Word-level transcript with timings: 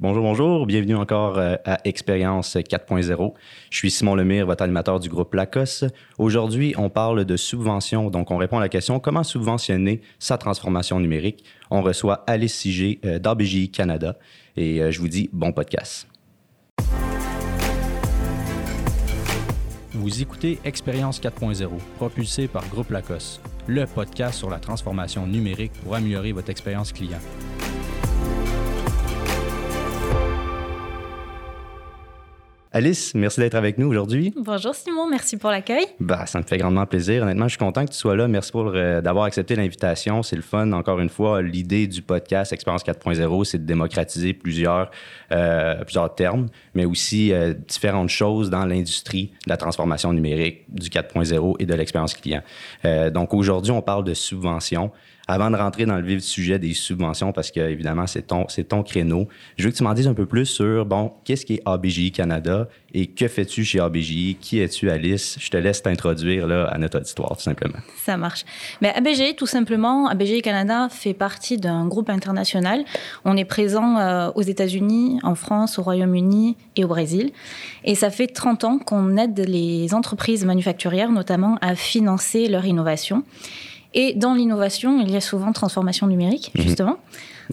Bonjour, 0.00 0.22
bonjour. 0.22 0.64
Bienvenue 0.64 0.96
encore 0.96 1.36
euh, 1.36 1.56
à 1.66 1.78
Expérience 1.84 2.56
4.0. 2.56 3.34
Je 3.68 3.76
suis 3.76 3.90
Simon 3.90 4.14
Lemire, 4.14 4.46
votre 4.46 4.62
animateur 4.62 4.98
du 4.98 5.10
groupe 5.10 5.34
Lacoste. 5.34 5.84
Aujourd'hui, 6.16 6.72
on 6.78 6.88
parle 6.88 7.26
de 7.26 7.36
subvention. 7.36 8.08
Donc, 8.08 8.30
on 8.30 8.38
répond 8.38 8.56
à 8.56 8.60
la 8.60 8.70
question 8.70 8.98
comment 8.98 9.22
subventionner 9.22 10.00
sa 10.18 10.38
transformation 10.38 11.00
numérique? 11.00 11.44
On 11.70 11.82
reçoit 11.82 12.24
Alice 12.26 12.54
Sigé 12.54 12.98
euh, 13.04 13.18
d'ABJI 13.18 13.70
Canada 13.70 14.16
et 14.56 14.80
euh, 14.80 14.90
je 14.90 15.00
vous 15.00 15.08
dis 15.08 15.28
bon 15.34 15.52
podcast. 15.52 16.08
Vous 19.92 20.22
écoutez 20.22 20.60
Expérience 20.64 21.20
4.0, 21.20 21.68
propulsé 21.98 22.48
par 22.48 22.66
Groupe 22.70 22.88
Lacoste, 22.88 23.42
le 23.66 23.84
podcast 23.84 24.38
sur 24.38 24.48
la 24.48 24.60
transformation 24.60 25.26
numérique 25.26 25.72
pour 25.84 25.94
améliorer 25.94 26.32
votre 26.32 26.48
expérience 26.48 26.90
client. 26.90 27.20
Alice, 32.72 33.16
merci 33.16 33.40
d'être 33.40 33.56
avec 33.56 33.78
nous 33.78 33.88
aujourd'hui. 33.88 34.32
Bonjour 34.36 34.76
Simon, 34.76 35.08
merci 35.08 35.36
pour 35.36 35.50
l'accueil. 35.50 35.86
Bah, 35.98 36.24
ça 36.26 36.38
me 36.38 36.44
fait 36.44 36.56
grandement 36.56 36.86
plaisir. 36.86 37.24
Honnêtement, 37.24 37.46
je 37.46 37.56
suis 37.56 37.58
content 37.58 37.84
que 37.84 37.90
tu 37.90 37.96
sois 37.96 38.14
là. 38.14 38.28
Merci 38.28 38.52
pour 38.52 38.70
euh, 38.72 39.00
d'avoir 39.00 39.24
accepté 39.24 39.56
l'invitation. 39.56 40.22
C'est 40.22 40.36
le 40.36 40.42
fun. 40.42 40.70
Encore 40.70 41.00
une 41.00 41.08
fois, 41.08 41.42
l'idée 41.42 41.88
du 41.88 42.00
podcast 42.00 42.52
Expérience 42.52 42.84
4.0, 42.84 43.42
c'est 43.42 43.58
de 43.58 43.64
démocratiser 43.64 44.34
plusieurs, 44.34 44.92
euh, 45.32 45.82
plusieurs 45.82 46.14
termes, 46.14 46.46
mais 46.74 46.84
aussi 46.84 47.32
euh, 47.32 47.54
différentes 47.54 48.08
choses 48.08 48.50
dans 48.50 48.64
l'industrie 48.64 49.32
de 49.46 49.50
la 49.50 49.56
transformation 49.56 50.12
numérique, 50.12 50.72
du 50.72 50.90
4.0 50.90 51.56
et 51.58 51.66
de 51.66 51.74
l'expérience 51.74 52.14
client. 52.14 52.42
donc 53.12 53.34
aujourd'hui, 53.34 53.72
on 53.72 53.82
parle 53.82 54.04
de 54.04 54.14
subventions 54.14 54.92
avant 55.30 55.50
de 55.50 55.56
rentrer 55.56 55.86
dans 55.86 55.96
le 55.96 56.02
vif 56.02 56.16
du 56.18 56.26
sujet 56.26 56.58
des 56.58 56.74
subventions, 56.74 57.32
parce 57.32 57.52
que 57.52 57.60
évidemment, 57.60 58.06
c'est 58.06 58.26
ton, 58.26 58.82
créneau, 58.82 59.28
je 59.56 59.64
veux 59.64 59.70
que 59.70 59.76
tu 59.76 59.84
m'en 59.84 59.94
dises 59.94 60.08
un 60.08 60.14
peu 60.14 60.26
plus 60.26 60.46
sur, 60.46 60.84
bon, 60.84 61.12
qu'est-ce 61.24 61.46
qui 61.46 61.54
est 61.54 62.10
Canada 62.10 62.68
et 62.92 63.06
que 63.06 63.28
fais-tu 63.28 63.64
chez 63.64 63.78
ABJI? 63.78 64.36
Qui 64.40 64.58
es-tu, 64.58 64.90
Alice? 64.90 65.38
Je 65.40 65.48
te 65.50 65.56
laisse 65.56 65.82
t'introduire 65.82 66.48
là, 66.48 66.64
à 66.64 66.78
notre 66.78 66.98
auditoire, 66.98 67.36
tout 67.36 67.42
simplement. 67.42 67.78
Ça 67.96 68.16
marche. 68.16 68.44
Mais 68.80 68.92
ABJI, 68.92 69.36
tout 69.36 69.46
simplement, 69.46 70.08
ABJI 70.08 70.42
Canada 70.42 70.88
fait 70.90 71.14
partie 71.14 71.56
d'un 71.58 71.86
groupe 71.86 72.10
international. 72.10 72.84
On 73.24 73.36
est 73.36 73.44
présent 73.44 73.98
euh, 73.98 74.30
aux 74.34 74.42
États-Unis, 74.42 75.20
en 75.22 75.36
France, 75.36 75.78
au 75.78 75.82
Royaume-Uni 75.82 76.56
et 76.74 76.84
au 76.84 76.88
Brésil. 76.88 77.30
Et 77.84 77.94
ça 77.94 78.10
fait 78.10 78.26
30 78.26 78.64
ans 78.64 78.78
qu'on 78.78 79.16
aide 79.16 79.38
les 79.46 79.94
entreprises 79.94 80.44
manufacturières, 80.44 81.12
notamment, 81.12 81.56
à 81.60 81.76
financer 81.76 82.48
leur 82.48 82.64
innovation. 82.64 83.22
Et 83.94 84.14
dans 84.14 84.34
l'innovation, 84.34 85.00
il 85.00 85.10
y 85.10 85.16
a 85.16 85.20
souvent 85.20 85.52
transformation 85.52 86.06
numérique, 86.06 86.52
mhm. 86.54 86.62
justement. 86.62 86.96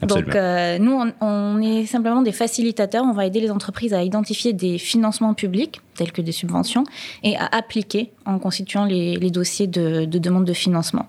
Donc, 0.03 0.35
euh, 0.35 0.77
nous, 0.77 1.02
on, 1.21 1.59
est 1.59 1.88
simplement 1.88 2.21
des 2.21 2.31
facilitateurs. 2.31 3.03
On 3.03 3.13
va 3.13 3.25
aider 3.25 3.39
les 3.39 3.49
entreprises 3.49 3.95
à 3.95 4.03
identifier 4.03 4.53
des 4.53 4.77
financements 4.77 5.33
publics, 5.33 5.81
tels 5.95 6.11
que 6.11 6.21
des 6.21 6.31
subventions, 6.31 6.83
et 7.23 7.35
à 7.35 7.47
appliquer 7.52 8.11
en 8.25 8.38
constituant 8.38 8.85
les, 8.85 9.17
dossiers 9.31 9.65
de, 9.65 10.05
demande 10.05 10.45
de 10.45 10.53
financement. 10.53 11.08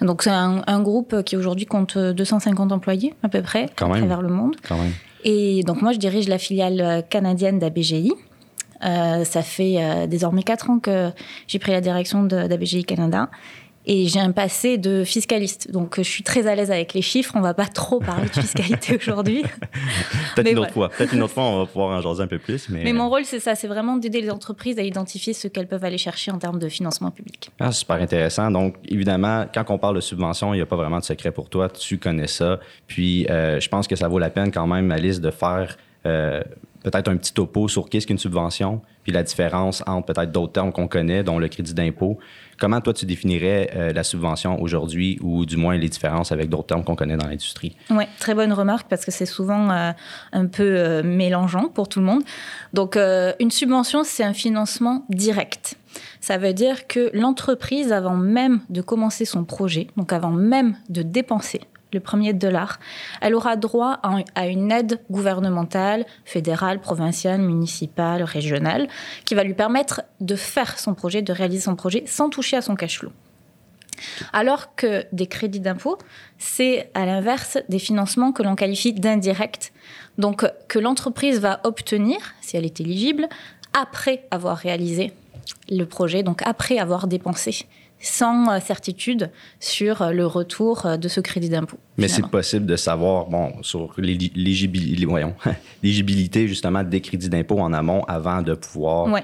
Donc, 0.00 0.22
c'est 0.22 0.30
un, 0.30 0.80
groupe 0.80 1.22
qui 1.24 1.36
aujourd'hui 1.36 1.66
compte 1.66 1.98
250 1.98 2.72
employés, 2.72 3.12
à 3.22 3.28
peu 3.28 3.42
près, 3.42 3.64
à 3.64 3.66
travers 3.74 4.22
le 4.22 4.30
monde. 4.30 4.56
Et 5.24 5.62
donc, 5.64 5.82
moi, 5.82 5.92
je 5.92 5.98
dirige 5.98 6.26
la 6.26 6.38
filiale 6.38 7.04
canadienne 7.10 7.58
d'ABGI. 7.58 8.14
Euh, 8.82 9.24
ça 9.24 9.42
fait 9.42 9.76
euh, 9.78 10.06
désormais 10.06 10.42
4 10.42 10.70
ans 10.70 10.78
que 10.78 11.10
j'ai 11.46 11.58
pris 11.58 11.72
la 11.72 11.80
direction 11.80 12.22
d'ABGI 12.22 12.84
Canada. 12.84 13.28
Et 13.92 14.06
j'ai 14.06 14.20
un 14.20 14.30
passé 14.30 14.78
de 14.78 15.02
fiscaliste, 15.02 15.72
donc 15.72 15.96
je 15.96 16.02
suis 16.02 16.22
très 16.22 16.46
à 16.46 16.54
l'aise 16.54 16.70
avec 16.70 16.94
les 16.94 17.02
chiffres. 17.02 17.32
On 17.34 17.40
va 17.40 17.54
pas 17.54 17.66
trop 17.66 17.98
parler 17.98 18.28
de 18.28 18.40
fiscalité 18.40 18.96
aujourd'hui. 19.02 19.42
Peut-être 20.36 20.52
une 20.52 20.60
autre 20.60 20.70
fois. 20.70 20.90
Peut-être 20.90 21.12
une 21.12 21.22
autre 21.24 21.34
fois, 21.34 21.42
on 21.42 21.58
va 21.58 21.66
pouvoir 21.66 21.98
en 21.98 22.00
jaser 22.00 22.22
un 22.22 22.28
peu 22.28 22.38
plus. 22.38 22.68
Mais, 22.68 22.84
mais 22.84 22.92
mon 22.92 23.08
rôle, 23.08 23.24
c'est 23.24 23.40
ça, 23.40 23.56
c'est 23.56 23.66
vraiment 23.66 23.96
d'aider 23.96 24.20
les 24.20 24.30
entreprises 24.30 24.78
à 24.78 24.82
identifier 24.82 25.32
ce 25.32 25.48
qu'elles 25.48 25.66
peuvent 25.66 25.84
aller 25.84 25.98
chercher 25.98 26.30
en 26.30 26.38
termes 26.38 26.60
de 26.60 26.68
financement 26.68 27.10
public. 27.10 27.50
Ah, 27.58 27.72
super 27.72 27.96
intéressant. 27.96 28.48
Donc, 28.52 28.76
évidemment, 28.86 29.46
quand 29.52 29.64
on 29.70 29.78
parle 29.78 29.96
de 29.96 30.00
subvention, 30.00 30.54
il 30.54 30.58
n'y 30.58 30.62
a 30.62 30.66
pas 30.66 30.76
vraiment 30.76 31.00
de 31.00 31.04
secret 31.04 31.32
pour 31.32 31.48
toi. 31.48 31.68
Tu 31.68 31.98
connais 31.98 32.28
ça. 32.28 32.60
Puis, 32.86 33.26
euh, 33.28 33.58
je 33.58 33.68
pense 33.68 33.88
que 33.88 33.96
ça 33.96 34.06
vaut 34.06 34.20
la 34.20 34.30
peine 34.30 34.52
quand 34.52 34.68
même, 34.68 34.92
Alice, 34.92 35.20
de 35.20 35.32
faire 35.32 35.76
euh, 36.06 36.44
peut-être 36.82 37.08
un 37.08 37.16
petit 37.16 37.32
topo 37.32 37.68
sur 37.68 37.88
qu'est-ce 37.88 38.06
qu'une 38.06 38.18
subvention, 38.18 38.80
puis 39.02 39.12
la 39.12 39.22
différence 39.22 39.82
entre 39.86 40.12
peut-être 40.12 40.32
d'autres 40.32 40.52
termes 40.52 40.72
qu'on 40.72 40.88
connaît, 40.88 41.22
dont 41.22 41.38
le 41.38 41.48
crédit 41.48 41.74
d'impôt. 41.74 42.18
Comment 42.58 42.80
toi, 42.80 42.92
tu 42.92 43.06
définirais 43.06 43.70
euh, 43.74 43.92
la 43.92 44.04
subvention 44.04 44.60
aujourd'hui 44.60 45.18
ou 45.22 45.46
du 45.46 45.56
moins 45.56 45.76
les 45.76 45.88
différences 45.88 46.30
avec 46.32 46.50
d'autres 46.50 46.66
termes 46.66 46.84
qu'on 46.84 46.94
connaît 46.94 47.16
dans 47.16 47.26
l'industrie? 47.26 47.76
Oui, 47.90 48.04
très 48.18 48.34
bonne 48.34 48.52
remarque 48.52 48.88
parce 48.88 49.04
que 49.04 49.10
c'est 49.10 49.26
souvent 49.26 49.70
euh, 49.70 49.92
un 50.32 50.46
peu 50.46 50.62
euh, 50.76 51.02
mélangeant 51.02 51.68
pour 51.68 51.88
tout 51.88 52.00
le 52.00 52.06
monde. 52.06 52.22
Donc, 52.74 52.96
une 52.96 53.50
subvention, 53.50 54.04
c'est 54.04 54.24
un 54.24 54.34
financement 54.34 55.04
direct. 55.08 55.76
Ça 56.20 56.38
veut 56.38 56.52
dire 56.52 56.86
que 56.86 57.10
l'entreprise, 57.14 57.92
avant 57.92 58.16
même 58.16 58.60
de 58.68 58.80
commencer 58.80 59.24
son 59.24 59.44
projet, 59.44 59.88
donc 59.96 60.12
avant 60.12 60.30
même 60.30 60.76
de 60.88 61.02
dépenser 61.02 61.60
le 61.92 62.00
premier 62.00 62.32
dollar, 62.32 62.78
elle 63.20 63.34
aura 63.34 63.56
droit 63.56 64.00
à 64.34 64.46
une 64.46 64.70
aide 64.72 65.00
gouvernementale, 65.10 66.06
fédérale, 66.24 66.80
provinciale, 66.80 67.40
municipale, 67.40 68.22
régionale, 68.22 68.88
qui 69.24 69.34
va 69.34 69.44
lui 69.44 69.54
permettre 69.54 70.02
de 70.20 70.36
faire 70.36 70.78
son 70.78 70.94
projet, 70.94 71.22
de 71.22 71.32
réaliser 71.32 71.62
son 71.62 71.76
projet 71.76 72.04
sans 72.06 72.30
toucher 72.30 72.56
à 72.56 72.62
son 72.62 72.76
cash 72.76 72.98
flow. 72.98 73.12
Alors 74.32 74.74
que 74.76 75.04
des 75.12 75.26
crédits 75.26 75.60
d'impôt, 75.60 75.98
c'est 76.38 76.90
à 76.94 77.04
l'inverse 77.04 77.58
des 77.68 77.78
financements 77.78 78.32
que 78.32 78.42
l'on 78.42 78.54
qualifie 78.54 78.92
d'indirects, 78.92 79.72
donc 80.18 80.46
que 80.68 80.78
l'entreprise 80.78 81.40
va 81.40 81.60
obtenir, 81.64 82.18
si 82.40 82.56
elle 82.56 82.64
est 82.64 82.80
éligible, 82.80 83.28
après 83.78 84.26
avoir 84.30 84.56
réalisé 84.56 85.12
le 85.70 85.84
projet, 85.84 86.22
donc 86.22 86.42
après 86.44 86.78
avoir 86.78 87.06
dépensé 87.06 87.66
sans 88.00 88.50
euh, 88.50 88.58
certitude 88.60 89.30
sur 89.60 90.02
euh, 90.02 90.10
le 90.12 90.26
retour 90.26 90.86
euh, 90.86 90.96
de 90.96 91.08
ce 91.08 91.20
crédit 91.20 91.50
d'impôt. 91.50 91.78
Mais 91.98 92.08
c'est 92.08 92.26
possible 92.26 92.64
de 92.64 92.76
savoir, 92.76 93.26
bon, 93.26 93.52
sur 93.62 93.92
l'éligibilité 93.98 96.48
justement 96.48 96.82
des 96.82 97.02
crédits 97.02 97.28
d'impôt 97.28 97.60
en 97.60 97.74
amont 97.74 98.04
avant 98.04 98.40
de 98.40 98.54
pouvoir 98.54 99.20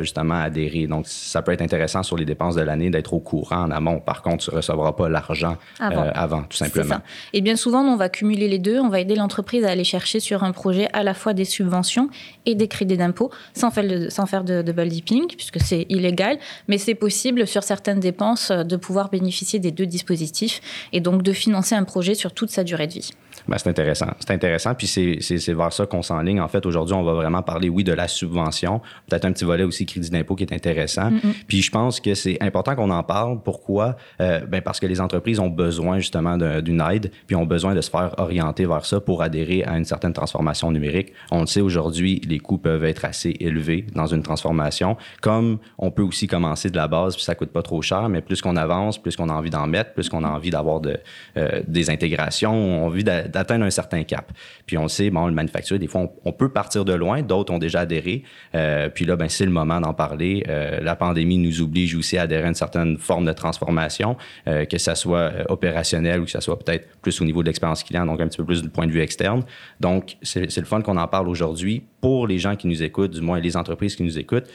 justement 0.00 0.40
adhérer. 0.40 0.86
Donc, 0.86 1.06
ça 1.06 1.42
peut 1.42 1.52
être 1.52 1.60
intéressant 1.60 2.02
sur 2.02 2.16
les 2.16 2.24
dépenses 2.24 2.54
de 2.54 2.62
l'année 2.62 2.88
d'être 2.88 3.12
au 3.12 3.20
courant 3.20 3.64
en 3.64 3.70
amont. 3.70 4.00
Par 4.00 4.22
contre, 4.22 4.44
tu 4.44 4.50
ne 4.50 4.56
recevras 4.56 4.92
pas 4.92 5.10
l'argent 5.10 5.58
avant. 5.78 6.44
tout 6.44 6.56
simplement. 6.56 6.94
Ça. 6.94 7.02
Et 7.34 7.42
bien 7.42 7.56
souvent, 7.56 7.82
on 7.82 7.96
va 7.96 8.08
cumuler 8.08 8.48
les 8.48 8.58
deux. 8.58 8.80
On 8.80 8.88
va 8.88 9.00
aider 9.00 9.16
l'entreprise 9.16 9.64
à 9.64 9.70
aller 9.70 9.84
chercher 9.84 10.18
sur 10.18 10.44
un 10.44 10.52
projet 10.52 10.88
à 10.94 11.02
la 11.02 11.12
fois 11.12 11.34
des 11.34 11.44
subventions 11.44 12.08
et 12.46 12.54
des 12.54 12.68
crédits 12.68 12.96
d'impôt 12.96 13.30
sans 13.52 13.70
faire 13.70 13.86
de, 13.86 14.08
sans 14.08 14.24
faire 14.24 14.44
de 14.44 14.62
double 14.62 14.88
dipping, 14.88 15.26
puisque 15.26 15.60
c'est 15.60 15.84
illégal. 15.90 16.38
Mais 16.68 16.78
c'est 16.78 16.94
possible 16.94 17.46
sur 17.46 17.62
certaines 17.62 18.00
dépenses 18.00 18.13
euh, 18.50 18.64
de 18.64 18.76
pouvoir 18.76 19.10
bénéficier 19.10 19.58
des 19.58 19.70
deux 19.70 19.86
dispositifs 19.86 20.60
et 20.92 21.00
donc 21.00 21.22
de 21.22 21.32
financer 21.32 21.74
un 21.74 21.84
projet 21.84 22.14
sur 22.14 22.32
toute 22.32 22.50
sa 22.50 22.64
durée 22.64 22.86
de 22.86 22.94
vie. 22.94 23.10
Ben, 23.48 23.58
c'est 23.58 23.68
intéressant. 23.68 24.08
C'est 24.20 24.30
intéressant. 24.32 24.74
Puis 24.74 24.86
c'est 24.86 25.52
vers 25.52 25.72
ça 25.72 25.86
qu'on 25.86 26.02
s'enligne. 26.02 26.40
En 26.40 26.48
fait, 26.48 26.64
aujourd'hui, 26.66 26.94
on 26.94 27.02
va 27.02 27.14
vraiment 27.14 27.42
parler, 27.42 27.68
oui, 27.68 27.84
de 27.84 27.92
la 27.92 28.08
subvention. 28.08 28.80
Peut-être 29.08 29.24
un 29.24 29.32
petit 29.32 29.44
volet 29.44 29.64
aussi 29.64 29.86
crédit 29.86 30.10
d'impôt 30.10 30.34
qui 30.34 30.44
est 30.44 30.52
intéressant. 30.52 31.10
Puis 31.46 31.62
je 31.62 31.70
pense 31.70 32.00
que 32.00 32.14
c'est 32.14 32.42
important 32.42 32.74
qu'on 32.74 32.90
en 32.90 33.02
parle. 33.02 33.40
Pourquoi? 33.42 33.96
Euh, 34.20 34.40
ben 34.46 34.62
parce 34.62 34.80
que 34.80 34.86
les 34.86 35.00
entreprises 35.00 35.40
ont 35.40 35.48
besoin 35.48 35.98
justement 35.98 36.36
d'une 36.36 36.80
aide, 36.80 37.10
puis 37.26 37.36
ont 37.36 37.46
besoin 37.46 37.74
de 37.74 37.80
se 37.80 37.90
faire 37.90 38.14
orienter 38.18 38.66
vers 38.66 38.84
ça 38.86 39.00
pour 39.00 39.22
adhérer 39.22 39.64
à 39.64 39.76
une 39.76 39.84
certaine 39.84 40.12
transformation 40.12 40.70
numérique. 40.70 41.12
On 41.30 41.40
le 41.40 41.46
sait 41.46 41.60
aujourd'hui, 41.60 42.20
les 42.26 42.38
coûts 42.38 42.58
peuvent 42.58 42.84
être 42.84 43.04
assez 43.04 43.36
élevés 43.40 43.86
dans 43.94 44.06
une 44.06 44.22
transformation. 44.22 44.96
Comme 45.20 45.58
on 45.78 45.90
peut 45.90 46.02
aussi 46.02 46.26
commencer 46.26 46.70
de 46.70 46.76
la 46.76 46.88
base, 46.88 47.14
puis 47.14 47.24
ça 47.24 47.34
coûte 47.34 47.50
pas 47.50 47.62
trop 47.62 47.82
cher, 47.82 48.08
mais 48.08 48.20
plus 48.20 48.40
qu'on 48.40 48.56
avance, 48.56 48.98
plus 48.98 49.16
qu'on 49.16 49.28
a 49.28 49.32
envie 49.32 49.50
d'en 49.50 49.66
mettre, 49.66 49.92
plus 49.92 50.08
qu'on 50.08 50.24
a 50.24 50.28
envie 50.28 50.50
d'avoir 50.50 50.80
de, 50.80 50.98
euh, 51.36 51.62
des 51.66 51.90
intégrations, 51.90 52.54
on 52.54 52.82
a 52.82 52.86
envie 52.86 53.04
d'atteindre 53.34 53.64
un 53.64 53.70
certain 53.70 54.02
cap. 54.04 54.32
Puis 54.66 54.78
on 54.78 54.88
sait, 54.88 55.10
bon, 55.10 55.26
le 55.26 55.32
manufacturier, 55.32 55.78
des 55.78 55.86
fois, 55.86 56.08
on, 56.24 56.32
peut 56.32 56.48
partir 56.48 56.84
de 56.84 56.94
loin, 56.94 57.22
d'autres 57.22 57.52
ont 57.52 57.58
déjà 57.58 57.80
adhéré. 57.80 58.22
Euh, 58.54 58.88
puis 58.88 59.04
là, 59.04 59.16
ben, 59.16 59.28
c'est 59.28 59.44
le 59.44 59.50
moment 59.50 59.80
d'en 59.80 59.92
parler. 59.92 60.44
Euh, 60.48 60.80
la 60.80 60.96
pandémie 60.96 61.38
nous 61.38 61.60
oblige 61.60 61.94
aussi 61.94 62.16
à 62.16 62.22
adhérer 62.22 62.44
à 62.44 62.48
une 62.48 62.54
certaine 62.54 62.96
forme 62.96 63.26
de 63.26 63.32
transformation, 63.32 64.16
euh, 64.46 64.64
que 64.64 64.78
ça 64.78 64.94
soit 64.94 65.32
opérationnel 65.48 66.20
ou 66.20 66.24
que 66.24 66.30
ça 66.30 66.40
soit 66.40 66.58
peut-être 66.58 66.88
plus 67.02 67.20
au 67.20 67.24
niveau 67.24 67.42
de 67.42 67.48
l'expérience 67.48 67.82
client, 67.82 68.06
donc 68.06 68.20
un 68.20 68.28
petit 68.28 68.38
peu 68.38 68.44
plus 68.44 68.62
du 68.62 68.68
point 68.68 68.86
de 68.86 68.92
vue 68.92 69.00
externe. 69.00 69.42
Donc, 69.80 70.16
c'est 70.22 70.56
le 70.56 70.64
fun 70.64 70.80
qu'on 70.80 70.96
en 70.96 71.08
parle 71.08 71.28
aujourd'hui 71.28 71.82
pour 72.00 72.26
les 72.26 72.38
gens 72.38 72.56
qui 72.56 72.66
nous 72.66 72.82
écoutent, 72.82 73.12
du 73.12 73.20
moins 73.20 73.40
les 73.40 73.56
entreprises 73.56 73.96
qui 73.96 74.02
nous 74.02 74.18
écoutent, 74.18 74.48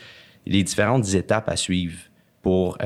les 0.45 0.63
différentes 0.63 1.13
étapes 1.13 1.49
à 1.49 1.55
suivre 1.55 1.97
pour, 2.41 2.77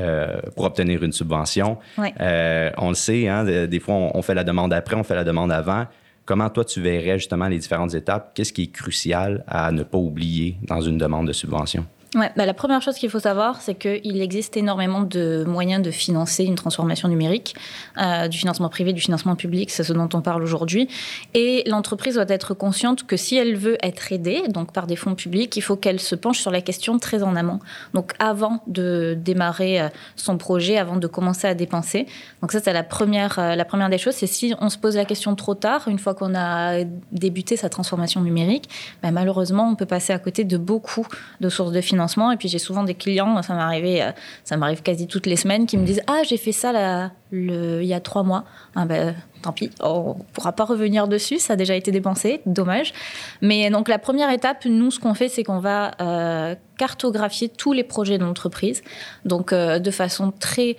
pour 0.56 0.66
obtenir 0.66 1.04
une 1.04 1.12
subvention. 1.12 1.78
on 1.98 2.90
le 2.90 2.96
sait, 2.96 3.28
hein, 3.28 3.44
des 3.44 3.80
fois, 3.80 3.96
on, 3.96 4.22
fait 4.22 4.34
la 4.36 4.44
demande 4.44 4.74
après, 4.74 4.96
on 4.96 5.04
fait 5.04 5.16
la 5.16 5.24
demande 5.24 5.52
avant. 5.52 5.86
Comment 6.26 6.50
toi, 6.50 6.64
tu 6.64 6.82
verrais 6.82 7.20
justement 7.20 7.48
les 7.48 7.58
différentes 7.58 7.94
étapes? 7.94 8.32
Qu'est-ce 8.34 8.54
qui 8.54 8.64
est 8.64 8.72
crucial 8.72 9.44
à 9.48 9.72
ne 9.72 9.84
pas 9.84 9.98
oublier 9.98 10.58
dans 10.64 10.80
une 10.80 10.98
demande 10.98 11.28
de 11.28 11.34
subvention? 11.34 11.86
Bah, 12.16 12.46
la 12.46 12.54
première 12.54 12.82
chose 12.82 12.96
qu'il 12.96 13.10
faut 13.10 13.20
savoir, 13.20 13.62
c'est 13.62 13.74
qu'il 13.74 14.22
existe 14.22 14.56
énormément 14.56 15.02
de 15.02 15.44
moyens 15.48 15.82
de 15.82 15.90
financer 15.90 16.44
une 16.44 16.56
transformation 16.56 17.08
numérique, 17.08 17.56
euh, 17.98 18.28
du 18.28 18.38
financement 18.38 18.70
privé, 18.70 18.94
du 18.94 19.02
financement 19.02 19.36
public, 19.36 19.72
c'est 19.72 19.84
ce 19.84 19.94
dont 19.94 20.10
on 20.14 20.22
parle 20.22 20.44
aujourd'hui. 20.44 20.88
Et 21.34 21.64
l'entreprise 21.66 22.16
doit 22.16 22.26
être 22.28 22.54
consciente 22.54 23.08
que 23.08 23.18
si 23.18 23.36
elle 23.36 23.56
veut 23.56 23.78
être 23.82 24.12
aidée, 24.12 24.44
donc 24.48 24.74
par 24.74 24.86
des 24.86 24.96
fonds 24.96 25.16
publics, 25.16 25.56
il 25.58 25.62
faut 25.62 25.76
qu'elle 25.76 26.00
se 26.00 26.14
penche 26.14 26.40
sur 26.40 26.52
la 26.52 26.62
question 26.62 27.00
très 27.00 27.24
en 27.24 27.36
amont. 27.36 27.60
Donc 27.96 28.14
avant 28.20 28.62
de 28.68 29.18
démarrer 29.20 29.82
euh, 29.82 29.90
son 30.16 30.38
projet, 30.38 30.78
avant 30.78 30.98
de 30.98 31.08
commencer 31.08 31.48
à 31.48 31.56
dépenser. 31.56 32.06
Donc 32.42 32.52
ça, 32.52 32.60
c'est 32.60 32.74
la 32.74 32.84
première, 32.84 33.40
euh, 33.40 33.56
la 33.56 33.66
première 33.66 33.90
des 33.90 33.98
choses. 33.98 34.14
C'est 34.14 34.28
si 34.28 34.54
on 34.62 34.70
se 34.70 34.78
pose 34.78 34.96
la 34.96 35.06
question 35.06 35.36
trop 35.36 35.56
tard, 35.56 35.88
une 35.88 36.00
fois 36.00 36.14
qu'on 36.14 36.36
a 36.36 36.84
débuté 37.12 37.58
sa 37.58 37.70
transformation 37.70 38.22
numérique, 38.22 38.70
bah, 39.02 39.10
malheureusement, 39.10 39.68
on 39.68 39.76
peut 39.76 39.88
passer 39.88 40.14
à 40.14 40.20
côté 40.20 40.44
de 40.44 40.58
beaucoup 40.58 41.08
de 41.42 41.50
sources 41.50 41.72
de 41.72 41.82
financement 41.82 42.03
et 42.32 42.38
puis 42.38 42.48
j'ai 42.48 42.60
souvent 42.60 42.84
des 42.84 42.96
clients, 42.96 43.42
ça 43.42 43.54
m'arrive, 43.54 43.86
euh, 43.86 44.12
ça 44.44 44.58
m'arrive 44.58 44.82
quasi 44.82 45.08
toutes 45.08 45.26
les 45.26 45.36
semaines, 45.36 45.66
qui 45.66 45.78
me 45.78 45.86
disent 45.86 46.02
ah 46.08 46.22
j'ai 46.28 46.38
fait 46.38 46.52
ça 46.52 46.72
là, 46.72 47.12
le, 47.32 47.82
il 47.82 47.88
y 47.88 47.94
a 47.94 48.00
trois 48.00 48.24
mois. 48.24 48.44
Ah 48.76 48.86
ben, 48.86 49.16
tant 49.42 49.52
pis, 49.52 49.70
on 49.82 50.16
ne 50.18 50.24
pourra 50.34 50.52
pas 50.52 50.66
revenir 50.66 51.08
dessus, 51.08 51.40
ça 51.40 51.54
a 51.54 51.56
déjà 51.56 51.76
été 51.76 51.92
dépensé, 51.92 52.42
dommage. 52.46 52.94
Mais 53.42 53.70
donc 53.70 53.88
la 53.88 54.00
première 54.00 54.32
étape, 54.32 54.66
nous 54.66 54.92
ce 54.92 55.00
qu'on 55.00 55.14
fait, 55.14 55.30
c'est 55.30 55.44
qu'on 55.44 55.60
va 55.60 55.92
euh, 56.02 56.56
cartographier 56.78 57.50
tous 57.50 57.74
les 57.74 57.84
projets 57.84 58.18
de 58.18 58.24
l'entreprise, 58.24 58.84
donc 59.26 59.54
euh, 59.54 59.80
de 59.80 59.92
façon 59.92 60.32
très 60.32 60.78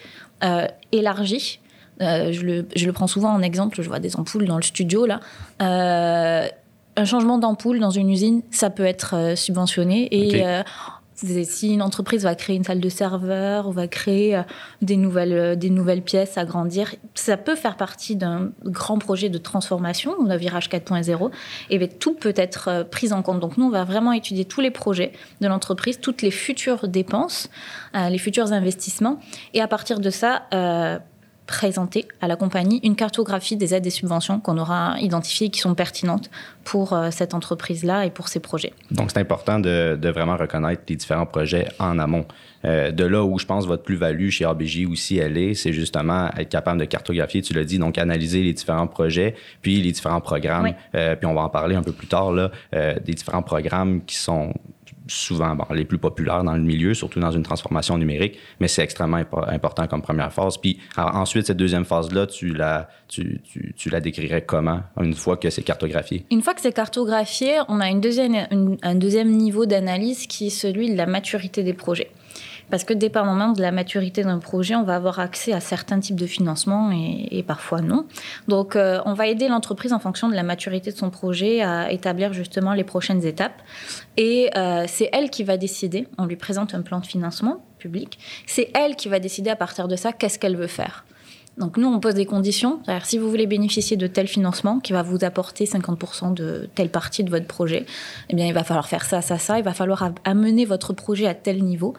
élargie. 0.93 1.61
je, 2.01 2.43
le, 2.43 2.67
je, 2.77 2.87
le, 2.87 2.93
prends 2.93 3.07
souvent 3.07 3.33
en 3.33 3.41
exemple, 3.41 3.81
je 3.81 3.89
vois 3.89 3.99
des 3.99 4.17
ampoules 4.17 4.47
dans 4.47 4.57
le 4.57 4.63
studio 4.63 5.07
là 5.07 5.21
un 6.97 7.05
changement 7.05 7.39
d'ampoule 7.39 7.81
dans 7.81 7.91
une 7.91 8.11
usine, 8.11 8.43
ça 8.51 8.71
peut 8.71 8.85
être 8.85 9.35
subventionné. 9.37 10.09
Et 10.13 10.45
si 11.45 11.73
une 11.73 11.83
entreprise 11.83 12.25
va 12.25 12.35
créer 12.35 12.57
une 12.57 12.65
salle 12.65 12.81
de 12.81 12.89
serveur 12.89 13.69
ou 13.69 13.73
va 13.73 13.89
créer 13.89 14.37
euh, 14.37 14.43
des 14.83 14.97
nouvelles, 14.97 15.33
euh, 15.33 15.55
des 15.57 15.71
nouvelles 15.71 16.03
pièces, 16.03 16.39
agrandir, 16.39 16.95
ça 17.15 17.37
peut 17.37 17.55
faire 17.55 17.77
partie 17.77 18.17
d'un 18.17 18.53
grand 18.65 18.99
projet 18.99 19.29
de 19.29 19.39
transformation, 19.39 20.15
le 20.25 20.37
virage 20.37 20.69
4.0, 20.69 21.31
et 21.71 21.79
bien, 21.79 21.89
tout 21.89 22.15
peut 22.15 22.35
être 22.37 22.69
euh, 22.69 22.85
pris 22.85 23.13
en 23.13 23.23
compte. 23.23 23.41
Donc 23.41 23.57
nous, 23.57 23.67
on 23.67 23.71
va 23.71 23.85
vraiment 23.85 24.13
étudier 24.13 24.45
tous 24.45 24.61
les 24.61 24.71
projets 24.71 25.13
de 25.41 25.49
l'entreprise, 25.49 25.99
toutes 26.01 26.23
les 26.23 26.31
futures 26.31 26.89
dépenses, 26.89 27.49
les 27.95 28.19
futurs 28.19 28.53
investissements, 28.53 29.21
et 29.53 29.61
à 29.61 29.69
partir 29.69 30.01
de 30.01 30.11
ça, 30.11 30.43
présenter 31.47 32.07
à 32.21 32.29
la 32.29 32.37
compagnie 32.37 32.81
une 32.83 32.97
cartographie 32.97 33.57
des 33.57 33.75
aides 33.75 33.87
et 33.87 33.91
subventions 33.91 34.41
qu'on 34.41 34.57
aura 34.59 34.97
identifiées 35.01 35.51
qui 35.51 35.61
sont 35.61 35.75
pertinentes 35.75 36.31
pour 36.65 36.93
euh, 36.93 37.11
cette 37.11 37.35
entreprise-là 37.35 38.07
et 38.07 38.11
pour 38.11 38.29
ses 38.29 38.41
projets. 38.41 38.73
Donc, 38.91 39.11
c'est 39.11 39.21
important 39.21 39.59
de, 39.59 39.99
vraiment 40.09 40.37
reconnaître 40.37 40.83
les 40.89 40.97
différents 40.97 41.27
projets 41.27 41.69
en 41.79 41.99
amont. 41.99 42.25
Euh, 42.65 42.91
de 42.93 43.05
là 43.05 43.23
où 43.25 43.39
je 43.39 43.45
pense 43.45 43.67
votre 43.67 43.83
plus-value 43.83 44.31
chez 44.31 44.47
ABJ 44.47 44.87
aussi, 44.91 45.19
elle 45.19 45.37
est, 45.37 45.55
c'est 45.55 45.75
justement 45.75 46.31
être 46.39 46.49
capable 46.49 46.81
de 46.81 46.87
cartographier, 46.87 47.43
tu 47.43 47.53
l'as 47.53 47.65
dit, 47.65 47.79
donc 47.79 47.99
analyser 47.99 48.43
les 48.43 48.55
différents 48.55 48.87
projets, 48.87 49.35
puis 49.61 49.83
les 49.83 49.93
différents 49.93 50.23
programmes, 50.23 50.73
euh, 50.95 51.15
puis 51.15 51.27
on 51.27 51.35
va 51.35 51.43
en 51.43 51.51
parler 51.51 51.77
un 51.77 51.83
peu 51.83 51.93
plus 51.93 52.07
tard, 52.07 52.33
là, 52.33 52.51
des 52.73 53.13
différents 53.13 53.43
programmes 53.43 54.03
qui 54.05 54.17
sont 54.17 54.55
souvent 55.07 55.57
les 55.71 55.85
plus 55.85 55.99
populaires 55.99 56.45
dans 56.45 56.55
le 56.55 56.63
milieu, 56.63 56.95
surtout 56.95 57.21
dans 57.21 57.31
une 57.31 57.43
transformation 57.43 57.99
numérique, 57.99 58.39
mais 58.61 58.69
c'est 58.69 58.83
extrêmement 58.83 59.23
important 59.49 59.87
comme 59.87 60.03
première 60.03 60.33
phase. 60.33 60.57
Puis 60.57 60.79
ensuite, 60.97 61.47
cette 61.47 61.57
deuxième 61.57 61.85
phase-là, 61.85 62.27
tu 62.27 62.55
la, 62.55 62.89
tu, 63.09 63.41
tu, 63.77 63.91
la 63.91 64.01
décrirais 64.01 64.43
comment 64.43 64.81
une 65.01 65.15
fois 65.15 65.37
que 65.37 65.51
c'est 65.51 65.63
cartographié? 65.63 66.25
Une 66.31 66.43
fois 66.43 66.55
que 66.55 66.61
c'est 66.61 66.73
cartographié, 66.73 67.59
on 67.69 67.81
a 67.81 67.89
une 67.89 68.01
deuxième, 68.01 68.77
un 68.83 68.95
deuxième 68.95 69.31
niveau 69.31 69.67
d'analyse 69.67 70.27
qui 70.27 70.47
est 70.47 70.51
celui 70.51 70.91
de 70.91 70.97
la 70.97 71.07
maturité 71.07 71.63
des 71.63 71.75
projets. 71.75 72.11
Parce 72.71 72.85
que 72.85 72.95
dépendamment 72.95 73.53
de 73.53 73.61
la 73.61 73.73
maturité 73.73 74.23
d'un 74.23 74.39
projet, 74.39 74.75
on 74.75 74.83
va 74.83 74.97
avoir 74.97 75.19
accès 75.19 75.53
à 75.53 75.61
certains 75.61 76.01
types 76.01 76.19
de 76.19 76.27
financement 76.27 76.91
et, 76.93 77.43
parfois 77.43 77.81
non. 77.81 78.07
Donc, 78.49 78.77
euh, 78.77 79.01
on 79.05 79.15
va 79.15 79.27
aider 79.27 79.49
l'entreprise 79.49 79.93
en 79.93 79.99
fonction 79.99 80.29
de 80.29 80.35
la 80.35 80.43
maturité 80.43 80.91
de 80.91 80.97
son 80.97 81.11
projet 81.11 81.63
à 81.63 81.93
établir 81.93 82.33
justement 82.33 82.73
les 82.73 82.85
prochaines 82.85 83.25
étapes. 83.25 83.63
Et 84.17 84.51
euh, 84.57 84.85
c'est 84.89 85.11
elle 85.13 85.31
qui 85.31 85.45
va 85.45 85.57
décider. 85.57 86.09
On 86.19 86.27
lui 86.27 86.37
présente 86.37 86.75
un 86.75 86.83
plan 86.83 87.01
de 87.01 87.07
financement 87.07 87.65
public. 87.79 88.19
C'est 88.47 88.71
elle 88.75 88.97
qui 88.97 89.09
va 89.09 89.19
décider 89.19 89.51
à 89.51 89.57
partir 89.57 89.89
de 89.89 89.97
ça 89.97 90.13
qu'est-ce 90.13 90.39
qu'elle 90.39 90.57
veut 90.57 90.67
faire. 90.67 91.05
Donc 91.59 91.77
nous, 91.77 91.87
on 91.87 92.01
pose 92.01 92.15
des 92.15 92.27
conditions. 92.27 92.81
C'est-à-dire, 92.85 93.07
si 93.07 93.19
vous 93.19 93.31
voulez 93.31 93.47
bénéficier 93.47 93.97
de 93.97 94.07
tel 94.07 94.27
financement 94.27 94.81
qui 94.81 94.93
va 94.93 95.03
vous 95.03 95.25
apporter 95.25 95.67
50% 95.67 96.35
de 96.35 96.69
telle 96.75 96.89
partie 96.89 97.23
de 97.23 97.31
votre 97.31 97.47
projet, 97.47 97.87
eh 98.29 98.37
bien, 98.37 98.47
il 98.47 98.53
va 98.53 98.65
falloir 98.65 98.89
faire 98.89 99.05
ça, 99.05 99.23
ça, 99.23 99.39
ça. 99.39 99.59
Il 99.59 99.65
va 99.65 99.75
falloir 99.75 100.11
amener 100.25 100.65
votre 100.65 100.93
projet 100.93 101.27
à 101.27 101.35
tel 101.35 101.63
niveau. 101.63 101.95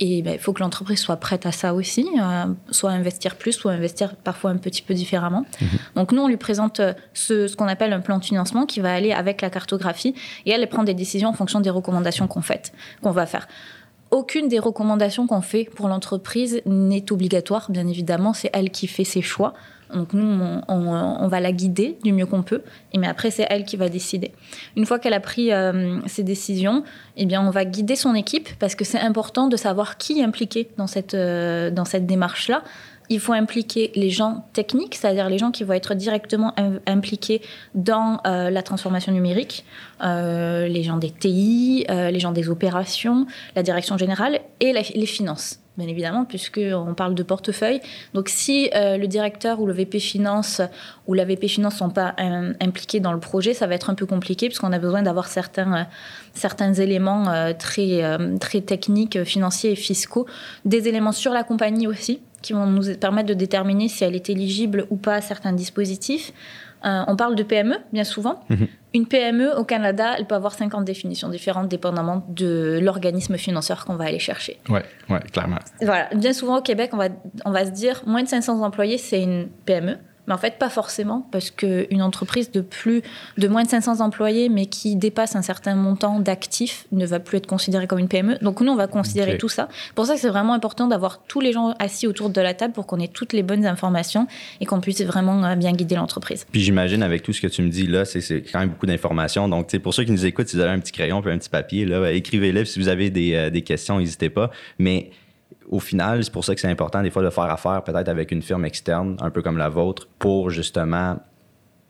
Et 0.00 0.22
ben, 0.22 0.34
il 0.34 0.40
faut 0.40 0.52
que 0.52 0.60
l'entreprise 0.60 0.98
soit 0.98 1.16
prête 1.16 1.46
à 1.46 1.52
ça 1.52 1.72
aussi, 1.72 2.08
euh, 2.20 2.46
soit 2.70 2.90
investir 2.90 3.36
plus, 3.36 3.52
soit 3.52 3.72
investir 3.72 4.16
parfois 4.16 4.50
un 4.50 4.56
petit 4.56 4.82
peu 4.82 4.92
différemment. 4.92 5.44
Mhm. 5.60 5.68
Donc 5.94 6.12
nous, 6.12 6.22
on 6.22 6.28
lui 6.28 6.36
présente 6.36 6.80
euh, 6.80 6.94
ce, 7.12 7.46
ce 7.46 7.54
qu'on 7.54 7.68
appelle 7.68 7.92
un 7.92 8.00
plan 8.00 8.18
de 8.18 8.24
financement 8.24 8.66
qui 8.66 8.80
va 8.80 8.92
aller 8.92 9.12
avec 9.12 9.40
la 9.40 9.50
cartographie 9.50 10.14
et 10.46 10.50
elle, 10.50 10.62
elle 10.62 10.68
prend 10.68 10.82
des 10.82 10.94
décisions 10.94 11.28
en 11.28 11.32
fonction 11.32 11.60
des 11.60 11.70
recommandations 11.70 12.26
qu'on 12.26 12.42
fait, 12.42 12.72
qu'on 13.02 13.12
va 13.12 13.26
faire. 13.26 13.46
Aucune 14.10 14.48
des 14.48 14.58
recommandations 14.58 15.26
qu'on 15.26 15.40
fait 15.40 15.64
pour 15.64 15.88
l'entreprise 15.88 16.60
n'est 16.66 17.10
obligatoire, 17.10 17.70
bien 17.70 17.86
évidemment, 17.86 18.32
c'est 18.32 18.50
elle 18.52 18.70
qui 18.70 18.86
fait 18.86 19.04
ses 19.04 19.22
choix. 19.22 19.54
Donc 19.94 20.12
nous, 20.12 20.40
on, 20.68 21.28
va 21.28 21.40
la 21.40 21.52
guider 21.52 21.96
du 22.02 22.12
mieux 22.12 22.26
qu'on 22.26 22.42
peut, 22.42 22.62
mais 22.94 23.06
après 23.06 23.30
c'est 23.30 23.46
elle 23.48 23.64
qui 23.64 23.76
va 23.76 23.88
décider. 23.88 24.32
Une 24.76 24.86
fois 24.86 24.98
qu'elle 24.98 25.14
a 25.14 25.20
pris 25.20 25.52
euh, 25.52 26.00
ses 26.06 26.22
décisions, 26.22 26.82
eh 27.16 27.26
bien 27.26 27.40
on 27.46 27.50
va 27.50 27.64
guider 27.64 27.96
son 27.96 28.14
équipe 28.14 28.48
parce 28.58 28.74
que 28.74 28.84
c'est 28.84 28.98
important 28.98 29.48
de 29.48 29.56
savoir 29.56 29.96
qui 29.96 30.20
est 30.20 30.24
impliqué 30.24 30.68
dans 30.76 30.86
cette, 30.86 31.14
euh, 31.14 31.70
cette 31.84 32.06
démarche-là. 32.06 32.62
Il 33.10 33.20
faut 33.20 33.34
impliquer 33.34 33.92
les 33.94 34.08
gens 34.08 34.46
techniques, 34.54 34.94
c'est-à-dire 34.94 35.28
les 35.28 35.36
gens 35.36 35.50
qui 35.50 35.62
vont 35.62 35.74
être 35.74 35.94
directement 35.94 36.54
impliqués 36.86 37.42
dans 37.74 38.18
euh, 38.26 38.48
la 38.48 38.62
transformation 38.62 39.12
numérique, 39.12 39.66
les 40.00 40.82
gens 40.82 40.96
des 40.96 41.10
TI, 41.10 41.84
les 41.88 42.18
gens 42.18 42.32
des 42.32 42.48
opérations, 42.48 43.26
la 43.54 43.62
direction 43.62 43.98
générale 43.98 44.40
et 44.60 44.72
les 44.72 45.06
finances 45.06 45.58
bien 45.76 45.88
évidemment, 45.88 46.24
puisqu'on 46.24 46.94
parle 46.94 47.14
de 47.14 47.22
portefeuille. 47.22 47.80
Donc, 48.12 48.28
si 48.28 48.70
euh, 48.74 48.96
le 48.96 49.08
directeur 49.08 49.60
ou 49.60 49.66
le 49.66 49.72
VP 49.72 49.98
Finance 49.98 50.60
ou 51.06 51.14
la 51.14 51.24
VP 51.24 51.48
Finance 51.48 51.74
ne 51.74 51.78
sont 51.78 51.90
pas 51.90 52.14
euh, 52.20 52.52
impliqués 52.60 53.00
dans 53.00 53.12
le 53.12 53.20
projet, 53.20 53.54
ça 53.54 53.66
va 53.66 53.74
être 53.74 53.90
un 53.90 53.94
peu 53.94 54.06
compliqué, 54.06 54.46
puisqu'on 54.46 54.72
a 54.72 54.78
besoin 54.78 55.02
d'avoir 55.02 55.26
certains, 55.26 55.74
euh, 55.74 55.84
certains 56.32 56.72
éléments 56.74 57.54
très, 57.58 58.18
très 58.40 58.60
techniques, 58.60 59.22
financiers 59.24 59.72
et 59.72 59.76
fiscaux, 59.76 60.26
des 60.64 60.88
éléments 60.88 61.12
sur 61.12 61.32
la 61.32 61.44
compagnie 61.44 61.86
aussi, 61.86 62.20
qui 62.42 62.52
vont 62.52 62.66
nous 62.66 62.96
permettre 62.96 63.28
de 63.28 63.34
déterminer 63.34 63.88
si 63.88 64.04
elle 64.04 64.14
est 64.14 64.30
éligible 64.30 64.86
ou 64.90 64.96
pas 64.96 65.14
à 65.14 65.20
certains 65.20 65.52
dispositifs. 65.52 66.32
On 66.84 67.16
parle 67.16 67.34
de 67.34 67.42
PME, 67.42 67.76
bien 67.92 68.04
souvent. 68.04 68.40
Mhm. 68.50 68.68
Une 68.94 69.06
PME 69.06 69.56
au 69.56 69.64
Canada, 69.64 70.14
elle 70.16 70.26
peut 70.26 70.34
avoir 70.36 70.54
50 70.54 70.84
définitions 70.84 71.28
différentes 71.28 71.68
dépendamment 71.68 72.24
de 72.28 72.78
l'organisme 72.80 73.36
financeur 73.36 73.84
qu'on 73.84 73.96
va 73.96 74.04
aller 74.04 74.18
chercher. 74.18 74.60
Oui, 74.68 74.80
ouais, 75.08 75.20
clairement. 75.32 75.58
Voilà. 75.80 76.08
Bien 76.14 76.32
souvent 76.32 76.58
au 76.58 76.62
Québec, 76.62 76.90
on 76.92 76.98
va, 76.98 77.08
on 77.44 77.50
va 77.50 77.64
se 77.64 77.70
dire 77.70 78.02
moins 78.06 78.22
de 78.22 78.28
500 78.28 78.62
employés, 78.62 78.98
c'est 78.98 79.22
une 79.22 79.48
PME. 79.64 79.96
Mais 80.26 80.34
en 80.34 80.38
fait, 80.38 80.58
pas 80.58 80.70
forcément, 80.70 81.26
parce 81.30 81.50
qu'une 81.50 82.02
entreprise 82.02 82.50
de 82.50 82.60
plus 82.60 83.02
de 83.38 83.48
moins 83.48 83.62
de 83.62 83.68
500 83.68 84.00
employés, 84.00 84.48
mais 84.48 84.66
qui 84.66 84.96
dépasse 84.96 85.36
un 85.36 85.42
certain 85.42 85.74
montant 85.74 86.20
d'actifs, 86.20 86.86
ne 86.92 87.06
va 87.06 87.20
plus 87.20 87.38
être 87.38 87.46
considérée 87.46 87.86
comme 87.86 87.98
une 87.98 88.08
PME. 88.08 88.38
Donc 88.42 88.60
nous, 88.60 88.72
on 88.72 88.76
va 88.76 88.86
considérer 88.86 89.38
tout 89.38 89.48
ça. 89.48 89.68
Pour 89.94 90.06
ça 90.06 90.16
c'est 90.16 90.28
vraiment 90.28 90.54
important 90.54 90.86
d'avoir 90.86 91.22
tous 91.26 91.40
les 91.40 91.52
gens 91.52 91.74
assis 91.78 92.06
autour 92.06 92.30
de 92.30 92.40
la 92.40 92.54
table 92.54 92.72
pour 92.72 92.86
qu'on 92.86 92.98
ait 92.98 93.08
toutes 93.08 93.32
les 93.32 93.42
bonnes 93.42 93.66
informations 93.66 94.26
et 94.60 94.66
qu'on 94.66 94.80
puisse 94.80 95.02
vraiment 95.02 95.44
euh, 95.44 95.54
bien 95.56 95.72
guider 95.72 95.94
l'entreprise. 95.96 96.46
Puis 96.50 96.62
j'imagine 96.62 97.02
avec 97.02 97.22
tout 97.22 97.32
ce 97.32 97.40
que 97.40 97.46
tu 97.46 97.62
me 97.62 97.68
dis 97.68 97.86
là, 97.86 98.04
c'est 98.04 98.20
quand 98.50 98.60
même 98.60 98.70
beaucoup 98.70 98.86
d'informations. 98.86 99.48
Donc 99.48 99.76
pour 99.78 99.94
ceux 99.94 100.04
qui 100.04 100.12
nous 100.12 100.26
écoutent, 100.26 100.48
si 100.48 100.56
vous 100.56 100.62
avez 100.62 100.72
un 100.72 100.80
petit 100.80 100.92
crayon 100.92 101.22
puis 101.22 101.32
un 101.32 101.38
petit 101.38 101.48
papier, 101.48 101.84
là, 101.84 102.10
écrivez-les. 102.10 102.64
Si 102.64 102.78
vous 102.78 102.88
avez 102.88 103.10
des, 103.10 103.34
euh, 103.34 103.50
des 103.50 103.62
questions, 103.62 103.98
n'hésitez 103.98 104.30
pas. 104.30 104.50
Mais 104.78 105.10
au 105.68 105.80
final, 105.80 106.22
c'est 106.24 106.32
pour 106.32 106.44
ça 106.44 106.54
que 106.54 106.60
c'est 106.60 106.68
important 106.68 107.02
des 107.02 107.10
fois 107.10 107.22
de 107.22 107.30
faire 107.30 107.44
affaire 107.44 107.82
peut-être 107.82 108.08
avec 108.08 108.32
une 108.32 108.42
firme 108.42 108.64
externe, 108.64 109.16
un 109.20 109.30
peu 109.30 109.42
comme 109.42 109.58
la 109.58 109.68
vôtre, 109.68 110.08
pour 110.18 110.50
justement 110.50 111.18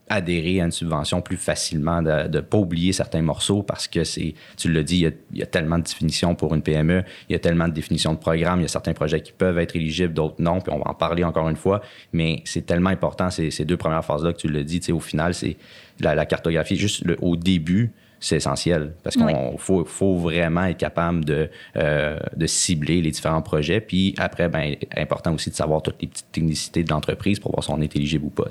adhérer 0.07 0.61
à 0.61 0.65
une 0.65 0.71
subvention 0.71 1.21
plus 1.21 1.37
facilement, 1.37 2.01
de 2.01 2.27
ne 2.27 2.41
pas 2.41 2.57
oublier 2.57 2.93
certains 2.93 3.21
morceaux 3.21 3.63
parce 3.63 3.87
que 3.87 4.03
c'est, 4.03 4.35
tu 4.55 4.69
le 4.69 4.83
dis, 4.83 5.07
il 5.31 5.39
y, 5.39 5.41
a, 5.41 5.45
tellement 5.47 5.79
de 5.79 5.83
définitions 5.83 6.35
pour 6.35 6.53
une 6.53 6.61
PME, 6.61 7.03
il 7.27 7.33
y 7.33 7.35
a 7.35 7.39
tellement 7.39 7.67
de 7.67 7.73
définitions 7.73 8.13
de 8.13 8.19
programmes, 8.19 8.59
il 8.59 8.63
y 8.63 8.65
a 8.65 8.69
certains 8.69 8.93
projets 8.93 9.21
qui 9.21 9.31
peuvent 9.31 9.57
être 9.57 9.75
éligibles, 9.75 10.13
d'autres 10.13 10.35
non, 10.39 10.61
puis 10.61 10.71
on 10.71 10.77
va 10.77 10.91
en 10.91 10.93
parler 10.93 11.23
encore 11.23 11.49
une 11.49 11.55
fois, 11.55 11.81
mais 12.13 12.41
c'est 12.45 12.65
tellement 12.65 12.91
important 12.91 13.31
ces, 13.31 13.49
ces 13.49 13.65
deux 13.65 13.77
premières 13.77 14.05
phases-là 14.05 14.33
que 14.33 14.37
tu 14.37 14.47
le 14.47 14.63
dis, 14.63 14.81
au 14.91 14.99
final, 14.99 15.33
c'est 15.33 15.57
la, 15.99 16.25
cartographie, 16.25 16.75
juste 16.75 17.03
au 17.21 17.35
début, 17.35 17.91
c'est 18.25 18.37
essentiel 18.37 18.93
parce 19.03 19.15
qu'il 19.15 19.27
faut, 19.57 19.85
faut, 19.85 20.17
vraiment 20.17 20.63
être 20.65 20.77
capable 20.77 21.23
de, 21.23 21.49
euh, 21.77 22.17
de 22.35 22.47
cibler 22.47 23.01
les 23.01 23.11
différents 23.11 23.43
projets. 23.43 23.79
Puis 23.79 24.15
après, 24.17 24.49
ben, 24.49 24.75
important 24.97 25.33
aussi 25.35 25.51
de 25.51 25.55
savoir 25.55 25.83
toutes 25.83 26.01
les 26.01 26.07
petites 26.07 26.31
technicités 26.31 26.83
de 26.83 26.89
l'entreprise 26.89 27.39
pour 27.39 27.51
voir 27.51 27.63
si 27.63 27.69
on 27.69 27.79
est 27.81 27.95
éligible 27.95 28.25
ou 28.25 28.29
pas. 28.29 28.45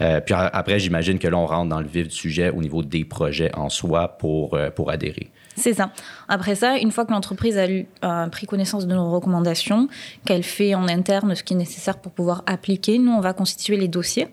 Euh, 0.00 0.20
puis 0.20 0.34
après, 0.34 0.80
j'imagine 0.80 1.20
que 1.20 1.28
là, 1.28 1.36
on 1.36 1.46
rentre 1.46 1.68
dans 1.68 1.80
le 1.80 1.86
vif 1.86 2.08
du 2.08 2.14
sujet 2.14 2.50
au 2.50 2.60
niveau 2.60 2.82
des 2.82 3.04
projets 3.04 3.54
en 3.54 3.68
soi 3.68 4.08
pour, 4.08 4.54
euh, 4.54 4.70
pour 4.70 4.90
adhérer. 4.90 5.30
C'est 5.54 5.74
ça. 5.74 5.92
Après 6.28 6.56
ça, 6.56 6.76
une 6.78 6.90
fois 6.90 7.04
que 7.04 7.12
l'entreprise 7.12 7.56
a 7.56 7.70
eu, 7.70 7.86
pris 8.32 8.46
connaissance 8.46 8.88
de 8.88 8.94
nos 8.94 9.12
recommandations, 9.12 9.88
qu'elle 10.24 10.42
fait 10.42 10.74
en 10.74 10.88
interne 10.88 11.36
ce 11.36 11.44
qui 11.44 11.54
est 11.54 11.56
nécessaire 11.56 11.98
pour 11.98 12.10
pouvoir 12.10 12.42
appliquer, 12.46 12.98
nous, 12.98 13.12
on 13.12 13.20
va 13.20 13.32
constituer 13.32 13.76
les 13.76 13.86
dossiers. 13.86 14.26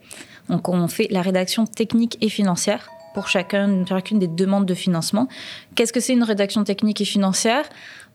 Donc, 0.50 0.68
on 0.70 0.88
fait 0.88 1.08
la 1.12 1.22
rédaction 1.22 1.66
technique 1.68 2.18
et 2.22 2.30
financière 2.30 2.90
pour 3.14 3.28
chacun, 3.28 3.86
chacune 3.86 4.20
des 4.20 4.28
demandes 4.28 4.66
de 4.66 4.74
financement. 4.74 5.28
Qu'est-ce 5.76 5.94
que 5.94 6.00
c'est 6.00 6.14
une 6.14 6.24
rédaction 6.24 6.64
technique 6.64 7.02
et 7.02 7.06
financière? 7.06 7.66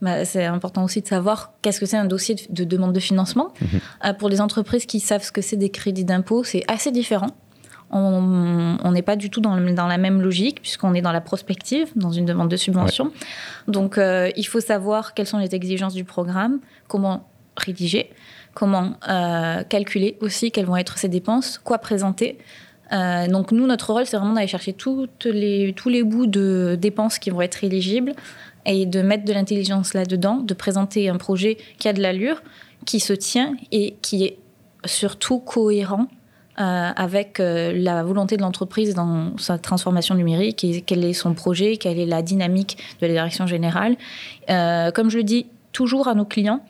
Bah, 0.03 0.25
C'est 0.25 0.45
important 0.45 0.85
aussi 0.85 1.01
de 1.01 1.07
savoir 1.07 1.53
qu'est-ce 1.63 1.81
que 1.81 1.87
c'est 1.87 1.97
un 1.97 2.05
dossier 2.05 2.37
de, 2.51 2.65
demande 2.65 2.93
de 2.93 3.01
financement. 3.01 3.53
Mhm. 3.61 3.81
Euh, 4.05 4.13
pour 4.15 4.29
les 4.29 4.41
entreprises 4.41 4.87
qui 4.87 5.01
savent 5.01 5.23
ce 5.23 5.33
que 5.33 5.43
c'est 5.43 5.57
des 5.57 5.71
crédits 5.71 6.05
d'impôt, 6.05 6.45
c'est 6.45 6.65
assez 6.69 6.91
différent. 6.91 7.29
On 7.91 8.91
n'est 8.91 9.03
pas 9.03 9.15
du 9.15 9.31
tout 9.31 9.41
dans, 9.41 9.55
la 9.55 9.99
même 9.99 10.21
logique 10.21 10.61
puisqu'on 10.61 10.93
est 10.95 11.03
dans 11.03 11.13
la 11.13 11.21
prospective, 11.21 11.89
dans 11.95 12.11
une 12.11 12.25
demande 12.25 12.49
de 12.49 12.57
subvention. 12.57 13.13
Donc, 13.69 13.97
euh, 13.97 14.31
il 14.37 14.45
faut 14.45 14.61
savoir 14.61 15.15
quelles 15.15 15.29
sont 15.29 15.39
les 15.39 15.55
exigences 15.55 15.95
du 15.95 16.03
programme, 16.03 16.59
comment 16.89 17.29
rédiger, 17.57 18.11
comment 18.55 18.95
euh, 19.09 19.63
calculer 19.65 20.19
aussi 20.21 20.51
quelles 20.51 20.67
vont 20.67 20.77
être 20.77 20.99
ces 20.99 21.09
dépenses, 21.09 21.59
quoi 21.59 21.79
présenter. 21.79 22.39
Euh, 22.93 23.27
donc 23.29 23.53
nous, 23.53 23.67
notre 23.67 23.93
rôle, 23.93 24.07
c'est 24.07 24.17
vraiment 24.17 24.35
d'aller 24.35 24.47
chercher 24.47 24.73
toutes 24.73 25.25
les, 25.25 25.73
tous 25.75 25.89
les 25.89 26.03
bouts 26.03 26.27
de 26.27 26.77
dépenses 26.81 27.19
qui 27.19 27.31
vont 27.31 27.41
être 27.41 27.65
éligibles 27.65 28.15
et 28.65 28.87
de 28.87 29.03
mettre 29.03 29.25
de 29.25 29.33
l'intelligence 29.33 29.95
là-dedans, 29.95 30.37
de 30.37 30.55
présenter 30.55 31.09
un 31.09 31.17
projet 31.17 31.57
qui 31.79 31.89
a 31.89 31.93
de 31.93 32.03
l'allure, 32.03 32.43
qui 32.85 33.01
se 33.01 33.13
tient 33.13 33.55
et 33.73 33.97
qui 34.03 34.25
est 34.25 34.39
surtout 34.85 35.39
cohérent 35.39 36.07
euh, 36.59 36.91
avec 36.95 37.39
euh, 37.41 37.73
la 37.75 38.03
volonté 38.03 38.37
de 38.37 38.43
l'entreprise 38.43 38.95
dans 38.95 39.37
sa 39.37 39.59
transformation 39.59 40.15
numérique 40.15 40.65
et 40.65 40.81
quel 40.81 41.05
est 41.05 41.13
son 41.13 41.35
projet, 41.35 41.77
quelle 41.77 41.99
est 41.99 42.07
la 42.07 42.23
dynamique 42.23 42.79
de 43.01 43.07
la 43.07 43.13
direction 43.13 43.47
générale. 43.47 43.97
comme 44.49 45.11
je 45.11 45.19
le 45.19 45.25
dis 45.25 45.47
toujours 45.73 46.09
à 46.09 46.15
nos 46.15 46.25
clients, 46.25 46.61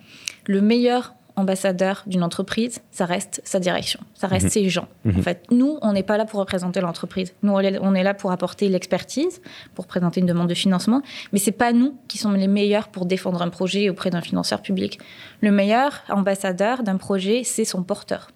le 0.46 0.60
meilleur 0.60 1.15
ambassadeur 1.36 2.02
d'une 2.06 2.22
entreprise, 2.22 2.80
ça 2.90 3.04
reste 3.04 3.42
sa 3.44 3.60
direction, 3.60 4.00
ça 4.14 4.26
reste 4.26 4.46
mhm. 4.46 4.50
ses 4.50 4.68
gens. 4.68 4.88
En 5.04 5.10
mhm. 5.10 5.22
fait, 5.22 5.44
nous, 5.50 5.78
on 5.82 5.92
n'est 5.92 6.02
pas 6.02 6.16
là 6.16 6.24
pour 6.24 6.40
représenter 6.40 6.80
l'entreprise. 6.80 7.34
Nous, 7.42 7.52
on 7.52 7.94
est 7.94 8.02
là 8.02 8.14
pour 8.14 8.32
apporter 8.32 8.68
l'expertise, 8.68 9.42
pour 9.74 9.86
présenter 9.86 10.20
une 10.20 10.26
demande 10.26 10.48
de 10.48 10.54
financement, 10.54 11.02
mais 11.32 11.38
c'est 11.38 11.52
pas 11.52 11.72
nous 11.72 11.96
qui 12.08 12.18
sommes 12.18 12.36
les 12.36 12.48
meilleurs 12.48 12.88
pour 12.88 13.06
défendre 13.06 13.42
un 13.42 13.50
projet 13.50 13.90
auprès 13.90 14.10
d'un 14.10 14.22
financeur 14.22 14.62
public. 14.62 14.98
Le 15.42 15.50
meilleur 15.50 16.02
ambassadeur 16.08 16.82
d'un 16.82 16.96
projet, 16.96 17.42
c'est 17.44 17.64
son 17.64 17.82
porteur. 17.82 18.30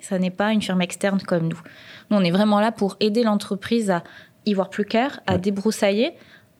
Ça 0.00 0.18
n'est 0.18 0.30
pas 0.30 0.52
une 0.52 0.62
firme 0.62 0.82
externe 0.82 1.20
comme 1.20 1.48
nous. 1.48 1.60
Nous, 2.10 2.16
on 2.16 2.22
est 2.22 2.30
vraiment 2.30 2.60
là 2.60 2.72
pour 2.72 2.96
aider 3.00 3.22
l'entreprise 3.22 3.90
à 3.90 4.04
y 4.46 4.54
voir 4.54 4.68
plus 4.68 4.84
clair, 4.84 5.20
à 5.26 5.38
débroussailler, 5.38 6.12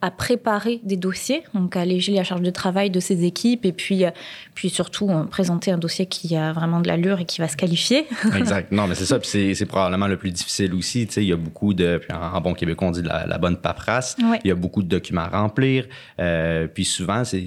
à 0.04 0.11
préparer 0.11 0.80
des 0.82 0.99
dossiers, 0.99 1.44
donc 1.54 1.76
alléger 1.76 2.12
la 2.12 2.25
charge 2.25 2.42
de 2.42 2.50
travail 2.50 2.90
de 2.90 3.00
ses 3.00 3.25
équipes 3.25 3.64
et 3.64 3.73
puis, 3.73 4.04
euh, 4.04 4.11
puis 4.54 4.68
surtout 4.68 5.08
euh, 5.08 5.25
présenter 5.25 5.70
un 5.70 5.78
dossier 5.78 6.04
qui 6.04 6.37
a 6.37 6.52
vraiment 6.52 6.80
de 6.80 6.88
l'allure 6.88 7.20
et 7.20 7.25
qui 7.25 7.40
va 7.40 7.49
se 7.49 7.56
qualifier. 7.56 8.06
exact. 8.37 8.70
Non, 8.70 8.87
mais 8.87 8.94
c'est 8.96 9.06
ça. 9.06 9.18
Puis 9.25 9.54
c'est 9.54 9.64
probablement 9.64 10.06
le 10.06 10.18
plus 10.18 10.30
difficile 10.30 10.75
aussi. 10.75 11.06
Tu 11.06 11.14
sais, 11.14 11.23
il 11.23 11.28
y 11.28 11.32
a 11.32 11.37
beaucoup 11.37 11.73
de. 11.73 12.02
En, 12.12 12.38
bon 12.42 12.52
québécois, 12.52 12.88
on 12.88 12.90
dit 12.90 13.00
la, 13.02 13.38
bonne 13.38 13.56
paperasse. 13.56 14.16
Il 14.44 14.49
y 14.49 14.50
a 14.50 14.54
beaucoup 14.54 14.82
de 14.82 14.88
documents 14.88 15.23
à 15.23 15.28
remplir. 15.28 15.87
Euh, 16.20 16.66
puis 16.66 16.84
souvent, 16.84 17.25
c'est 17.25 17.46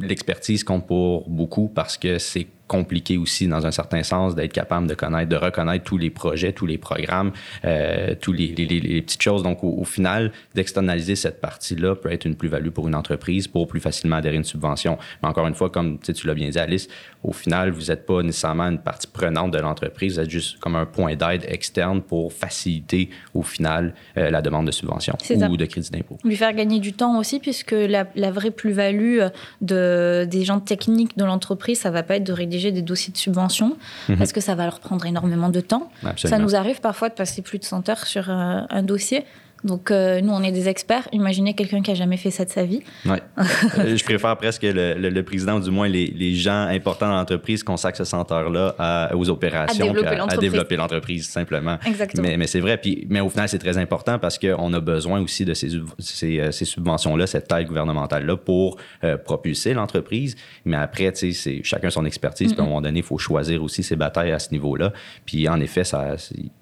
l'expertise 0.00 0.64
compte 0.64 0.86
pour 0.86 1.28
beaucoup 1.28 1.68
parce 1.68 1.98
que 1.98 2.18
c'est 2.18 2.46
compliqué 2.72 3.18
aussi, 3.18 3.46
dans 3.48 3.66
un 3.66 3.70
certain 3.70 4.02
sens, 4.02 4.34
d'être 4.34 4.54
capable 4.54 4.86
de 4.86 4.94
connaître, 4.94 5.28
de 5.28 5.36
reconnaître 5.36 5.84
tous 5.84 5.98
les 5.98 6.08
projets, 6.08 6.54
tous 6.54 6.64
les 6.64 6.78
programmes, 6.78 7.32
euh, 7.66 8.14
tous 8.18 8.32
les, 8.32 8.54
les, 8.54 9.02
petites 9.02 9.20
choses. 9.20 9.42
Donc, 9.42 9.62
au, 9.62 9.84
final, 9.84 10.32
d'externaliser 10.54 11.14
cette 11.14 11.42
partie-là 11.42 11.94
peut 11.96 12.10
être 12.10 12.24
une 12.24 12.34
plus-value 12.34 12.70
pour 12.70 12.88
une 12.88 12.94
entreprise 12.94 13.46
pour 13.46 13.66
plus 13.66 13.80
facilement 13.80 14.16
adhérer 14.16 14.36
à 14.36 14.38
une 14.38 14.44
subvention. 14.44 14.96
Mais 15.22 15.28
encore 15.28 15.46
une 15.46 15.54
fois, 15.54 15.68
comme 15.68 15.98
tu 15.98 16.26
l'as 16.26 16.32
bien 16.32 16.48
dit, 16.48 16.58
Alice, 16.58 16.88
au 17.24 17.32
final, 17.32 17.70
vous 17.70 17.86
n'êtes 17.86 18.04
pas 18.04 18.22
nécessairement 18.22 18.64
une 18.64 18.78
partie 18.78 19.06
prenante 19.06 19.52
de 19.52 19.58
l'entreprise, 19.58 20.14
vous 20.14 20.20
êtes 20.20 20.30
juste 20.30 20.58
comme 20.58 20.76
un 20.76 20.86
point 20.86 21.14
d'aide 21.14 21.44
externe 21.46 22.02
pour 22.02 22.32
faciliter, 22.32 23.10
au 23.34 23.42
final, 23.42 23.94
euh, 24.16 24.30
la 24.30 24.42
demande 24.42 24.66
de 24.66 24.72
subvention 24.72 25.16
ou 25.48 25.56
de 25.56 25.64
crédit 25.66 25.90
d'impôt. 25.90 26.18
Lui 26.24 26.36
faire 26.36 26.52
gagner 26.52 26.80
du 26.80 26.92
temps 26.92 27.18
aussi, 27.18 27.38
puisque 27.38 27.72
la, 27.72 28.06
la 28.16 28.30
vraie 28.30 28.50
plus-value 28.50 29.20
euh, 29.20 29.28
de, 29.60 30.26
des 30.28 30.44
gens 30.44 30.60
techniques 30.60 31.16
de 31.16 31.24
l'entreprise, 31.24 31.80
ça 31.80 31.90
va 31.90 32.02
pas 32.02 32.16
être 32.16 32.24
de 32.24 32.32
rédiger 32.32 32.72
des 32.72 32.82
dossiers 32.82 33.12
de 33.12 33.18
subvention 33.18 33.76
mhm. 34.08 34.16
parce 34.16 34.32
que 34.32 34.40
ça 34.40 34.54
va 34.54 34.64
leur 34.64 34.80
prendre 34.80 35.06
énormément 35.06 35.48
de 35.48 35.60
temps. 35.60 35.90
Ça 36.16 36.38
nous 36.38 36.56
arrive 36.56 36.80
parfois 36.80 37.08
de 37.08 37.14
passer 37.14 37.42
plus 37.42 37.58
de 37.58 37.64
100 37.64 37.88
heures 37.88 38.06
sur 38.06 38.30
euh, 38.30 38.60
un 38.68 38.82
dossier. 38.82 39.24
Donc, 39.64 39.90
euh, 39.90 40.20
nous, 40.20 40.32
on 40.32 40.42
est 40.42 40.52
des 40.52 40.68
experts. 40.68 41.08
Imaginez 41.12 41.54
quelqu'un 41.54 41.82
qui 41.82 41.90
a 41.90 41.94
jamais 41.94 42.16
fait 42.16 42.30
ça 42.30 42.44
de 42.44 42.50
sa 42.50 42.64
vie. 42.64 42.82
Ouais. 43.06 43.22
Euh, 43.78 43.96
je 43.96 44.04
préfère 44.04 44.36
presque 44.36 44.62
le, 44.64 44.94
le, 44.94 45.22
président, 45.22 45.56
ou 45.56 45.60
du 45.60 45.70
moins 45.70 45.88
les, 45.88 46.06
les 46.06 46.34
gens 46.34 46.66
importants 46.66 47.08
dans 47.08 47.16
l'entreprise, 47.16 47.62
consacrent 47.62 47.96
ce 47.96 48.04
centre-là 48.04 49.08
aux 49.14 49.30
opérations, 49.30 49.94
à 50.28 50.36
développer 50.36 50.76
l'entreprise, 50.76 51.28
simplement. 51.28 51.78
Exactement. 51.86 52.26
Mais, 52.26 52.36
mais 52.36 52.46
c'est 52.46 52.60
vrai. 52.60 52.76
Puis, 52.76 53.06
mais 53.08 53.20
au 53.20 53.30
final, 53.30 53.48
c'est 53.48 53.58
très 53.58 53.78
important 53.78 54.18
parce 54.18 54.38
qu'on 54.38 54.72
a 54.72 54.80
besoin 54.80 55.20
aussi 55.20 55.44
de 55.44 55.54
ces, 55.54 55.70
ces, 55.98 56.40
euh, 56.40 56.50
ces 56.50 56.64
subventions-là, 56.64 57.26
cette 57.26 57.48
taille 57.48 57.64
gouvernementale-là 57.64 58.36
pour 58.36 58.76
propulser 59.24 59.74
l'entreprise. 59.74 60.36
Mais 60.64 60.76
après, 60.76 61.12
tu 61.12 61.32
sais, 61.32 61.32
c'est 61.32 61.60
chacun 61.62 61.90
son 61.90 62.04
expertise. 62.04 62.52
Puis 62.52 62.60
à 62.60 62.64
un 62.64 62.66
moment 62.66 62.82
donné, 62.82 63.00
il 63.00 63.04
faut 63.04 63.18
choisir 63.18 63.62
aussi 63.62 63.82
ses 63.82 63.96
batailles 63.96 64.32
à 64.32 64.38
ce 64.38 64.50
niveau-là. 64.50 64.92
Puis 65.24 65.48
en 65.48 65.60
effet, 65.60 65.82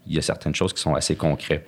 il 0.07 0.15
y 0.15 0.19
a 0.19 0.23
certaines 0.23 0.55
choses 0.55 0.73
qui 0.73 0.81
sont 0.81 0.95
assez 0.95 1.17
concrètes. 1.17 1.67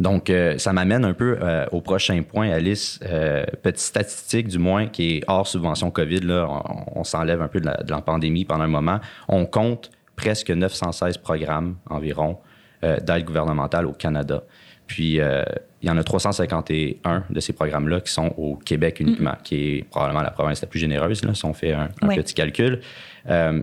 Donc, 0.00 0.30
euh, 0.30 0.58
ça 0.58 0.72
m'amène 0.72 1.04
un 1.04 1.14
peu 1.14 1.38
euh, 1.40 1.66
au 1.72 1.80
prochain 1.80 2.22
point, 2.22 2.50
Alice. 2.50 2.98
Euh, 3.04 3.44
petite 3.62 3.80
statistique, 3.80 4.48
du 4.48 4.58
moins, 4.58 4.86
qui 4.86 5.16
est 5.16 5.24
hors 5.28 5.46
subvention 5.46 5.90
COVID. 5.90 6.20
Là, 6.20 6.48
on, 6.94 7.04
s'enlève 7.04 7.42
un 7.42 7.48
peu 7.48 7.60
de 7.60 7.66
la, 7.66 8.00
pandémie 8.00 8.44
pendant 8.44 8.64
un 8.64 8.68
moment. 8.68 9.00
On 9.28 9.46
compte 9.46 9.90
presque 10.16 10.50
916 10.50 11.18
programmes 11.18 11.76
environ 11.88 12.38
d'aide 12.82 13.24
gouvernementale 13.24 13.86
au 13.86 13.92
Canada. 13.92 14.42
Puis, 14.86 15.14
il 15.14 15.88
y 15.88 15.90
en 15.90 15.96
a 15.96 16.04
351 16.04 17.24
de 17.30 17.40
ces 17.40 17.54
programmes-là 17.54 18.02
qui 18.02 18.12
sont 18.12 18.34
au 18.36 18.56
Québec 18.56 19.00
uniquement, 19.00 19.34
qui 19.42 19.54
est 19.54 19.84
probablement 19.88 20.20
la 20.20 20.30
province 20.30 20.60
la 20.60 20.68
plus 20.68 20.80
généreuse, 20.80 21.24
là, 21.24 21.32
si 21.32 21.46
on 21.46 21.54
fait 21.54 21.72
un, 21.72 21.88
petit 22.14 22.34
calcul. 22.34 22.80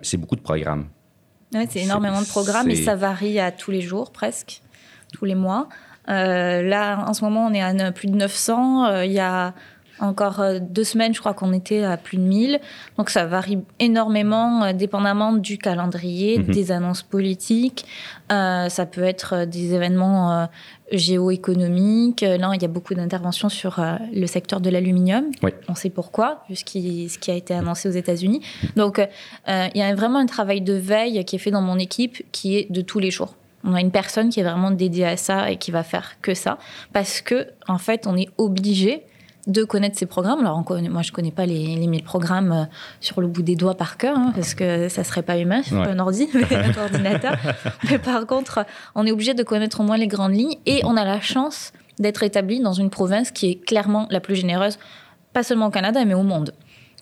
c'est 0.02 0.18
beaucoup 0.18 0.36
de 0.36 0.42
programmes. 0.42 0.88
Oui, 1.54 1.68
c'est 1.70 1.82
énormément 1.82 2.22
de 2.22 2.28
programmes 2.28 2.70
et 2.70 2.76
ça 2.76 2.96
varie 2.96 3.40
à 3.40 3.52
tous 3.52 3.70
les 3.70 3.82
jours 3.82 4.12
presque, 4.12 4.62
tous 5.14 5.26
les 5.26 5.36
mois. 5.36 5.68
Euh, 6.12 6.62
là, 6.62 7.06
en 7.08 7.14
ce 7.14 7.24
moment, 7.24 7.48
on 7.48 7.54
est 7.54 7.62
à 7.62 7.92
plus 7.92 8.08
de 8.08 8.16
900. 8.16 8.86
Euh, 8.86 9.06
il 9.06 9.12
y 9.12 9.20
a 9.20 9.54
encore 10.00 10.40
euh, 10.40 10.58
deux 10.60 10.84
semaines, 10.84 11.14
je 11.14 11.20
crois 11.20 11.36
qu'on 11.36 11.54
était 11.54 11.84
à 11.84 11.96
plus 11.96 12.18
de 12.18 12.24
1000. 12.24 12.60
Donc 12.98 13.12
ça 13.12 13.26
varie 13.26 13.60
énormément, 13.80 14.74
dépendamment 14.74 15.34
du 15.34 15.60
calendrier, 15.60 16.40
mhm. 16.40 16.46
des 16.46 16.72
annonces 16.72 17.04
politiques. 17.04 17.86
ça 18.30 18.86
peut 18.92 19.04
être 19.04 19.46
des 19.46 19.76
événements 19.76 20.48
géoéconomiques. 20.92 22.22
Là, 22.22 22.52
il 22.56 22.62
y 22.62 22.66
a 22.66 22.68
beaucoup 22.68 22.96
d'interventions 22.96 23.50
sur 23.50 23.80
le 24.12 24.26
secteur 24.26 24.60
de 24.60 24.72
l'aluminium. 24.72 25.26
On 25.68 25.76
sait 25.76 25.92
pourquoi, 25.92 26.44
vu 26.50 26.56
ce 26.56 26.66
qui, 26.66 27.08
ce 27.08 27.20
qui 27.20 27.30
a 27.30 27.36
été 27.36 27.54
annoncé 27.54 27.88
aux 27.88 27.92
États-Unis. 27.92 28.42
Donc 28.76 29.00
il 29.48 29.78
y 29.78 29.84
a 29.84 29.94
vraiment 29.94 30.18
un 30.18 30.26
travail 30.26 30.62
de 30.62 30.74
veille 30.74 31.24
qui 31.26 31.36
est 31.36 31.40
fait 31.40 31.52
dans 31.52 31.62
mon 31.62 31.78
équipe 31.78 32.24
qui 32.32 32.58
est 32.58 32.72
de 32.72 32.82
tous 32.82 32.98
les 32.98 33.12
jours. 33.12 33.36
On 33.64 33.74
a 33.74 33.82
une 33.82 33.92
personne 33.92 34.30
qui 34.30 34.40
est 34.40 34.44
vraiment 34.44 34.72
dédiée 34.72 35.06
à 35.06 35.18
ça 35.18 35.52
et 35.52 35.58
qui 35.58 35.72
va 35.72 35.84
faire 35.84 36.14
que 36.22 36.34
ça. 36.34 36.58
Parce 36.94 37.22
que, 37.22 37.48
en 37.68 37.78
fait, 37.78 38.08
on 38.08 38.16
est 38.18 38.30
obligé 38.38 39.04
de 39.48 39.64
connaître 39.64 39.98
ces 39.98 40.06
programmes. 40.06 40.40
Alors, 40.42 40.64
moi, 40.90 41.02
je 41.02 41.12
connais 41.12 41.32
pas 41.32 41.46
les, 41.46 41.76
les 41.76 41.88
1000 41.88 42.04
programmes 42.04 42.52
euh, 42.52 42.64
sur 43.00 43.22
le 43.22 43.28
bout 43.28 43.42
des 43.42 43.56
doigts 43.56 43.76
par 43.76 43.98
cœur, 43.98 44.18
hein, 44.18 44.32
parce 44.36 44.54
que 44.54 44.90
ça 44.90 45.04
serait 45.04 45.24
pas 45.24 45.38
humain 45.38 45.64
sur 45.64 45.82
un 45.82 46.00
ordi, 46.00 46.30
un 46.52 46.82
ordinateur. 46.82 47.36
Mais 47.90 47.98
par 47.98 48.26
contre, 48.28 48.66
on 48.96 49.06
est 49.06 49.12
obligé 49.12 49.34
de 49.34 49.44
connaître 49.44 49.80
au 49.80 49.84
moins 49.84 49.98
les 49.98 50.08
grandes 50.08 50.36
lignes 50.36 50.58
et 50.66 50.82
on 50.86 50.96
a 50.96 51.04
la 51.04 51.22
chance 51.22 51.74
d'être 52.00 52.24
établi 52.24 52.60
dans 52.60 52.74
une 52.74 52.90
province 52.90 53.32
qui 53.32 53.52
est 53.52 53.56
clairement 53.56 54.08
la 54.10 54.20
plus 54.20 54.36
généreuse, 54.36 54.80
pas 55.34 55.44
seulement 55.44 55.68
au 55.68 55.72
Canada, 55.72 56.04
mais 56.06 56.14
au 56.14 56.24
monde. 56.24 56.54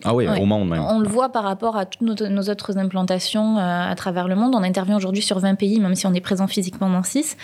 Ah 0.04 0.16
oui, 0.16 0.28
au 0.28 0.46
monde 0.46 0.70
même. 0.70 0.82
On 0.82 1.00
le 1.00 1.08
voit 1.08 1.30
par 1.30 1.44
rapport 1.44 1.78
à 1.78 1.86
toutes 1.86 2.02
nos, 2.02 2.50
autres 2.50 2.78
implantations 2.78 3.58
à 3.58 3.94
travers 3.96 4.28
le 4.28 4.36
monde. 4.36 4.56
On 4.56 4.64
intervient 4.64 4.96
aujourd'hui 4.96 5.22
sur 5.22 5.40
20 5.40 5.56
pays, 5.56 5.80
même 5.80 5.96
si 5.96 6.08
on 6.08 6.14
est 6.14 6.22
présent 6.22 6.48
physiquement 6.48 6.90
dans 6.90 7.04
6. 7.04 7.36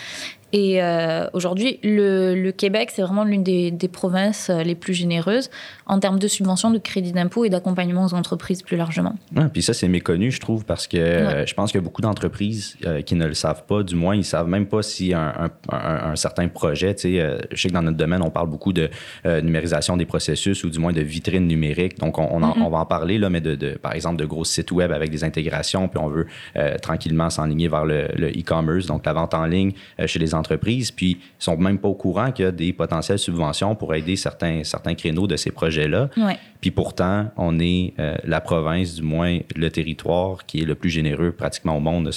Et 0.52 0.82
euh, 0.82 1.26
aujourd'hui, 1.32 1.80
le, 1.82 2.50
Québec, 2.50 2.90
c'est 2.92 3.02
vraiment 3.02 3.24
l'une 3.24 3.42
des, 3.42 3.88
provinces 3.92 4.48
euh, 4.48 4.62
les 4.62 4.74
plus 4.74 4.94
généreuses 4.94 5.50
en 5.86 5.98
termes 5.98 6.18
de 6.18 6.28
subventions, 6.28 6.70
de 6.70 6.78
crédits 6.78 7.12
d'impôt 7.12 7.44
et 7.44 7.50
d'accompagnement 7.50 8.04
aux 8.06 8.14
entreprises 8.14 8.62
plus 8.62 8.76
largement. 8.76 9.16
Ouais, 9.34 9.48
puis 9.52 9.62
ça, 9.62 9.74
c'est 9.74 9.88
méconnu, 9.88 10.30
je 10.30 10.40
trouve, 10.40 10.64
parce 10.64 10.86
que 10.86 10.96
euh, 10.96 11.46
je 11.46 11.54
pense 11.54 11.72
qu'il 11.72 11.80
y 11.80 11.82
a 11.82 11.84
beaucoup 11.84 12.02
d'entreprises 12.02 12.76
qui 13.04 13.14
ne 13.16 13.26
le 13.26 13.34
savent 13.34 13.64
pas. 13.66 13.82
Du 13.82 13.96
moins, 13.96 14.14
ils 14.14 14.20
ne 14.20 14.24
savent 14.24 14.48
même 14.48 14.66
pas 14.66 14.82
si 14.82 15.12
un, 15.12 15.50
certain 16.14 16.48
projet, 16.48 16.94
tu 16.94 17.02
sais, 17.02 17.38
je 17.50 17.60
sais 17.60 17.68
que 17.68 17.74
dans 17.74 17.82
notre 17.82 17.96
domaine, 17.96 18.22
on 18.22 18.30
parle 18.30 18.48
beaucoup 18.48 18.72
de 18.72 18.88
numérisation 19.24 19.96
des 19.96 20.06
processus 20.06 20.64
ou 20.64 20.70
du 20.70 20.78
moins 20.78 20.92
de 20.92 21.00
vitrines 21.00 21.46
numériques. 21.46 21.98
Donc, 21.98 22.18
on, 22.18 22.42
mm-hmm. 22.54 22.70
va 22.70 22.78
en 22.78 22.86
parler, 22.86 23.18
là, 23.18 23.30
mais 23.30 23.40
de, 23.40 23.76
par 23.76 23.92
exemple, 23.92 24.16
de 24.16 24.24
gros 24.24 24.44
sites 24.44 24.70
web 24.70 24.92
avec 24.92 25.10
des 25.10 25.24
intégrations, 25.24 25.88
puis 25.88 25.98
on 25.98 26.08
veut 26.08 26.26
tranquillement 26.82 27.30
s'enligner 27.30 27.68
vers 27.68 27.84
le 27.84 28.28
e-commerce, 28.28 28.86
donc 28.86 29.04
la 29.06 29.12
vente 29.12 29.34
en 29.34 29.46
ligne 29.46 29.72
chez 30.06 30.18
les 30.18 30.34
entreprises, 30.34 30.90
puis 30.90 31.18
ils 31.20 31.44
sont 31.44 31.56
même 31.56 31.78
pas 31.78 31.88
au 31.88 31.94
courant 31.94 32.32
qu'il 32.32 32.44
y 32.44 32.48
a 32.48 32.52
des 32.52 32.72
potentielles 32.72 33.18
subventions 33.18 33.74
pour 33.74 33.94
aider 33.94 34.16
certains, 34.16 34.64
certains 34.64 34.94
créneaux 34.94 35.26
de 35.26 35.36
ces 35.36 35.50
projets-là. 35.50 36.10
Puis 36.60 36.70
pourtant, 36.70 37.26
on 37.36 37.58
est 37.60 37.92
euh, 37.98 38.16
la 38.24 38.40
province, 38.40 38.94
du 38.94 39.02
moins 39.02 39.38
le 39.54 39.70
territoire, 39.70 40.46
qui 40.46 40.60
est 40.62 40.64
le 40.64 40.74
plus 40.74 40.90
généreux 40.90 41.32
pratiquement 41.32 41.76
au 41.76 41.80
monde, 41.80 42.10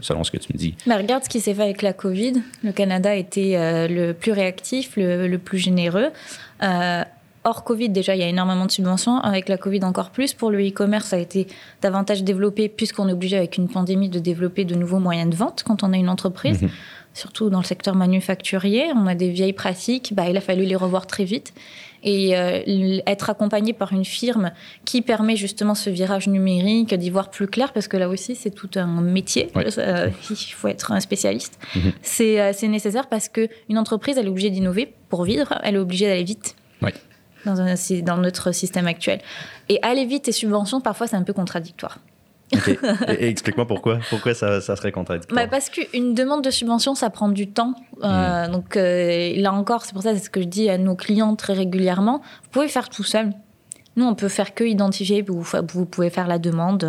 selon 0.00 0.24
ce 0.24 0.30
que 0.30 0.38
tu 0.38 0.52
me 0.52 0.58
dis. 0.58 0.74
Mais 0.86 0.96
regarde 0.96 1.24
ce 1.24 1.28
qui 1.28 1.40
s'est 1.40 1.54
fait 1.54 1.62
avec 1.62 1.82
la 1.82 1.92
COVID. 1.92 2.42
Le 2.64 2.72
Canada 2.72 3.10
a 3.10 3.14
été 3.14 3.56
euh, 3.56 3.86
le 3.86 4.12
plus 4.12 4.32
réactif, 4.32 4.94
le, 4.96 5.36
plus 5.36 5.58
généreux. 5.58 6.08
Euh, 6.62 7.04
hors 7.46 7.64
Covid, 7.64 7.88
déjà, 7.88 8.14
il 8.14 8.20
y 8.20 8.24
a 8.24 8.28
énormément 8.28 8.66
de 8.66 8.70
subventions. 8.70 9.18
Avec 9.20 9.48
la 9.48 9.56
Covid, 9.56 9.84
encore 9.84 10.10
plus. 10.10 10.34
Pour 10.34 10.50
le 10.50 10.66
e-commerce, 10.66 11.06
ça 11.06 11.16
a 11.16 11.18
été 11.18 11.46
davantage 11.80 12.24
développé 12.24 12.68
puisqu'on 12.68 13.08
est 13.08 13.12
obligé, 13.12 13.36
avec 13.36 13.56
une 13.56 13.68
pandémie, 13.68 14.08
de 14.08 14.18
développer 14.18 14.64
de 14.64 14.74
nouveaux 14.74 14.98
moyens 14.98 15.30
de 15.30 15.36
vente 15.36 15.62
quand 15.66 15.82
on 15.82 15.92
a 15.92 15.96
une 15.96 16.08
entreprise. 16.08 16.62
Mhm 16.62 16.70
surtout 17.16 17.48
dans 17.48 17.60
le 17.60 17.64
secteur 17.64 17.94
manufacturier. 17.94 18.92
On 18.94 19.06
a 19.06 19.14
des 19.14 19.30
vieilles 19.30 19.54
pratiques, 19.54 20.12
bah, 20.14 20.28
il 20.28 20.36
a 20.36 20.40
fallu 20.40 20.64
les 20.64 20.76
revoir 20.76 21.06
très 21.06 21.24
vite. 21.24 21.54
Et 22.04 22.36
euh, 22.36 23.00
être 23.06 23.30
accompagné 23.30 23.72
par 23.72 23.92
une 23.92 24.04
firme 24.04 24.52
qui 24.84 25.00
permet 25.00 25.34
justement 25.34 25.74
ce 25.74 25.90
virage 25.90 26.28
numérique, 26.28 26.94
d'y 26.94 27.10
voir 27.10 27.30
plus 27.30 27.48
clair, 27.48 27.72
parce 27.72 27.88
que 27.88 27.96
là 27.96 28.08
aussi, 28.08 28.36
c'est 28.36 28.50
tout 28.50 28.70
un 28.76 29.00
métier. 29.00 29.48
Euh, 29.56 30.10
il 30.30 30.36
faut 30.36 30.68
être 30.68 30.92
un 30.92 31.00
spécialiste. 31.00 31.58
Mhm. 31.74 31.92
Euh, 32.20 32.52
c'est 32.54 32.68
nécessaire 32.68 33.08
parce 33.08 33.28
qu'une 33.28 33.78
entreprise, 33.78 34.18
elle 34.18 34.26
est 34.26 34.30
obligée 34.30 34.50
d'innover 34.50 34.92
pour 35.08 35.24
vivre, 35.24 35.58
elle 35.64 35.76
est 35.76 35.78
obligée 35.78 36.06
d'aller 36.06 36.24
vite. 36.24 36.54
Dans, 37.46 37.74
dans 38.02 38.16
notre 38.18 38.52
système 38.52 38.86
actuel. 38.86 39.20
Et 39.68 39.78
aller 39.82 40.04
vite 40.04 40.28
et 40.28 40.32
subventions, 40.32 40.80
parfois, 40.80 41.06
c'est 41.06 41.16
un 41.16 41.22
peu 41.22 41.32
contradictoire. 41.32 41.98
Et, 43.18 43.28
explique-moi 43.28 43.66
pourquoi. 43.66 43.98
Pourquoi 44.10 44.34
ça, 44.34 44.60
serait 44.60 44.92
contradictoire 44.92 45.40
bah 45.40 45.48
Parce 45.50 45.68
qu'une 45.68 46.14
demande 46.14 46.44
de 46.44 46.50
subvention, 46.50 46.94
ça 46.94 47.10
prend 47.10 47.28
du 47.28 47.48
temps. 47.48 47.74
Euh, 48.04 48.46
hmm. 48.46 48.52
Donc 48.52 48.76
euh, 48.76 49.32
là 49.36 49.52
encore, 49.52 49.84
c'est 49.84 49.92
pour 49.92 50.02
ça 50.02 50.14
c'est 50.14 50.24
ce 50.24 50.30
que 50.30 50.40
je 50.40 50.46
dis 50.46 50.70
à 50.70 50.78
nos 50.78 50.94
clients 50.94 51.34
très 51.36 51.54
régulièrement. 51.54 52.22
Vous 52.44 52.50
pouvez 52.50 52.68
faire 52.68 52.88
tout 52.88 53.04
seul. 53.04 53.32
Nous, 53.96 54.04
on 54.04 54.14
peut 54.14 54.28
faire 54.28 54.54
que 54.54 54.62
identifier. 54.62 55.22
Vous, 55.22 55.42
vous 55.72 55.86
pouvez 55.86 56.10
faire 56.10 56.28
la 56.28 56.38
demande. 56.38 56.84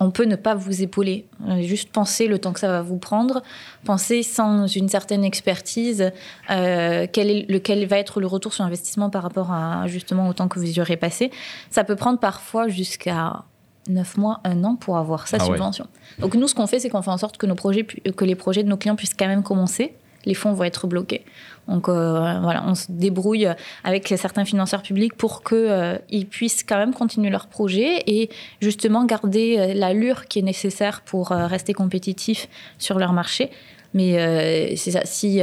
On, 0.00 0.10
peut 0.10 0.24
ne 0.24 0.36
pas 0.36 0.54
vous 0.54 0.82
épauler. 0.82 1.26
Euh, 1.48 1.62
juste 1.62 1.90
penser 1.90 2.26
le 2.26 2.38
temps 2.38 2.52
que 2.52 2.60
ça 2.60 2.68
va 2.68 2.82
vous 2.82 2.98
prendre. 2.98 3.42
Penser 3.84 4.22
sans 4.22 4.66
une 4.66 4.88
certaine 4.88 5.24
expertise 5.24 6.10
quel, 6.48 7.30
est, 7.30 7.50
lequel 7.50 7.86
va 7.86 7.98
être 7.98 8.20
le 8.20 8.26
retour 8.26 8.52
sur 8.52 8.64
investissement 8.64 9.10
par 9.10 9.22
rapport 9.22 9.52
à 9.52 9.86
justement 9.86 10.28
au 10.28 10.32
temps 10.32 10.48
que 10.48 10.58
vous 10.58 10.70
y 10.70 10.80
aurez 10.80 10.96
passé. 10.96 11.30
Ça 11.70 11.84
peut 11.84 11.96
prendre 11.96 12.18
parfois 12.18 12.68
jusqu'à 12.68 13.44
9 13.88 14.16
mois, 14.16 14.40
un 14.44 14.64
an 14.64 14.76
pour 14.76 14.96
avoir 14.96 15.28
sa 15.28 15.38
ah 15.40 15.44
subvention. 15.44 15.86
Donc 16.18 16.34
nous, 16.34 16.48
ce 16.48 16.54
qu'on 16.54 16.66
fait, 16.66 16.80
c'est 16.80 16.90
qu'on 16.90 17.02
fait 17.02 17.10
en 17.10 17.18
sorte 17.18 17.36
que, 17.36 17.46
nos 17.46 17.54
projets, 17.54 17.84
que 17.84 18.24
les 18.24 18.34
projets 18.34 18.62
de 18.62 18.68
nos 18.68 18.76
clients 18.76 18.96
puissent 18.96 19.14
quand 19.14 19.28
même 19.28 19.42
commencer. 19.42 19.94
Les 20.24 20.34
fonds 20.34 20.52
vont 20.52 20.64
être 20.64 20.86
bloqués. 20.86 21.24
Donc 21.68 21.88
euh, 21.88 22.40
voilà, 22.42 22.64
on 22.66 22.74
se 22.74 22.86
débrouille 22.90 23.48
avec 23.84 24.08
certains 24.16 24.44
financeurs 24.44 24.82
publics 24.82 25.14
pour 25.14 25.42
qu'ils 25.44 25.56
euh, 25.58 25.98
puissent 26.28 26.64
quand 26.64 26.78
même 26.78 26.92
continuer 26.92 27.30
leur 27.30 27.46
projet 27.46 28.02
et 28.06 28.28
justement 28.60 29.04
garder 29.04 29.56
euh, 29.58 29.74
l'allure 29.74 30.26
qui 30.26 30.40
est 30.40 30.42
nécessaire 30.42 31.02
pour 31.02 31.28
rester 31.28 31.72
compétitif 31.72 32.48
sur 32.78 32.98
leur 32.98 33.12
marché. 33.12 33.50
Mais 33.94 34.76
c'est 34.76 34.92
ça, 34.92 35.00
si, 35.04 35.40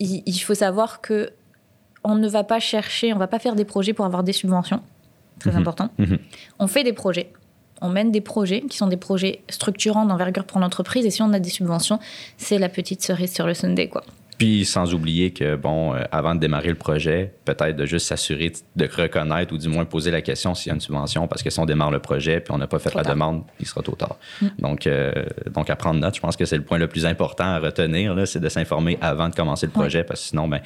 il 0.00 0.38
faut 0.40 0.54
savoir 0.54 1.00
que 1.00 1.30
on 2.02 2.14
ne 2.14 2.28
va 2.28 2.44
pas 2.44 2.60
chercher, 2.60 3.12
on 3.12 3.18
va 3.18 3.26
pas 3.26 3.38
faire 3.38 3.56
des 3.56 3.64
projets 3.64 3.92
pour 3.92 4.04
avoir 4.04 4.22
des 4.22 4.32
subventions 4.32 4.80
très 5.38 5.52
mhm. 5.52 5.58
important. 5.58 5.90
Mhm. 5.98 6.18
On 6.58 6.66
fait 6.66 6.84
des 6.84 6.92
projets. 6.92 7.32
On 7.82 7.88
mène 7.88 8.10
des 8.10 8.20
projets 8.20 8.62
qui 8.62 8.76
sont 8.76 8.86
des 8.86 8.96
projets 8.96 9.42
structurants 9.48 10.06
d'envergure 10.06 10.44
pour 10.44 10.58
l'entreprise. 10.58 11.04
Et 11.06 11.10
si 11.10 11.22
on 11.22 11.32
a 11.32 11.38
des 11.38 11.50
subventions, 11.50 11.98
c'est 12.36 12.58
la 12.58 12.68
petite 12.68 13.02
cerise 13.02 13.32
sur 13.32 13.46
le 13.46 13.54
Sunday, 13.54 13.88
quoi. 13.88 14.02
Puis 14.38 14.66
sans 14.66 14.92
oublier 14.92 15.32
que, 15.32 15.56
bon, 15.56 15.94
euh, 15.94 16.02
avant 16.12 16.34
de 16.34 16.40
démarrer 16.40 16.68
le 16.68 16.74
projet, 16.74 17.32
peut-être 17.46 17.74
de 17.74 17.86
juste 17.86 18.06
s'assurer 18.06 18.52
de 18.74 18.84
reconnaître 18.84 19.54
ou 19.54 19.58
du 19.58 19.68
moins 19.68 19.86
poser 19.86 20.10
la 20.10 20.20
question 20.20 20.54
s'il 20.54 20.68
y 20.68 20.72
a 20.72 20.74
une 20.74 20.80
subvention, 20.80 21.26
parce 21.26 21.42
que 21.42 21.48
si 21.48 21.58
on 21.58 21.64
démarre 21.64 21.90
le 21.90 22.00
projet 22.00 22.40
puis 22.40 22.52
on 22.52 22.58
n'a 22.58 22.66
pas 22.66 22.78
fait 22.78 22.94
la 22.94 23.02
demande, 23.02 23.44
il 23.60 23.66
sera 23.66 23.80
trop 23.80 23.96
tard. 23.96 24.16
Mm. 24.42 24.46
Donc, 24.58 24.86
euh, 24.86 25.12
donc, 25.50 25.70
à 25.70 25.76
prendre 25.76 26.00
note, 26.00 26.16
je 26.16 26.20
pense 26.20 26.36
que 26.36 26.44
c'est 26.44 26.56
le 26.56 26.64
point 26.64 26.76
le 26.76 26.86
plus 26.86 27.06
important 27.06 27.44
à 27.44 27.58
retenir, 27.58 28.14
c'est 28.26 28.40
de 28.40 28.48
s'informer 28.50 28.98
avant 29.00 29.30
de 29.30 29.34
commencer 29.34 29.66
le 29.66 29.72
projet, 29.72 30.04
parce 30.04 30.20
que 30.20 30.26
sinon, 30.28 30.48
ben, 30.48 30.60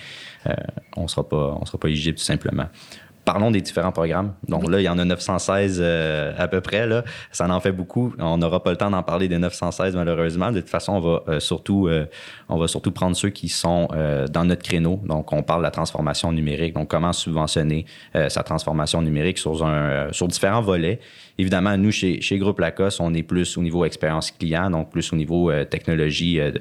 euh, 0.49 0.53
on 0.97 1.03
ne 1.03 1.09
sera 1.09 1.29
pas 1.29 1.89
éligible 1.89 2.19
tout 2.19 2.25
simplement 2.25 2.67
parlons 3.25 3.51
des 3.51 3.61
différents 3.61 3.93
programmes. 3.93 4.33
Donc 4.49 4.69
là, 4.69 4.81
il 4.81 4.85
y 4.85 4.89
en 4.89 4.99
a 4.99 5.05
916 5.05 5.79
euh, 5.81 6.33
à 6.39 6.49
peu 6.49 6.61
près. 6.61 6.87
Là. 6.87 7.05
Ça 7.33 7.49
en 7.49 7.61
fait 7.61 7.73
beaucoup. 7.73 8.15
On 8.19 8.39
n'aura 8.39 8.63
pas 8.63 8.71
le 8.71 8.77
temps 8.77 8.91
d'en 8.91 9.03
parler 9.03 9.29
des 9.29 9.39
916 9.39 9.97
malheureusement. 9.97 10.51
De 10.53 10.61
toute 10.61 10.71
façon, 10.71 10.95
on 10.95 11.01
va 11.01 11.23
euh, 11.29 11.41
surtout 11.41 11.89
euh, 11.89 12.07
on 12.49 12.59
va 12.59 12.69
surtout 12.69 12.93
prendre 12.93 13.17
ceux 13.17 13.31
qui 13.31 13.49
sont 13.49 13.89
dans 14.31 14.45
notre 14.45 14.63
créneau. 14.63 15.01
Donc, 15.05 15.33
on 15.33 15.43
parle 15.43 15.61
de 15.61 15.65
la 15.65 15.71
transformation 15.71 16.33
numérique. 16.33 16.75
Donc, 16.75 16.89
comment 16.89 17.13
subventionner 17.13 17.87
sa 18.29 18.43
transformation 18.43 19.03
numérique 19.03 19.39
sur 19.39 19.65
un 19.65 20.09
sur 20.13 20.27
différents 20.27 20.63
volets. 20.63 21.01
Évidemment, 21.41 21.75
nous, 21.79 21.91
chez, 21.91 22.21
chez 22.21 22.37
Groupe 22.37 22.59
Lacoste, 22.59 23.01
on 23.01 23.15
est 23.15 23.23
plus 23.23 23.57
au 23.57 23.63
niveau 23.63 23.87
expérience 23.87 24.31
client, 24.31 24.69
donc 24.69 24.91
plus 24.91 25.11
au 25.11 25.17
niveau 25.17 25.51
euh, 25.51 25.65
technologie, 25.65 26.39
euh, 26.39 26.53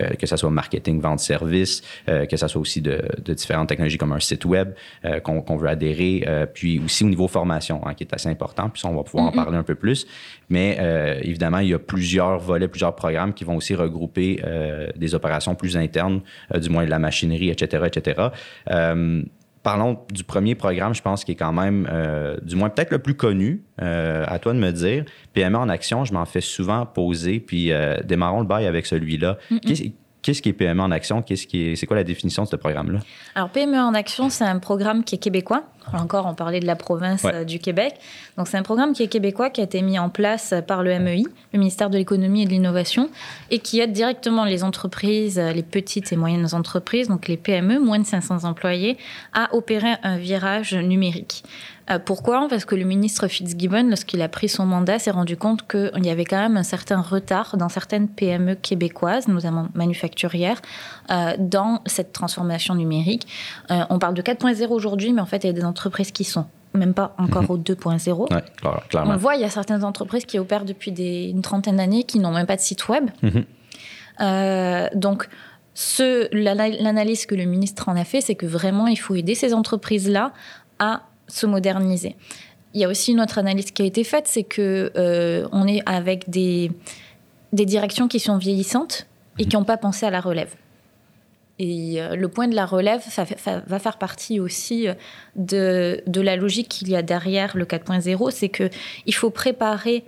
euh, 0.00 0.08
que 0.14 0.26
ce 0.26 0.36
soit 0.36 0.50
marketing, 0.50 1.00
vente, 1.00 1.20
service, 1.20 1.82
que 2.06 2.36
ce 2.36 2.48
soit 2.48 2.60
aussi 2.60 2.82
de, 2.82 3.00
différentes 3.28 3.68
technologies 3.68 3.96
comme 3.96 4.12
un 4.12 4.18
site 4.18 4.44
web 4.44 4.74
qu'on 5.22 5.56
veut 5.56 5.68
adhérer, 5.68 6.24
puis 6.52 6.80
aussi 6.84 7.04
au 7.04 7.08
niveau 7.08 7.28
formation, 7.28 7.86
hein, 7.86 7.94
qui 7.94 8.02
est 8.02 8.12
assez 8.12 8.28
important, 8.28 8.68
puis 8.70 8.84
on 8.86 8.94
va 8.96 9.04
pouvoir 9.04 9.26
en 9.26 9.32
parler 9.32 9.56
un 9.56 9.62
peu 9.62 9.76
plus. 9.76 10.06
Mais 10.48 10.78
évidemment, 11.22 11.58
il 11.58 11.68
y 11.68 11.74
a 11.74 11.78
plusieurs 11.78 12.38
volets, 12.38 12.68
plusieurs 12.68 12.96
programmes 12.96 13.34
qui 13.34 13.44
vont 13.44 13.56
aussi 13.56 13.74
regrouper 13.74 14.42
des 14.96 15.14
opérations 15.14 15.54
plus 15.54 15.76
internes, 15.76 16.22
du 16.54 16.68
moins 16.70 16.84
de 16.84 16.90
la 16.90 16.98
machinerie, 16.98 17.50
etc., 17.50 17.84
etc 17.86 18.30
parlons 19.64 19.98
du 20.12 20.22
premier 20.22 20.54
programme, 20.54 20.94
je 20.94 21.02
pense, 21.02 21.24
qui 21.24 21.32
est 21.32 21.36
quand 21.36 21.52
même, 21.52 21.88
euh, 21.90 22.36
du 22.42 22.54
moins 22.54 22.68
peut-être 22.68 22.92
le 22.92 23.00
plus 23.00 23.14
connu, 23.14 23.64
euh, 23.82 24.24
à 24.28 24.38
toi 24.38 24.52
de 24.52 24.58
me 24.58 24.70
dire. 24.70 25.04
PME 25.32 25.58
en 25.58 25.68
action, 25.68 26.04
je 26.04 26.12
m'en 26.12 26.26
fais 26.26 26.42
souvent 26.42 26.86
poser, 26.86 27.40
puis 27.40 27.72
euh, 27.72 27.96
démarrons 28.04 28.40
le 28.40 28.46
bail 28.46 28.66
avec 28.66 28.86
celui-là. 28.86 29.38
Qu'est-ce 30.22 30.40
qui 30.40 30.48
est 30.48 30.54
PME 30.54 30.80
en 30.80 30.90
action? 30.90 31.20
Qu'est-ce 31.20 31.46
qui 31.46 31.68
est, 31.68 31.76
c'est 31.76 31.84
quoi 31.86 31.96
la 31.96 32.04
définition 32.04 32.44
de 32.44 32.48
ce 32.48 32.56
programme-là? 32.56 33.00
Alors, 33.34 33.50
PME 33.50 33.78
en 33.78 33.92
action, 33.92 34.30
c'est 34.30 34.44
un 34.44 34.58
programme 34.58 35.04
qui 35.04 35.16
est 35.16 35.18
québécois. 35.18 35.64
Encore, 35.92 36.26
on 36.26 36.34
parlait 36.34 36.60
de 36.60 36.66
la 36.66 36.76
province 36.76 37.24
euh, 37.24 37.44
du 37.44 37.58
Québec. 37.58 37.94
Donc, 38.36 38.48
c'est 38.48 38.56
un 38.56 38.62
programme 38.62 38.92
qui 38.92 39.02
est 39.02 39.08
québécois, 39.08 39.50
qui 39.50 39.60
a 39.60 39.64
été 39.64 39.82
mis 39.82 39.98
en 39.98 40.08
place 40.08 40.54
par 40.66 40.82
le 40.82 40.98
MEI, 40.98 41.24
le 41.52 41.58
ministère 41.58 41.90
de 41.90 41.98
l'économie 41.98 42.42
et 42.42 42.46
de 42.46 42.50
l'innovation, 42.50 43.10
et 43.50 43.58
qui 43.58 43.80
aide 43.80 43.92
directement 43.92 44.44
les 44.44 44.64
entreprises, 44.64 45.38
les 45.38 45.62
petites 45.62 46.12
et 46.12 46.16
moyennes 46.16 46.48
entreprises, 46.52 47.08
donc 47.08 47.28
les 47.28 47.36
PME, 47.36 47.78
moins 47.78 47.98
de 47.98 48.06
500 48.06 48.44
employés, 48.44 48.96
à 49.32 49.54
opérer 49.54 49.94
un 50.02 50.16
virage 50.16 50.74
numérique. 50.74 51.44
Euh, 51.90 51.98
pourquoi? 51.98 52.46
Parce 52.48 52.64
que 52.64 52.74
le 52.74 52.84
ministre 52.84 53.28
Fitzgibbon, 53.28 53.88
lorsqu'il 53.88 54.22
a 54.22 54.28
pris 54.28 54.48
son 54.48 54.64
mandat, 54.64 54.98
s'est 54.98 55.10
rendu 55.10 55.36
compte 55.36 55.66
qu'il 55.68 56.04
y 56.04 56.08
avait 56.08 56.24
quand 56.24 56.38
même 56.38 56.56
un 56.56 56.62
certain 56.62 57.00
retard 57.00 57.56
dans 57.56 57.68
certaines 57.68 58.08
PME 58.08 58.54
québécoises, 58.54 59.28
notamment 59.28 59.68
manufacturières, 59.74 60.62
euh, 61.10 61.34
dans 61.38 61.82
cette 61.86 62.12
transformation 62.12 62.74
numérique. 62.74 63.26
Euh, 63.70 63.84
on 63.90 63.98
parle 63.98 64.14
de 64.14 64.22
4.0 64.22 64.68
aujourd'hui, 64.68 65.12
mais 65.12 65.20
en 65.20 65.26
fait, 65.26 65.44
il 65.44 65.48
y 65.48 65.50
a 65.50 65.52
des 65.52 65.64
entreprises 65.64 65.73
qui 66.12 66.24
sont 66.24 66.46
même 66.74 66.94
pas 66.94 67.14
encore 67.18 67.42
mhm. 67.42 67.50
au 67.50 67.58
2.0. 67.58 68.26
On 68.94 69.12
le 69.12 69.16
voit, 69.16 69.36
il 69.36 69.42
y 69.42 69.44
a 69.44 69.50
certaines 69.50 69.84
entreprises 69.84 70.24
qui 70.24 70.38
opèrent 70.38 70.64
depuis 70.64 70.90
une 70.90 71.42
trentaine 71.42 71.76
d'années 71.76 72.04
qui 72.04 72.18
n'ont 72.18 72.32
même 72.32 72.46
pas 72.46 72.56
de 72.56 72.60
site 72.60 72.88
web. 72.88 73.10
Mhm. 73.22 73.44
donc, 74.94 75.28
l'analyse 76.32 77.26
que 77.26 77.34
le 77.34 77.44
ministre 77.44 77.88
en 77.88 77.96
a 77.96 78.04
fait, 78.04 78.20
c'est 78.20 78.34
que 78.34 78.46
vraiment, 78.46 78.86
il 78.86 78.98
faut 78.98 79.14
aider 79.14 79.34
ces 79.34 79.54
entreprises-là 79.54 80.32
à 80.78 81.02
se 81.28 81.46
moderniser. 81.46 82.16
Il 82.74 82.80
y 82.80 82.84
a 82.84 82.88
aussi 82.88 83.12
une 83.12 83.20
autre 83.20 83.38
analyse 83.38 83.70
qui 83.70 83.82
a 83.82 83.84
été 83.84 84.02
faite, 84.02 84.26
c'est 84.26 84.42
que 84.42 84.90
euh, 84.96 85.46
on 85.52 85.66
est 85.66 85.80
avec 85.86 86.28
des, 86.28 86.72
des 87.52 87.66
directions 87.66 88.08
qui 88.08 88.18
sont 88.18 88.36
vieillissantes 88.36 89.06
et 89.38 89.46
qui 89.46 89.56
n'ont 89.56 89.64
pas 89.64 89.76
pensé 89.76 90.06
à 90.06 90.10
la 90.10 90.20
relève. 90.20 90.54
Et 91.58 92.02
euh, 92.02 92.16
le 92.16 92.28
point 92.28 92.48
de 92.48 92.54
la 92.54 92.66
relève 92.66 93.00
ça, 93.08 93.24
va 93.66 93.78
faire 93.78 93.98
partie 93.98 94.40
aussi 94.40 94.88
euh, 94.88 94.94
de, 95.36 96.02
de 96.06 96.20
la 96.20 96.36
logique 96.36 96.68
qu'il 96.68 96.88
y 96.88 96.96
a 96.96 97.02
derrière 97.02 97.56
le 97.56 97.64
4.0, 97.64 98.30
c'est 98.30 98.48
qu'il 98.48 99.14
faut 99.14 99.30
préparer 99.30 100.04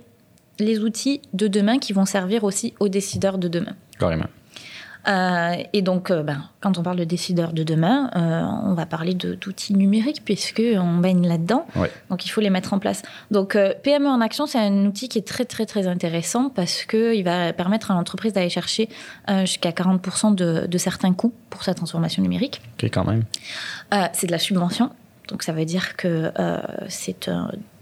les 0.59 0.79
outils 0.79 1.21
de 1.33 1.47
demain 1.47 1.79
qui 1.79 1.93
vont 1.93 2.05
servir 2.05 2.43
aussi 2.43 2.73
aux 2.79 2.89
décideurs 2.89 3.37
de 3.37 3.47
demain. 3.47 3.75
Carrément. 3.99 4.27
Euh, 5.07 5.55
et 5.73 5.81
donc, 5.81 6.11
euh, 6.11 6.23
ben, 6.23 6.43
quand 6.59 6.77
on 6.77 6.83
parle 6.83 6.97
de 6.97 7.03
décideurs 7.03 7.53
de 7.53 7.63
demain, 7.63 8.09
euh, 8.15 8.43
on 8.63 8.73
va 8.73 8.85
parler 8.85 9.13
d'outils 9.13 9.73
numériques 9.73 10.23
puisqu'on 10.25 10.97
baigne 10.97 11.27
là-dedans. 11.27 11.65
Donc, 12.09 12.25
il 12.25 12.29
faut 12.29 12.41
les 12.41 12.49
mettre 12.49 12.73
en 12.73 12.79
place. 12.79 13.03
Donc, 13.31 13.57
PME 13.83 14.07
en 14.07 14.21
action, 14.21 14.45
c'est 14.45 14.59
un 14.59 14.85
outil 14.85 15.07
qui 15.09 15.17
est 15.17 15.27
très, 15.27 15.45
très, 15.45 15.65
très 15.65 15.87
intéressant 15.87 16.49
parce 16.49 16.83
qu'il 16.83 17.23
va 17.23 17.53
permettre 17.53 17.91
à 17.91 17.93
l'entreprise 17.93 18.33
d'aller 18.33 18.49
chercher 18.49 18.89
jusqu'à 19.41 19.71
40% 19.71 20.35
de, 20.35 20.67
de, 20.67 20.77
certains 20.77 21.13
coûts 21.13 21.33
pour 21.49 21.63
sa 21.63 21.73
transformation 21.73 22.21
numérique. 22.21 22.61
OK, 22.77 22.89
quand 22.91 23.05
même. 23.05 23.23
c'est 24.13 24.27
de 24.27 24.31
la 24.31 24.39
subvention. 24.39 24.91
Donc, 25.29 25.43
ça 25.43 25.51
veut 25.53 25.65
dire 25.65 25.95
que 25.95 26.31
c'est 26.89 27.29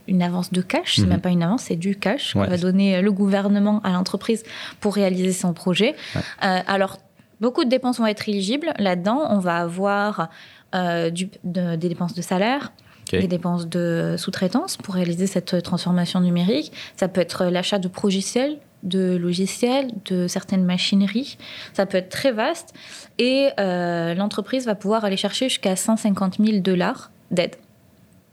une 0.07 0.21
avance 0.21 0.51
de 0.51 0.61
cash, 0.61 0.97
c'est 0.97 1.01
mhm. 1.01 1.09
même 1.09 1.21
pas 1.21 1.29
une 1.29 1.41
avance, 1.41 1.63
c'est 1.63 1.75
du 1.75 1.95
cash 1.95 2.33
qu'on 2.33 2.45
va 2.45 2.57
donner 2.57 3.01
le 3.01 3.11
gouvernement 3.11 3.81
à 3.83 3.91
l'entreprise 3.91 4.43
pour 4.79 4.93
réaliser 4.93 5.31
son 5.31 5.53
projet. 5.53 5.95
alors 6.39 6.97
Beaucoup 7.41 7.63
de 7.63 7.69
dépenses 7.69 7.99
vont 7.99 8.07
être 8.07 8.27
éligibles. 8.29 8.73
Là-dedans, 8.77 9.27
on 9.29 9.39
va 9.39 9.57
avoir 9.57 10.29
euh, 10.73 11.11
des 11.43 11.77
dépenses 11.77 12.13
de 12.13 12.21
salaire, 12.21 12.71
des 13.11 13.27
dépenses 13.27 13.67
de 13.67 14.15
sous-traitance 14.17 14.77
pour 14.77 14.95
réaliser 14.95 15.27
cette 15.27 15.61
transformation 15.63 16.19
numérique. 16.19 16.71
Ça 16.95 17.07
peut 17.07 17.21
être 17.21 17.45
l'achat 17.45 17.79
de 17.79 17.89
logiciels, 18.01 18.57
de 18.83 19.17
logiciels, 19.17 19.91
de 20.05 20.27
certaines 20.27 20.63
machineries. 20.63 21.37
Ça 21.73 21.85
peut 21.85 21.97
être 21.97 22.09
très 22.09 22.31
vaste. 22.31 22.73
Et 23.17 23.49
euh, 23.59 24.13
l'entreprise 24.13 24.65
va 24.65 24.75
pouvoir 24.75 25.05
aller 25.05 25.17
chercher 25.17 25.49
jusqu'à 25.49 25.75
150 25.75 26.37
000 26.39 26.59
dollars 26.59 27.11
d'aide. 27.31 27.55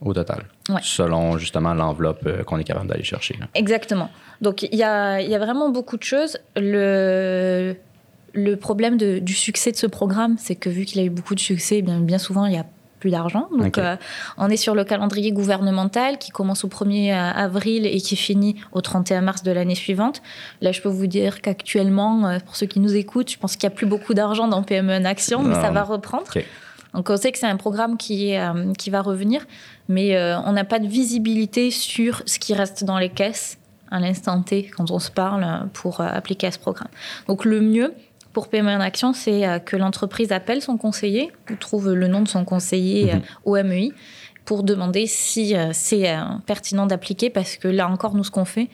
Au 0.00 0.12
total. 0.12 0.46
Selon 0.82 1.38
justement 1.38 1.74
l'enveloppe 1.74 2.26
euh, 2.26 2.42
qu'on 2.42 2.58
est 2.58 2.64
capable 2.64 2.88
d'aller 2.88 3.04
chercher. 3.04 3.38
Exactement. 3.54 4.10
Donc 4.40 4.62
il 4.62 4.74
y 4.74 4.82
a, 4.82 5.20
y 5.20 5.34
a, 5.34 5.38
vraiment 5.38 5.70
beaucoup 5.70 5.96
de 5.96 6.02
choses. 6.02 6.38
Le 6.56 7.76
le 8.34 8.56
problème 8.56 8.96
du 8.96 9.34
succès 9.34 9.72
de 9.72 9.76
ce 9.76 9.86
programme, 9.86 10.36
c'est 10.38 10.56
que 10.56 10.70
vu 10.70 10.84
qu'il 10.84 11.00
a 11.00 11.04
eu 11.04 11.10
beaucoup 11.10 11.34
de 11.34 11.40
succès, 11.40 11.78
eh 11.78 11.82
bien, 11.82 12.00
bien 12.00 12.18
souvent, 12.18 12.46
il 12.46 12.54
y 12.54 12.58
a 12.58 12.66
plus 13.02 13.10
d'argent. 13.10 13.48
Donc, 13.58 13.78
euh, 13.78 13.96
on 14.38 14.48
est 14.48 14.56
sur 14.56 14.76
le 14.76 14.84
calendrier 14.84 15.32
gouvernemental 15.32 16.18
qui 16.18 16.30
commence 16.30 16.64
au 16.64 16.68
1er 16.68 17.12
avril 17.12 17.84
et 17.84 18.00
qui 18.00 18.14
finit 18.14 18.54
au 18.70 18.80
31 18.80 19.22
mars 19.22 19.42
de 19.42 19.50
l'année 19.50 19.74
suivante. 19.74 20.22
Là, 20.60 20.70
je 20.70 20.80
peux 20.80 20.88
vous 20.88 21.08
dire 21.08 21.42
qu'actuellement, 21.42 22.28
euh, 22.28 22.38
pour 22.38 22.54
ceux 22.54 22.66
qui 22.66 22.78
nous 22.78 22.94
écoutent, 22.94 23.28
je 23.32 23.38
pense 23.38 23.56
qu'il 23.56 23.68
n'y 23.68 23.74
a 23.74 23.76
plus 23.76 23.86
beaucoup 23.86 24.14
d'argent 24.14 24.46
dans 24.46 24.62
PME 24.62 24.94
en 24.94 25.04
action, 25.04 25.42
mais 25.42 25.54
ça 25.54 25.72
va 25.72 25.82
reprendre. 25.82 26.28
Donc, 26.94 27.10
on 27.10 27.16
sait 27.16 27.32
que 27.32 27.38
c'est 27.38 27.46
un 27.46 27.56
programme 27.56 27.96
qui, 27.96 28.36
euh, 28.36 28.72
qui 28.74 28.90
va 28.90 29.02
revenir, 29.02 29.46
mais 29.88 30.16
on 30.46 30.52
n'a 30.52 30.64
pas 30.64 30.78
de 30.78 30.86
visibilité 30.86 31.72
sur 31.72 32.22
ce 32.26 32.38
qui 32.38 32.54
reste 32.54 32.84
dans 32.84 32.98
les 32.98 33.10
caisses 33.10 33.58
à 33.90 33.98
l'instant 33.98 34.40
T 34.42 34.70
quand 34.76 34.92
on 34.92 35.00
se 35.00 35.10
parle 35.10 35.68
pour 35.72 36.00
appliquer 36.00 36.46
à 36.46 36.50
ce 36.52 36.60
programme. 36.60 36.88
Donc, 37.26 37.44
le 37.44 37.60
mieux, 37.60 37.92
pour 38.32 38.48
PME 38.48 38.70
en 38.70 38.80
action, 38.80 39.12
c'est 39.12 39.46
euh, 39.46 39.58
que 39.58 39.76
l'entreprise 39.76 40.32
appelle 40.32 40.62
son 40.62 40.76
conseiller 40.76 41.30
ou 41.50 41.56
trouve 41.56 41.92
le 41.92 42.08
nom 42.08 42.22
de 42.22 42.28
son 42.28 42.44
conseiller 42.44 43.14
euh, 43.14 43.18
au 43.44 43.62
MEI 43.62 43.92
pour 44.44 44.62
demander 44.62 45.06
si 45.06 45.56
euh, 45.56 45.70
c'est 45.72 46.14
pertinent 46.46 46.86
d'appliquer 46.86 47.30
parce 47.30 47.56
que 47.56 47.68
là 47.68 47.88
encore, 47.88 48.14
nous, 48.14 48.24
ce 48.24 48.30
qu'on 48.30 48.44
fait, 48.44 48.68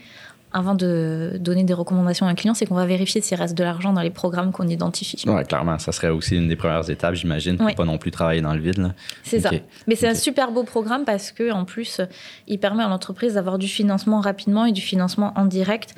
avant 0.50 0.74
de 0.74 1.36
donner 1.40 1.64
des 1.64 1.74
recommandations 1.74 2.26
à 2.26 2.30
un 2.30 2.34
client, 2.34 2.54
c'est 2.54 2.64
qu'on 2.64 2.74
va 2.74 2.86
vérifier 2.86 3.20
s'il 3.20 3.36
reste 3.36 3.56
de 3.56 3.62
l'argent 3.62 3.92
dans 3.92 4.00
les 4.00 4.10
programmes 4.10 4.50
qu'on 4.50 4.66
identifie. 4.66 5.22
Oui, 5.26 5.44
clairement. 5.44 5.78
Ça 5.78 5.92
serait 5.92 6.08
aussi 6.08 6.36
une 6.36 6.48
des 6.48 6.56
premières 6.56 6.88
étapes, 6.88 7.14
j'imagine, 7.14 7.58
pour 7.58 7.74
pas 7.74 7.84
non 7.84 7.98
plus 7.98 8.10
travailler 8.10 8.40
dans 8.40 8.54
le 8.54 8.60
vide. 8.60 8.94
C'est 9.24 9.40
ça. 9.40 9.50
Mais 9.86 9.94
c'est 9.94 10.08
un 10.08 10.14
super 10.14 10.50
beau 10.50 10.64
programme 10.64 11.04
parce 11.04 11.32
que 11.32 11.52
en 11.52 11.66
plus, 11.66 12.00
il 12.46 12.58
permet 12.58 12.82
à 12.82 12.88
l'entreprise 12.88 13.34
d'avoir 13.34 13.58
du 13.58 13.68
financement 13.68 14.20
rapidement 14.20 14.64
et 14.64 14.72
du 14.72 14.80
financement 14.80 15.34
en 15.36 15.44
direct 15.44 15.94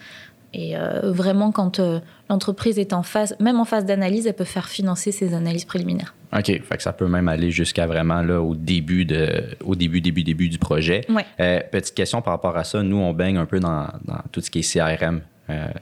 et 0.52 0.76
euh, 0.76 1.12
vraiment, 1.12 1.52
quand 1.52 1.78
euh, 1.78 2.00
l'entreprise 2.28 2.78
est 2.78 2.92
en 2.92 3.02
phase, 3.02 3.36
même 3.38 3.60
en 3.60 3.64
phase 3.64 3.84
d'analyse, 3.84 4.26
elle 4.26 4.34
peut 4.34 4.44
faire 4.44 4.68
financer 4.68 5.12
ses 5.12 5.34
analyses 5.34 5.64
préliminaires. 5.64 6.14
OK. 6.32 6.46
Fait 6.46 6.76
que 6.76 6.82
ça 6.82 6.92
peut 6.92 7.06
même 7.06 7.28
aller 7.28 7.50
jusqu'à 7.50 7.86
vraiment 7.86 8.22
là, 8.22 8.40
au 8.40 8.54
début, 8.54 9.04
de, 9.04 9.44
au 9.64 9.74
début, 9.76 10.00
début, 10.00 10.24
début 10.24 10.48
du 10.48 10.58
projet. 10.58 11.06
Euh, 11.40 11.60
petite 11.70 11.94
question 11.94 12.20
par 12.20 12.32
rapport 12.32 12.56
à 12.56 12.64
ça. 12.64 12.82
Nous, 12.82 12.96
on 12.96 13.12
baigne 13.12 13.36
un 13.36 13.46
peu 13.46 13.60
dans, 13.60 13.88
dans 14.04 14.20
tout 14.32 14.40
ce 14.40 14.50
qui 14.50 14.60
est 14.60 14.72
CRM. 14.72 15.20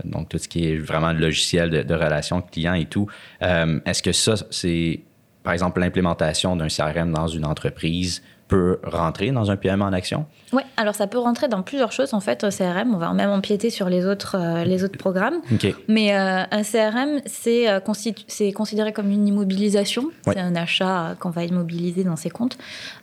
donc, 0.04 0.28
tout 0.28 0.38
ce 0.38 0.48
qui 0.48 0.70
est 0.70 0.76
vraiment 0.76 1.12
le 1.12 1.20
logiciel 1.20 1.70
de, 1.70 1.82
de 1.82 1.94
relation 1.94 2.42
client 2.42 2.74
et 2.74 2.86
tout. 2.86 3.06
Est-ce 3.40 4.02
que 4.02 4.12
ça, 4.12 4.34
c'est, 4.50 5.00
par 5.42 5.52
exemple, 5.54 5.80
l'implémentation 5.80 6.56
d'un 6.56 6.68
CRM 6.68 7.12
dans 7.12 7.28
une 7.28 7.44
entreprise 7.46 8.22
peut 8.48 8.80
rentrer 8.82 9.30
dans 9.30 9.50
un 9.50 9.56
PME 9.56 9.84
en 9.84 9.92
action? 9.92 10.26
Oui, 10.52 10.62
alors 10.76 10.94
ça 10.94 11.06
peut 11.06 11.18
rentrer 11.18 11.48
dans 11.48 11.62
plusieurs 11.62 11.92
choses 11.92 12.14
en 12.14 12.20
fait 12.20 12.42
au 12.44 12.48
CRM. 12.48 12.94
On 12.94 12.98
va 12.98 13.12
même 13.12 13.30
empiéter 13.30 13.70
sur 13.70 13.88
les 13.88 14.06
autres, 14.06 14.36
euh, 14.38 14.64
les 14.64 14.82
autres 14.82 14.98
programmes. 14.98 15.40
Mais 15.86 16.16
euh, 16.16 16.42
un 16.50 16.62
CRM, 16.62 17.20
c'est 17.26 17.68
euh, 17.68 17.80
considéré 17.80 18.92
comme 18.92 19.10
une 19.10 19.28
immobilisation. 19.28 20.10
C'est 20.24 20.38
un 20.38 20.56
achat 20.56 21.14
qu'on 21.20 21.30
va 21.30 21.44
immobiliser 21.44 22.04
dans 22.04 22.16
ses 22.16 22.30
comptes. 22.30 22.58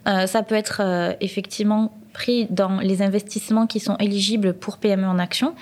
ça 0.05 0.43
peut 0.43 0.55
être 0.55 0.81
effectivement 1.21 1.93
pris 2.13 2.47
dans 2.49 2.79
les 2.79 3.01
investissements 3.01 3.67
qui 3.67 3.79
sont 3.79 3.97
éligibles 3.97 4.53
pour 4.53 4.77
PME 4.77 5.05
en 5.05 5.19
action. 5.19 5.53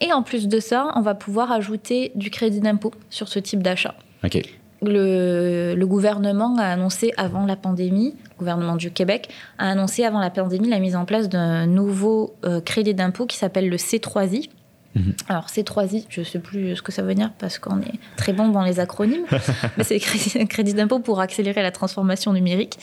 Et 0.00 0.12
en 0.12 0.22
plus 0.22 0.48
de 0.48 0.60
ça, 0.60 0.92
on 0.96 1.02
va 1.02 1.14
pouvoir 1.14 1.52
ajouter 1.52 2.10
du 2.14 2.30
crédit 2.30 2.60
d'impôt 2.60 2.92
sur 3.10 3.28
ce 3.28 3.38
type 3.38 3.62
d'achat. 3.62 3.94
OK 4.24 4.59
le, 4.82 5.84
gouvernement 5.84 6.56
a 6.58 6.64
annoncé 6.64 7.12
avant 7.16 7.46
la 7.46 7.56
pandémie, 7.56 8.14
le 8.24 8.38
gouvernement 8.38 8.76
du 8.76 8.90
Québec 8.90 9.28
a 9.58 9.70
annoncé 9.70 10.04
avant 10.04 10.20
la 10.20 10.30
pandémie 10.30 10.68
la 10.68 10.78
mise 10.78 10.96
en 10.96 11.04
place 11.04 11.28
d'un 11.28 11.66
nouveau 11.66 12.34
euh, 12.44 12.60
crédit 12.60 12.94
d'impôt 12.94 13.26
qui 13.26 13.36
s'appelle 13.36 13.68
le 13.68 13.76
C3I. 13.76 14.48
Mhm. 14.96 15.14
Alors 15.28 15.46
C3I, 15.46 16.06
je 16.08 16.20
ne 16.20 16.24
sais 16.24 16.40
plus 16.40 16.74
ce 16.74 16.82
que 16.82 16.90
ça 16.90 17.02
veut 17.02 17.14
dire 17.14 17.30
parce 17.38 17.58
qu'on 17.58 17.80
est 17.80 17.94
très 18.16 18.32
bon 18.32 18.48
dans 18.48 18.64
les 18.64 18.80
acronymes, 18.80 19.24
mais 19.76 19.84
c'est 19.84 20.40
un 20.40 20.46
crédit 20.46 20.74
d'impôt 20.74 20.98
pour 20.98 21.20
accélérer 21.20 21.62
la 21.62 21.70
transformation 21.70 22.32
numérique. 22.32 22.78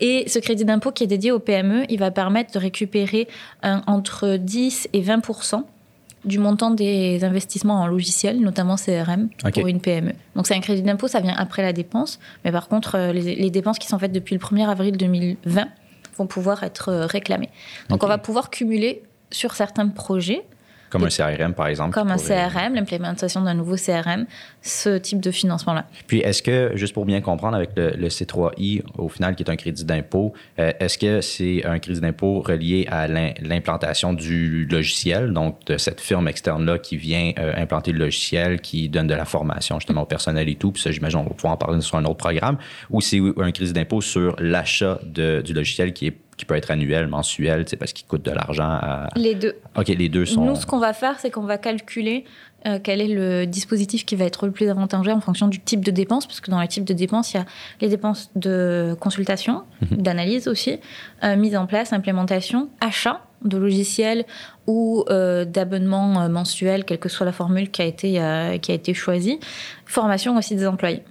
Et 0.00 0.28
ce 0.28 0.38
crédit 0.38 0.64
d'impôt 0.64 0.92
qui 0.92 1.04
est 1.04 1.08
dédié 1.08 1.32
aux 1.32 1.40
PME, 1.40 1.84
il 1.88 1.98
va 1.98 2.10
permettre 2.10 2.52
de 2.52 2.58
récupérer 2.58 3.26
entre 3.62 4.36
10 4.36 4.88
et 4.92 5.00
20 5.00 5.22
du 6.24 6.38
montant 6.38 6.70
des 6.70 7.24
investissements 7.24 7.82
en 7.82 7.86
logiciel, 7.86 8.40
notamment 8.40 8.76
CRM, 8.76 9.28
pour 9.54 9.66
une 9.66 9.80
PME. 9.80 10.12
Donc 10.34 10.46
c'est 10.46 10.54
un 10.54 10.60
crédit 10.60 10.82
d'impôt, 10.82 11.08
ça 11.08 11.20
vient 11.20 11.34
après 11.36 11.62
la 11.62 11.72
dépense. 11.72 12.18
Mais 12.44 12.52
par 12.52 12.68
contre, 12.68 12.96
euh, 12.96 13.12
les, 13.12 13.50
dépenses 13.50 13.78
qui 13.78 13.88
sont 13.88 13.98
faites 13.98 14.12
depuis 14.12 14.34
le 14.34 14.40
1er 14.40 14.68
avril 14.68 14.96
2020 14.96 15.68
vont 16.16 16.26
pouvoir 16.26 16.62
être 16.64 16.88
euh, 16.88 17.06
réclamées. 17.06 17.50
Donc 17.88 18.02
on 18.02 18.06
va 18.06 18.18
pouvoir 18.18 18.50
cumuler 18.50 19.02
sur 19.30 19.54
certains 19.54 19.88
projets 19.88 20.44
comme 20.90 21.04
un 21.04 21.08
CRM, 21.08 21.54
par 21.54 21.66
exemple. 21.66 21.92
Comme 21.92 22.10
un 22.10 22.16
CRM, 22.16 22.74
l'implémentation 22.74 23.42
d'un 23.42 23.54
nouveau 23.54 23.76
CRM, 23.76 24.26
ce 24.62 24.98
type 24.98 25.20
de 25.20 25.30
financement-là. 25.30 25.86
Puis, 26.06 26.20
est-ce 26.20 26.42
que, 26.42 26.72
juste 26.74 26.94
pour 26.94 27.04
bien 27.04 27.20
comprendre, 27.20 27.56
avec 27.56 27.70
le, 27.76 28.08
C3I, 28.08 28.82
au 28.96 29.08
final, 29.08 29.34
qui 29.36 29.42
est 29.42 29.50
un 29.50 29.56
crédit 29.56 29.84
d'impôt, 29.84 30.32
euh, 30.58 30.72
est-ce 30.80 30.98
que 30.98 31.20
c'est 31.20 31.64
un 31.64 31.78
crédit 31.78 32.00
d'impôt 32.00 32.40
relié 32.40 32.86
à 32.90 33.06
l'implantation 33.06 34.12
du 34.12 34.66
logiciel, 34.66 35.32
donc 35.32 35.64
de 35.66 35.76
cette 35.76 36.00
firme 36.00 36.28
externe-là 36.28 36.78
qui 36.78 36.96
vient 36.96 37.32
euh, 37.38 37.52
implanter 37.56 37.92
le 37.92 37.98
logiciel, 37.98 38.60
qui 38.60 38.88
donne 38.88 39.06
de 39.06 39.14
la 39.14 39.24
formation 39.24 39.78
justement 39.78 40.02
au 40.02 40.06
personnel 40.06 40.48
et 40.48 40.54
tout, 40.54 40.72
puis 40.72 40.82
ça, 40.82 40.90
j'imagine, 40.90 41.20
on 41.20 41.24
va 41.24 41.30
pouvoir 41.30 41.54
en 41.54 41.56
parler 41.56 41.80
sur 41.80 41.96
un 41.96 42.04
autre 42.04 42.16
programme, 42.16 42.58
ou 42.90 43.00
c'est 43.00 43.20
un 43.38 43.52
crédit 43.52 43.72
d'impôt 43.72 44.00
sur 44.00 44.36
l'achat 44.38 45.00
du 45.04 45.52
logiciel 45.52 45.92
qui 45.92 46.06
est 46.06 46.16
qui 46.38 46.46
peut 46.46 46.54
être 46.54 46.70
annuel, 46.70 47.08
mensuel, 47.08 47.66
parce 47.78 47.92
qu'il 47.92 48.06
coûte 48.06 48.24
de 48.24 48.30
l'argent 48.30 48.64
à... 48.64 49.08
Les 49.16 49.34
deux. 49.34 49.56
OK, 49.76 49.88
les 49.88 50.08
deux 50.08 50.24
sont... 50.24 50.44
Nous, 50.44 50.56
ce 50.56 50.64
qu'on 50.64 50.78
va 50.78 50.94
faire, 50.94 51.18
c'est 51.20 51.30
qu'on 51.30 51.42
va 51.42 51.58
calculer 51.58 52.24
euh, 52.66 52.78
quel 52.82 53.00
est 53.00 53.08
le 53.08 53.46
dispositif 53.46 54.06
qui 54.06 54.16
va 54.16 54.24
être 54.24 54.46
le 54.46 54.52
plus 54.52 54.68
avantageux 54.68 55.12
en 55.12 55.20
fonction 55.20 55.48
du 55.48 55.60
type 55.60 55.84
de 55.84 55.90
dépense, 55.90 56.26
parce 56.26 56.40
que 56.40 56.50
dans 56.50 56.60
les 56.60 56.68
types 56.68 56.84
de 56.84 56.94
dépenses, 56.94 57.34
il 57.34 57.36
y 57.36 57.40
a 57.40 57.46
les 57.80 57.88
dépenses 57.88 58.30
de 58.36 58.96
consultation, 59.00 59.64
mhm. 59.82 60.00
d'analyse 60.00 60.48
aussi, 60.48 60.78
euh, 61.24 61.36
mise 61.36 61.56
en 61.56 61.66
place, 61.66 61.92
implémentation, 61.92 62.70
achat 62.80 63.20
de 63.42 63.56
logiciels 63.56 64.24
ou 64.66 65.04
euh, 65.10 65.44
d'abonnement 65.44 66.28
mensuel, 66.28 66.84
quelle 66.84 66.98
que 66.98 67.08
soit 67.08 67.26
la 67.26 67.32
formule 67.32 67.70
qui 67.70 67.82
a 67.82 67.84
été, 67.84 68.12
qui 68.60 68.72
a 68.72 68.74
été 68.74 68.94
choisie, 68.94 69.38
formation 69.84 70.36
aussi 70.36 70.56
des 70.56 70.66
employés. 70.66 71.02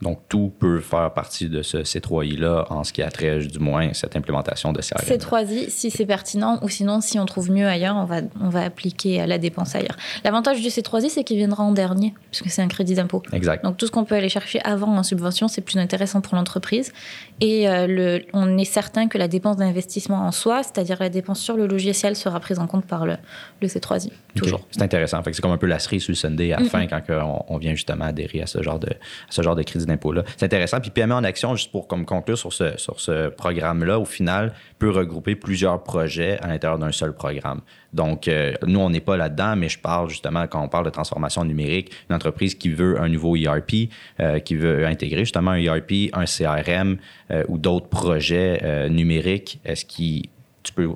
Donc, 0.00 0.20
tout 0.28 0.52
peut 0.58 0.80
faire 0.80 1.12
partie 1.12 1.48
de 1.48 1.62
ce 1.62 1.78
C3I-là 1.78 2.66
en 2.70 2.84
ce 2.84 2.92
qui 2.92 3.02
a 3.02 3.10
trait, 3.10 3.38
du 3.38 3.58
moins, 3.58 3.92
cette 3.94 4.14
implémentation 4.14 4.72
de 4.72 4.80
CRM. 4.80 5.04
C3I, 5.04 5.70
si 5.70 5.90
c'est 5.90 6.06
pertinent, 6.06 6.58
ou 6.62 6.68
sinon, 6.68 7.00
si 7.00 7.18
on 7.18 7.26
trouve 7.26 7.50
mieux 7.50 7.66
ailleurs, 7.66 7.96
on 7.96 8.04
va, 8.04 8.20
on 8.40 8.48
va 8.48 8.62
appliquer 8.62 9.26
la 9.26 9.38
dépense 9.38 9.74
ailleurs. 9.74 9.96
L'avantage 10.24 10.60
du 10.60 10.68
C3I, 10.68 11.08
c'est 11.08 11.24
qu'il 11.24 11.36
viendra 11.36 11.64
en 11.64 11.72
dernier, 11.72 12.14
puisque 12.30 12.48
c'est 12.48 12.62
un 12.62 12.68
crédit 12.68 12.94
d'impôt. 12.94 13.22
Exact. 13.32 13.64
Donc, 13.64 13.76
tout 13.76 13.86
ce 13.86 13.90
qu'on 13.90 14.04
peut 14.04 14.14
aller 14.14 14.28
chercher 14.28 14.60
avant 14.62 14.96
en 14.96 15.02
subvention, 15.02 15.48
c'est 15.48 15.62
plus 15.62 15.78
intéressant 15.78 16.20
pour 16.20 16.36
l'entreprise. 16.36 16.92
Et 17.40 17.68
euh, 17.68 17.86
le, 17.88 18.22
on 18.32 18.56
est 18.56 18.64
certain 18.64 19.08
que 19.08 19.18
la 19.18 19.26
dépense 19.26 19.56
d'investissement 19.56 20.18
en 20.18 20.32
soi, 20.32 20.62
c'est-à-dire 20.62 20.98
la 21.00 21.08
dépense 21.08 21.40
sur 21.40 21.56
le 21.56 21.66
logiciel, 21.66 22.14
sera 22.14 22.38
prise 22.38 22.60
en 22.60 22.68
compte 22.68 22.86
par 22.86 23.04
le, 23.04 23.16
le 23.60 23.68
C3I, 23.68 24.12
toujours. 24.36 24.60
C'est 24.70 24.82
intéressant. 24.82 25.20
C'est 25.24 25.40
comme 25.40 25.50
un 25.50 25.58
peu 25.58 25.66
la 25.66 25.80
cerise 25.80 26.04
sur 26.04 26.12
le 26.12 26.16
Sunday 26.16 26.52
à 26.52 26.60
la 26.60 26.66
fin, 26.66 26.86
quand 26.86 27.02
on, 27.48 27.58
vient 27.58 27.74
justement 27.74 28.04
adhérer 28.04 28.42
à 28.42 28.46
ce 28.46 28.62
genre 28.62 28.78
de, 28.78 28.88
à 28.88 29.30
ce 29.30 29.42
genre 29.42 29.56
de 29.56 29.62
crédit 29.62 29.87
C'est 30.36 30.46
intéressant. 30.46 30.80
Puis 30.80 30.90
PME 30.90 31.14
en 31.14 31.24
action, 31.24 31.56
juste 31.56 31.72
pour 31.72 31.88
comme 31.88 32.04
conclure 32.04 32.38
sur 32.38 32.52
ce, 32.52 32.76
sur 32.76 33.00
ce 33.00 33.28
programme-là, 33.28 33.98
au 33.98 34.04
final, 34.04 34.52
peut 34.78 34.90
regrouper 34.90 35.34
plusieurs 35.34 35.82
projets 35.82 36.38
à 36.40 36.48
l'intérieur 36.48 36.78
d'un 36.78 36.92
seul 36.92 37.14
programme. 37.14 37.60
Donc, 37.92 38.28
euh, 38.28 38.52
nous, 38.66 38.80
on 38.80 38.90
n'est 38.90 39.00
pas 39.00 39.16
là-dedans, 39.16 39.56
mais 39.56 39.68
je 39.68 39.78
parle 39.78 40.10
justement, 40.10 40.46
quand 40.46 40.62
on 40.62 40.68
parle 40.68 40.84
de 40.84 40.90
transformation 40.90 41.44
numérique, 41.44 41.92
une 42.10 42.16
entreprise 42.16 42.54
qui 42.54 42.68
veut 42.68 43.00
un 43.00 43.08
nouveau 43.08 43.36
ERP, 43.36 43.90
euh, 44.20 44.38
qui 44.40 44.56
veut 44.56 44.86
intégrer 44.86 45.20
justement 45.20 45.52
un 45.52 45.58
ERP, 45.58 46.10
un 46.12 46.24
CRM 46.24 46.98
euh, 47.30 47.44
ou 47.48 47.58
d'autres 47.58 47.88
projets 47.88 48.88
numériques, 48.90 49.60
est-ce 49.64 49.84
qu'il 49.84 50.28
tu 50.64 50.72
peux 50.74 50.88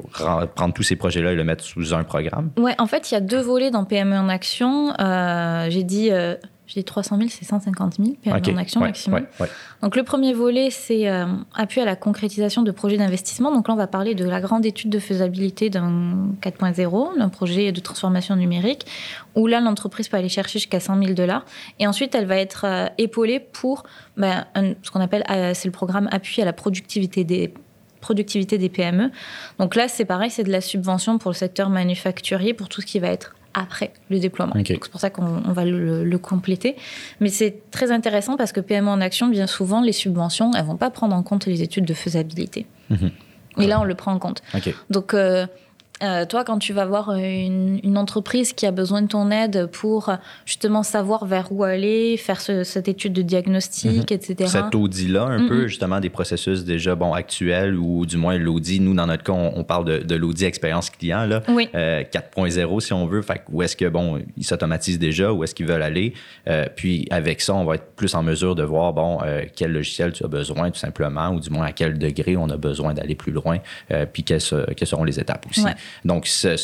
prendre 0.55 0.75
tous 0.75 0.83
ces 0.83 0.97
projets-là 0.97 1.33
et 1.33 1.35
le 1.35 1.45
mettre 1.45 1.65
sous 1.65 1.95
un 1.95 2.05
programme? 2.05 2.51
Oui, 2.59 2.73
en 2.79 2.87
fait, 2.87 3.11
il 3.11 3.15
y 3.15 3.17
a 3.17 3.21
deux 3.21 3.41
volets 3.41 3.71
dans 3.71 3.85
PME 3.85 4.17
en 4.17 4.29
action. 4.29 4.93
J'ai 4.99 5.83
dit 5.83 6.11
j'ai 6.75 6.83
300 6.83 7.19
000, 7.19 7.29
c'est 7.31 7.45
150 7.45 7.97
000 7.97 8.11
PME 8.23 8.55
en 8.55 8.57
action 8.57 8.81
maximum. 8.81 9.27
Donc 9.83 9.97
le 9.97 10.03
premier 10.05 10.33
volet, 10.33 10.71
c'est 10.71 11.09
euh, 11.09 11.27
appui 11.55 11.81
à 11.81 11.85
la 11.85 11.97
concrétisation 11.97 12.63
de 12.63 12.71
projets 12.71 12.97
d'investissement. 12.97 13.53
Donc 13.53 13.69
là, 13.69 13.75
on 13.75 13.77
va 13.77 13.87
parler 13.87 14.15
de 14.15 14.25
la 14.25 14.41
grande 14.41 14.65
étude 14.65 14.89
de 14.91 14.99
faisabilité 14.99 15.69
d'un 15.69 16.31
4.0, 16.41 17.19
d'un 17.19 17.29
projet 17.29 17.73
de 17.73 17.81
transformation 17.81 18.37
numérique, 18.37 18.87
où 19.35 19.47
là, 19.47 19.61
l'entreprise 19.61 20.09
peut 20.09 20.17
aller 20.17 20.31
chercher 20.31 20.61
jusqu'à 20.61 20.81
100 20.81 20.99
000 21.03 21.13
dollars. 21.13 21.45
Et 21.79 21.87
ensuite, 21.87 22.15
elle 22.15 22.27
va 22.27 22.37
être 22.37 22.65
euh, 22.65 22.87
épaulée 22.97 23.41
pour 23.41 23.85
ben, 24.17 24.47
ce 24.83 24.91
qu'on 24.91 25.01
appelle, 25.01 25.25
euh, 25.31 25.53
c'est 25.55 25.69
le 25.69 25.73
programme 25.73 26.09
appui 26.11 26.41
à 26.41 26.45
la 26.45 26.53
productivité 26.53 27.25
des 27.25 27.53
productivité 28.01 28.59
des 28.59 28.69
PME. 28.69 29.13
Donc 29.61 29.77
là, 29.77 29.87
c'est 29.87 30.05
pareil, 30.05 30.29
c'est 30.29 30.43
de 30.43 30.51
la 30.51 30.61
subvention 30.61 31.19
pour 31.19 31.31
le 31.31 31.37
secteur 31.37 31.71
manufacturier, 31.71 32.53
pour 32.53 32.69
tout 32.69 32.81
ce 32.81 32.87
qui 32.87 32.99
va 32.99 33.07
être 33.09 33.37
après 33.55 33.93
le 34.11 34.19
déploiement. 34.19 34.55
C'est 34.67 34.91
pour 34.91 35.01
ça 35.01 35.11
qu'on 35.11 35.25
va 35.25 35.65
le, 35.65 36.19
compléter. 36.19 36.77
Mais 37.21 37.29
c'est 37.29 37.71
très 37.71 37.91
intéressant 37.91 38.37
parce 38.37 38.53
que 38.53 38.61
PME 38.61 38.89
en 38.89 39.01
action, 39.01 39.29
bien 39.29 39.47
souvent, 39.47 39.81
les 39.81 39.93
subventions, 39.93 40.53
elles 40.55 40.65
vont 40.65 40.77
pas 40.77 40.91
prendre 40.91 41.15
en 41.15 41.23
compte 41.23 41.47
les 41.47 41.63
études 41.63 41.85
de 41.85 41.95
faisabilité. 41.95 42.67
Mhm. 42.91 43.11
Et 43.59 43.67
là, 43.67 43.81
on 43.81 43.85
le 43.85 43.95
prend 43.95 44.13
en 44.13 44.19
compte. 44.19 44.43
Donc, 44.91 45.15
euh, 45.15 45.47
euh, 46.03 46.25
toi, 46.27 46.45
quand 46.45 46.59
tu 46.59 46.73
vas 46.73 46.85
voir 46.85 47.15
une, 47.15 47.81
entreprise 47.97 48.53
qui 48.53 48.67
a 48.67 48.71
besoin 48.71 49.03
de 49.03 49.07
ton 49.07 49.31
aide 49.31 49.67
pour 49.67 50.11
justement 50.47 50.83
savoir 50.83 51.27
vers 51.27 51.53
où 51.53 51.63
aller, 51.63 52.17
faire 52.17 52.41
cette 52.41 52.89
étude 52.89 53.13
de 53.13 53.23
diagnostic, 53.23 54.11
mhm. 54.11 54.17
etc. 54.17 54.47
Cet 54.47 54.75
audit-là, 54.75 55.25
un 55.25 55.47
peu, 55.47 55.69
justement, 55.69 56.01
des 56.01 56.09
processus 56.09 56.65
déjà 56.65 56.95
bon, 56.95 57.13
actuels 57.13 57.77
ou 57.77 58.07
du 58.07 58.17
moins 58.17 58.39
l'audit. 58.39 58.81
Nous, 58.81 58.95
dans 58.95 59.07
notre 59.07 59.23
cas, 59.23 59.33
on, 59.33 59.63
parle 59.63 59.85
de, 59.85 59.99
de 59.99 60.15
l'audit 60.15 60.45
expérience 60.45 60.91
client, 60.91 61.27
là, 61.27 61.41
4.0 61.41 61.75
euh, 61.77 62.81
si 62.81 62.93
on 62.93 63.07
veut. 63.07 63.23
Fait 63.23 63.43
où 63.53 63.63
est-ce 63.63 63.77
que, 63.77 63.89
bon, 63.89 64.21
ils 64.37 64.45
s'automatisent 64.45 64.99
déjà, 64.99 65.33
où 65.33 65.45
est-ce 65.45 65.55
qu'ils 65.55 65.67
veulent 65.67 65.83
aller? 65.83 66.15
Euh, 66.49 66.67
puis 66.75 67.07
avec 67.11 67.41
ça, 67.41 67.55
on 67.55 67.65
va 67.65 67.75
être 67.77 67.93
plus 67.95 68.15
en 68.15 68.23
mesure 68.23 68.55
de 68.55 68.65
voir, 68.65 68.95
bon, 68.95 69.19
quel 69.55 69.73
logiciel 69.73 70.13
tu 70.13 70.25
as 70.25 70.29
besoin, 70.29 70.71
tout 70.71 70.79
simplement, 70.79 71.29
ou 71.31 71.41
du 71.41 71.51
moins 71.51 71.67
à 71.67 71.73
quel 71.73 71.99
degré 71.99 72.37
on 72.37 72.49
a 72.49 72.57
besoin 72.57 72.95
d'aller 72.95 73.15
plus 73.15 73.33
loin, 73.33 73.59
puis 74.13 74.25
quelles, 74.25 74.41
seront 74.41 75.05
les 75.05 75.21
étapes 75.21 75.47
aussi. 75.49 75.65
Donc, 76.05 76.27
cette 76.27 76.59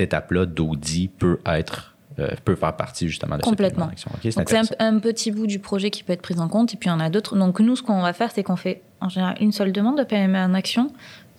étape-là 0.00 0.46
d'audit 0.46 1.10
peut 1.16 1.40
être 1.46 1.90
euh, 2.18 2.28
peut 2.44 2.56
faire 2.56 2.74
partie 2.74 3.08
justement 3.08 3.36
de 3.36 3.42
Complètement. 3.42 3.88
cette 3.94 4.34
Complètement. 4.34 4.64
c'est 4.64 4.82
un, 4.82 4.98
petit 4.98 5.30
bout 5.30 5.46
du 5.46 5.60
projet 5.60 5.90
qui 5.90 6.02
peut 6.02 6.12
être 6.12 6.22
pris 6.22 6.38
en 6.38 6.48
compte, 6.48 6.74
et 6.74 6.76
puis 6.76 6.88
il 6.88 6.92
y 6.92 6.94
en 6.94 7.00
a 7.00 7.08
d'autres. 7.08 7.36
Donc 7.36 7.60
nous, 7.60 7.76
ce 7.76 7.82
qu'on 7.82 8.02
va 8.02 8.12
faire, 8.12 8.30
c'est 8.32 8.42
qu'on 8.42 8.56
fait 8.56 8.82
en 9.00 9.08
général 9.08 9.36
une 9.40 9.52
seule 9.52 9.70
demande 9.70 9.96
de 9.96 10.04
PME 10.04 10.38
en 10.38 10.54
action. 10.54 10.90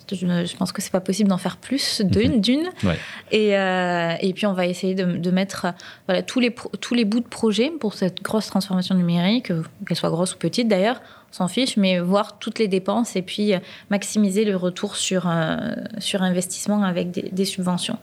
Je, 0.10 0.56
pense 0.58 0.72
que 0.72 0.82
c'est 0.82 0.92
pas 0.92 1.00
possible 1.00 1.30
d'en 1.30 1.38
faire 1.38 1.58
plus 1.58 2.02
d'une. 2.02 2.40
Mhm. 2.40 2.96
Et, 3.32 3.58
euh, 3.58 4.16
et, 4.20 4.34
puis 4.34 4.46
on 4.46 4.54
va 4.54 4.66
essayer 4.66 4.96
de, 4.96 5.32
mettre 5.32 5.68
voilà, 6.08 6.22
tous, 6.22 6.40
les 6.40 6.54
tous 6.82 6.94
les 6.94 7.06
bouts 7.06 7.22
de 7.22 7.28
projet 7.28 7.72
pour 7.80 7.94
cette 7.94 8.22
grosse 8.22 8.48
transformation 8.48 8.96
numérique, 8.96 9.52
euh, 9.52 9.64
qu'elle 9.88 9.98
soit 9.98 10.10
grosse 10.10 10.34
ou 10.36 10.38
petite 10.38 10.68
d'ailleurs, 10.68 11.02
s'en 11.32 11.48
fiche, 11.48 11.78
mais 11.78 12.00
voir 12.00 12.38
toutes 12.38 12.60
les 12.60 12.68
dépenses 12.68 13.16
et 13.16 13.22
puis 13.22 13.54
euh, 13.54 13.60
maximiser 13.90 14.46
le 14.46 14.56
retour 14.56 14.96
sur, 14.96 15.28
euh, 15.28 15.58
sur 15.98 16.22
investissement 16.22 16.84
avec 16.84 17.12
des, 17.12 17.46
subventions. 17.46 17.98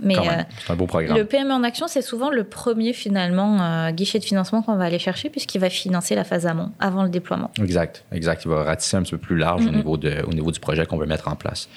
Mais 0.00 0.16
euh, 0.16 0.22
c'est 0.64 0.72
un 0.72 0.76
beau 0.76 0.86
programme. 0.86 1.16
Le 1.16 1.24
PME 1.24 1.52
en 1.52 1.64
action, 1.64 1.88
c'est 1.88 2.02
souvent 2.02 2.30
le 2.30 2.44
premier 2.44 2.92
finalement 2.92 3.90
guichet 3.90 4.20
de 4.20 4.24
financement 4.24 4.62
qu'on 4.62 4.76
va 4.76 4.84
aller 4.84 5.00
chercher 5.00 5.28
puisqu'il 5.28 5.60
va 5.60 5.70
financer 5.70 6.14
la 6.14 6.22
phase 6.22 6.46
amont 6.46 6.70
avant 6.78 7.02
le 7.02 7.08
déploiement. 7.08 7.50
Exact, 7.60 8.04
exact. 8.12 8.44
Il 8.44 8.50
va 8.50 8.62
ratisser 8.62 8.96
un 8.96 9.02
petit 9.02 9.12
peu 9.12 9.18
plus 9.18 9.36
large 9.36 9.66
au, 9.66 9.70
niveau 9.70 9.96
de, 9.96 10.22
au 10.28 10.32
niveau 10.32 10.52
du 10.52 10.60
projet 10.60 10.86
qu'on 10.86 10.98
veut 10.98 11.06
mettre 11.06 11.26
en 11.26 11.34
place. 11.34 11.68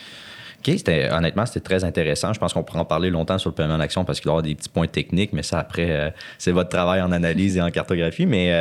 OK, 0.60 0.76
honnêtement, 1.12 1.48
c'était 1.48 1.62
très 1.62 1.84
intéressant. 1.84 2.34
Je 2.34 2.40
pense 2.40 2.54
qu'on 2.54 2.62
pourrait 2.62 2.82
en 2.82 2.86
parler 2.86 3.10
longtemps 3.10 3.40
sur 3.40 3.50
le 3.50 3.56
PME 3.56 3.74
en 3.74 3.80
action 3.80 4.06
parce 4.06 4.20
qu'il 4.20 4.30
y 4.30 4.32
aura 4.32 4.44
des 4.44 4.54
petits 4.54 4.70
points 4.70 4.86
techniques, 4.86 5.34
mais 5.34 5.42
ça, 5.42 5.58
après, 5.58 6.14
c'est 6.38 6.52
votre 6.52 6.70
travail 6.70 7.02
en 7.02 7.12
analyse 7.12 7.58
et 7.58 7.62
en 7.64 7.72
cartographie. 7.72 8.28
Mais 8.28 8.54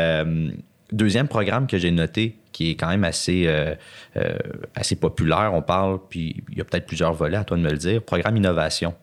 Deuxième 0.92 1.28
programme 1.28 1.66
que 1.66 1.78
j'ai 1.78 1.90
noté, 1.90 2.36
qui 2.52 2.70
est 2.70 2.74
quand 2.74 2.88
même 2.88 3.04
assez, 3.04 3.44
euh, 3.46 3.74
euh, 4.16 4.34
assez 4.74 4.96
populaire, 4.96 5.52
on 5.54 5.62
parle, 5.62 5.98
puis 6.08 6.42
il 6.50 6.58
y 6.58 6.60
a 6.60 6.64
peut-être 6.64 6.86
plusieurs 6.86 7.12
volets, 7.12 7.36
à 7.36 7.44
toi 7.44 7.56
de 7.56 7.62
me 7.62 7.70
le 7.70 7.78
dire, 7.78 8.02
programme 8.02 8.36
innovation. 8.36 8.94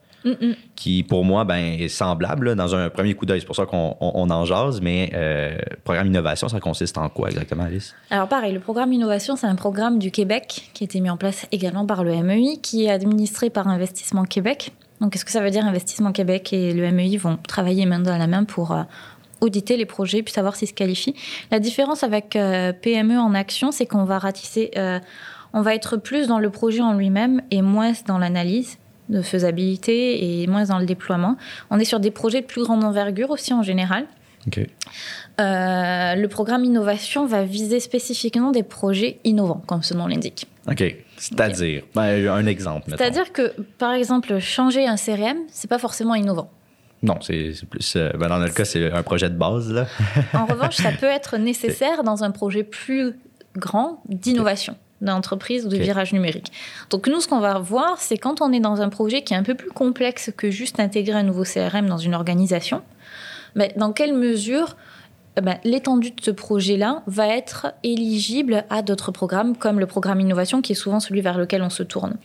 qui 0.75 1.03
pour 1.03 1.23
moi 1.23 1.45
ben, 1.45 1.79
est 1.79 1.87
semblable 1.87 2.55
dans 2.55 2.75
un 2.75 2.89
premier 2.89 3.13
coup 3.13 3.25
d'œil. 3.25 3.39
C'est 3.39 3.45
pour 3.45 3.55
ça 3.55 3.65
qu'on 3.65 3.95
en 4.01 4.45
jase, 4.45 4.81
mais 4.81 5.09
euh, 5.13 5.57
programme 5.85 6.07
innovation, 6.07 6.49
ça 6.49 6.59
consiste 6.59 6.97
en 6.97 7.07
quoi 7.07 7.29
exactement, 7.29 7.63
Alice? 7.63 7.95
Alors 8.09 8.27
pareil, 8.27 8.53
le 8.53 8.59
programme 8.59 8.91
innovation, 8.91 9.35
c'est 9.35 9.47
un 9.47 9.55
programme 9.55 9.99
du 9.99 10.11
Québec 10.11 10.69
qui 10.73 10.83
a 10.83 10.85
été 10.85 10.99
mis 10.99 11.09
en 11.09 11.17
place 11.17 11.47
également 11.51 11.85
par 11.85 12.03
le 12.03 12.11
MEI, 12.23 12.57
qui 12.61 12.85
est 12.85 12.89
administré 12.89 13.49
par 13.49 13.67
Investissement 13.67 14.25
Québec. 14.25 14.73
Donc 14.99 15.13
qu'est-ce 15.13 15.25
que 15.25 15.31
ça 15.31 15.41
veut 15.41 15.51
dire 15.51 15.65
Investissement 15.65 16.11
Québec 16.11 16.51
et 16.51 16.73
le 16.73 16.91
MEI 16.91 17.17
vont 17.17 17.37
travailler 17.47 17.85
main 17.85 17.99
dans 17.99 18.17
la 18.17 18.27
main 18.27 18.43
pour 18.43 18.75
auditer 19.41 19.77
les 19.77 19.85
projets 19.85 20.23
puis 20.23 20.33
savoir 20.33 20.55
s'ils 20.55 20.67
se 20.67 20.73
qualifient. 20.73 21.15
La 21.51 21.59
différence 21.59 22.03
avec 22.03 22.35
euh, 22.35 22.73
PME 22.73 23.17
en 23.17 23.33
action, 23.33 23.71
c'est 23.71 23.85
qu'on 23.85 24.05
va 24.05 24.19
ratisser, 24.19 24.71
euh, 24.77 24.99
on 25.53 25.61
va 25.61 25.75
être 25.75 25.97
plus 25.97 26.27
dans 26.27 26.39
le 26.39 26.49
projet 26.49 26.81
en 26.81 26.93
lui-même 26.93 27.41
et 27.51 27.61
moins 27.61 27.93
dans 28.05 28.17
l'analyse 28.17 28.77
de 29.09 29.21
faisabilité 29.21 30.41
et 30.41 30.47
moins 30.47 30.65
dans 30.65 30.79
le 30.79 30.85
déploiement. 30.85 31.37
On 31.69 31.79
est 31.79 31.85
sur 31.85 31.99
des 31.99 32.11
projets 32.11 32.41
de 32.41 32.45
plus 32.45 32.63
grande 32.63 32.83
envergure 32.83 33.31
aussi 33.31 33.53
en 33.53 33.63
général. 33.63 34.05
Euh, 35.39 36.15
le 36.15 36.27
programme 36.27 36.63
innovation 36.63 37.25
va 37.25 37.43
viser 37.43 37.79
spécifiquement 37.79 38.51
des 38.51 38.63
projets 38.63 39.19
innovants, 39.23 39.61
comme 39.67 39.83
ce 39.83 39.93
nom 39.93 40.07
l'indique. 40.07 40.47
OK. 40.69 40.83
C'est-à-dire, 41.17 41.83
ben, 41.95 42.29
un 42.29 42.45
exemple. 42.45 42.89
C'est-à-dire 42.89 43.31
que, 43.33 43.53
par 43.77 43.93
exemple, 43.93 44.39
changer 44.39 44.87
un 44.87 44.95
CRM, 44.95 45.37
c'est 45.49 45.69
pas 45.69 45.79
forcément 45.79 46.15
innovant. 46.15 46.49
Non, 47.03 47.19
c'est 47.21 47.53
plus. 47.69 47.95
Euh, 47.95 48.11
ben, 48.13 48.27
dans 48.27 48.39
notre 48.39 48.53
cas, 48.53 48.65
c'est 48.65 48.91
un 48.91 49.03
projet 49.03 49.29
de 49.29 49.35
base. 49.35 49.71
Là. 49.71 49.87
en 50.33 50.45
revanche, 50.45 50.75
ça 50.77 50.91
peut 50.91 51.05
être 51.05 51.37
nécessaire 51.37 52.03
dans 52.03 52.23
un 52.23 52.31
projet 52.31 52.63
plus 52.63 53.15
grand 53.55 54.01
d'innovation 54.07 54.75
d'entreprise 55.01 55.65
ou 55.65 55.69
de 55.69 55.77
virage 55.77 56.11
numérique. 56.11 56.51
Donc 56.89 57.07
nous, 57.07 57.21
ce 57.21 57.27
qu'on 57.27 57.39
va 57.39 57.59
voir, 57.59 57.99
c'est 57.99 58.17
quand 58.17 58.41
on 58.41 58.51
est 58.51 58.59
dans 58.59 58.81
un 58.81 58.89
projet 58.89 59.21
qui 59.21 59.33
est 59.33 59.37
un 59.37 59.43
peu 59.43 59.53
plus 59.53 59.69
complexe 59.69 60.31
que 60.35 60.49
juste 60.49 60.79
intégrer 60.79 61.19
un 61.19 61.23
nouveau 61.23 61.43
CRM 61.43 61.85
dans 61.87 61.99
une 61.99 62.15
organisation, 62.15 62.81
mais 63.53 63.73
dans 63.77 63.93
quelle 63.93 64.13
mesure 64.13 64.75
ben, 65.41 65.57
l'étendue 65.63 66.11
de 66.11 66.21
ce 66.21 66.31
projet-là 66.31 67.03
va 67.05 67.27
être 67.27 67.73
éligible 67.83 68.65
à 68.69 68.81
d'autres 68.81 69.11
programmes, 69.11 69.55
comme 69.55 69.79
le 69.79 69.85
programme 69.85 70.19
innovation, 70.19 70.61
qui 70.61 70.71
est 70.71 70.75
souvent 70.75 70.99
celui 70.99 71.21
vers 71.21 71.37
lequel 71.37 71.61
on 71.61 71.69
se 71.69 71.83
tourne. 71.83 72.15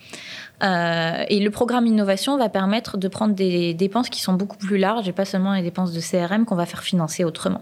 Euh, 0.63 1.23
et 1.27 1.39
le 1.39 1.51
programme 1.51 1.85
innovation 1.85 2.37
va 2.37 2.49
permettre 2.49 2.97
de 2.97 3.07
prendre 3.07 3.35
des 3.35 3.73
dépenses 3.73 4.09
qui 4.09 4.21
sont 4.21 4.33
beaucoup 4.33 4.57
plus 4.57 4.77
larges 4.77 5.07
et 5.07 5.11
pas 5.11 5.25
seulement 5.25 5.53
les 5.53 5.61
dépenses 5.61 5.93
de 5.93 5.99
CRM 5.99 6.45
qu'on 6.45 6.55
va 6.55 6.65
faire 6.65 6.83
financer 6.83 7.23
autrement. 7.23 7.61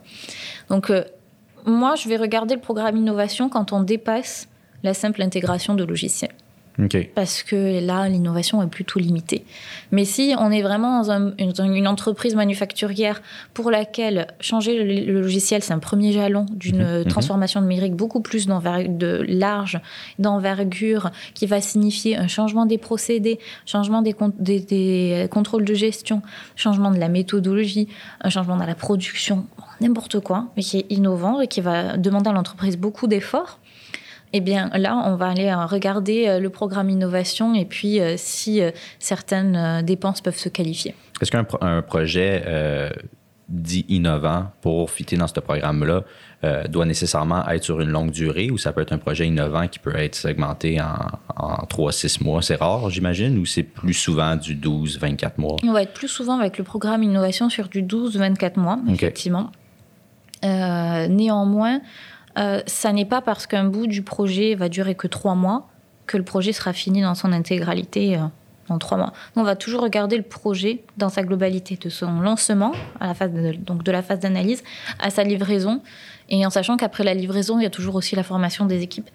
Donc, 0.69 0.89
euh, 0.89 1.03
moi, 1.65 1.95
je 1.95 2.07
vais 2.07 2.17
regarder 2.17 2.55
le 2.55 2.61
programme 2.61 2.97
innovation 2.97 3.49
quand 3.49 3.73
on 3.73 3.81
dépasse 3.81 4.47
la 4.83 4.93
simple 4.93 5.21
intégration 5.21 5.75
de 5.75 5.83
logiciels. 5.83 6.31
Parce 7.15 7.43
que 7.43 7.85
là, 7.85 8.07
l'innovation 8.07 8.63
est 8.63 8.67
plutôt 8.67 8.99
limitée. 8.99 9.45
Mais 9.91 10.05
si 10.05 10.33
on 10.37 10.51
est 10.51 10.61
vraiment 10.61 11.03
dans, 11.03 11.33
une 11.63 11.87
entreprise 11.87 12.35
manufacturière 12.35 13.21
pour 13.53 13.71
laquelle 13.71 14.27
changer 14.39 14.83
le, 14.83 15.21
logiciel, 15.21 15.61
c'est 15.63 15.73
un 15.73 15.79
premier 15.79 16.11
jalon 16.11 16.45
d'une 16.51 16.83
mhm. 16.83 16.97
Mhm. 16.99 17.05
transformation 17.05 17.61
numérique 17.61 17.95
beaucoup 17.95 18.21
plus 18.21 18.47
de 18.47 19.25
large, 19.27 19.79
d'envergure, 20.19 21.11
qui 21.33 21.45
va 21.45 21.61
signifier 21.61 22.17
un 22.17 22.27
changement 22.27 22.65
des 22.65 22.77
procédés, 22.77 23.39
changement 23.65 24.01
des, 24.01 24.15
des, 24.39 25.27
contrôles 25.29 25.65
de 25.65 25.73
gestion, 25.73 26.21
changement 26.55 26.91
de 26.91 26.97
la 26.97 27.09
méthodologie, 27.09 27.87
un 28.21 28.29
changement 28.29 28.57
dans 28.57 28.65
la 28.65 28.75
production, 28.75 29.45
n'importe 29.81 30.19
quoi, 30.19 30.47
mais 30.55 30.63
qui 30.63 30.79
est 30.79 30.85
innovant 30.89 31.41
et 31.41 31.47
qui 31.47 31.61
va 31.61 31.97
demander 31.97 32.29
à 32.29 32.33
l'entreprise 32.33 32.77
beaucoup 32.77 33.07
d'efforts 33.07 33.59
eh 34.33 34.39
bien 34.39 34.69
là, 34.75 34.95
on 35.05 35.15
va 35.15 35.27
aller 35.27 35.47
euh, 35.47 35.65
regarder 35.65 36.27
euh, 36.27 36.39
le 36.39 36.49
programme 36.49 36.89
innovation 36.89 37.53
et 37.53 37.65
puis 37.65 37.99
euh, 37.99 38.15
si 38.17 38.61
certaines 38.99 39.83
dépenses 39.83 40.21
peuvent 40.21 40.37
se 40.37 40.49
qualifier. 40.49 40.95
Est-ce 41.21 41.31
qu'un 41.31 41.43
projet 41.81 42.43
dit 43.49 43.85
innovant 43.89 44.45
pour 44.61 44.89
fitter 44.89 45.17
dans 45.17 45.27
ce 45.27 45.39
programme-là 45.39 46.03
doit 46.69 46.85
nécessairement 46.85 47.47
être 47.49 47.63
sur 47.63 47.81
une 47.81 47.89
longue 47.89 48.11
durée 48.11 48.49
ou 48.49 48.57
ça 48.57 48.71
peut 48.71 48.81
être 48.81 48.93
un 48.93 48.97
projet 48.97 49.27
innovant 49.27 49.67
qui 49.67 49.77
peut 49.77 49.95
être 49.95 50.15
segmenté 50.15 50.79
en, 50.81 50.95
en 51.35 51.65
3-6 51.65 52.23
mois? 52.23 52.41
C'est 52.41 52.55
rare, 52.55 52.89
j'imagine, 52.89 53.37
ou 53.37 53.45
c'est 53.45 53.63
plus 53.63 53.93
souvent 53.93 54.35
du 54.35 54.55
12-24 54.55 55.33
mois? 55.37 55.57
On 55.63 55.73
va 55.73 55.83
être 55.83 55.93
plus 55.93 56.07
souvent 56.07 56.39
avec 56.39 56.57
le 56.57 56.63
programme 56.63 57.03
innovation 57.03 57.49
sur 57.49 57.67
du 57.67 57.83
12-24 57.83 58.59
mois, 58.59 58.79
effectivement. 58.89 59.51
néanmoins, 60.43 61.81
ça 62.35 62.93
n'est 62.93 63.05
pas 63.05 63.21
parce 63.21 63.47
qu'un 63.47 63.65
bout 63.65 63.87
du 63.87 64.01
projet 64.01 64.55
va 64.55 64.69
durer 64.69 64.95
que 64.95 65.07
trois 65.07 65.35
mois 65.35 65.67
que 66.07 66.17
le 66.17 66.23
projet 66.23 66.51
sera 66.51 66.73
fini 66.73 67.01
dans 67.01 67.15
son 67.15 67.31
intégralité 67.31 68.19
en 68.69 68.77
trois 68.77 68.97
mois. 68.97 69.13
on 69.35 69.43
va 69.43 69.55
toujours 69.55 69.81
regarder 69.81 70.17
le 70.17 70.23
projet 70.23 70.83
dans 70.97 71.09
sa 71.09 71.23
globalité, 71.23 71.77
de 71.77 71.89
son 71.89 72.21
lancement, 72.21 72.71
à 72.99 73.07
la 73.07 73.13
phase 73.13 73.31
de, 73.31 73.53
donc 73.53 73.83
de 73.83 73.91
la 73.91 74.01
phase 74.01 74.19
d'analyse, 74.19 74.63
à 74.99 75.09
sa 75.09 75.23
livraison, 75.23 75.81
et 76.29 76.45
en 76.45 76.49
sachant 76.49 76.77
qu'après 76.77 77.03
la 77.03 77.13
livraison, 77.13 77.59
il 77.59 77.63
y 77.63 77.65
a 77.65 77.69
toujours 77.69 77.95
aussi 77.95 78.15
la 78.15 78.23
formation 78.23 78.65
des 78.65 78.81
équipes. 78.81 79.09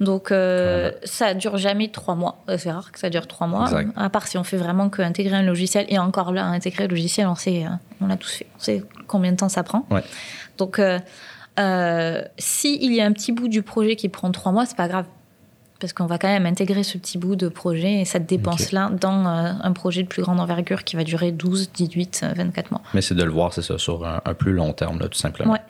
Donc, 0.00 0.32
euh, 0.32 0.90
ça 1.04 1.34
dure 1.34 1.56
jamais 1.56 1.88
trois 1.88 2.16
mois. 2.16 2.42
Euh, 2.48 2.58
c'est 2.58 2.72
rare 2.72 2.90
que 2.90 2.98
ça 2.98 3.10
dure 3.10 3.28
trois 3.28 3.46
mois. 3.46 3.68
À 3.96 4.10
part 4.10 4.26
si 4.26 4.36
on 4.38 4.44
fait 4.44 4.56
vraiment 4.56 4.88
qu'intégrer 4.88 5.36
un 5.36 5.42
logiciel. 5.42 5.86
Et 5.88 5.98
encore 5.98 6.32
là, 6.32 6.46
intégrer 6.46 6.88
le 6.88 6.96
logiciel, 6.96 7.28
on 7.28 7.36
sait, 7.36 7.64
euh, 7.64 7.68
on 8.00 8.08
l'a 8.08 8.16
tous 8.16 8.32
fait. 8.32 8.46
On 8.56 8.60
sait 8.60 8.82
combien 9.06 9.30
de 9.30 9.36
temps 9.36 9.48
ça 9.48 9.62
prend. 9.62 9.86
Donc, 10.58 10.78
euh, 10.78 10.98
s'il 11.56 12.92
y 12.92 13.00
a 13.00 13.06
un 13.06 13.12
petit 13.12 13.32
bout 13.32 13.48
du 13.48 13.62
projet 13.62 13.96
qui 13.96 14.08
prend 14.08 14.30
trois 14.32 14.52
mois, 14.52 14.66
c'est 14.66 14.76
pas 14.76 14.88
grave 14.88 15.06
parce 15.84 15.92
qu'on 15.92 16.06
va 16.06 16.16
quand 16.16 16.28
même 16.28 16.46
intégrer 16.46 16.82
ce 16.82 16.96
petit 16.96 17.18
bout 17.18 17.36
de 17.36 17.48
projet 17.48 18.00
et 18.00 18.04
cette 18.06 18.24
dépense-là 18.26 18.90
dans 18.98 19.26
euh, 19.26 19.52
un 19.60 19.72
projet 19.72 20.02
de 20.02 20.08
plus 20.08 20.22
grande 20.22 20.40
envergure 20.40 20.82
qui 20.84 20.96
va 20.96 21.04
durer 21.04 21.30
12, 21.30 21.72
18, 21.72 22.24
24 22.36 22.70
mois. 22.70 22.80
Mais 22.94 23.02
c'est 23.02 23.14
de 23.14 23.22
le 23.22 23.30
voir, 23.30 23.52
c'est 23.52 23.60
ça, 23.60 23.76
sur 23.76 24.06
un, 24.06 24.20
plus 24.34 24.52
long 24.52 24.72
terme, 24.72 24.98
là, 24.98 25.08
tout 25.08 25.18
simplement. 25.18 25.52
Ouais. 25.52 25.60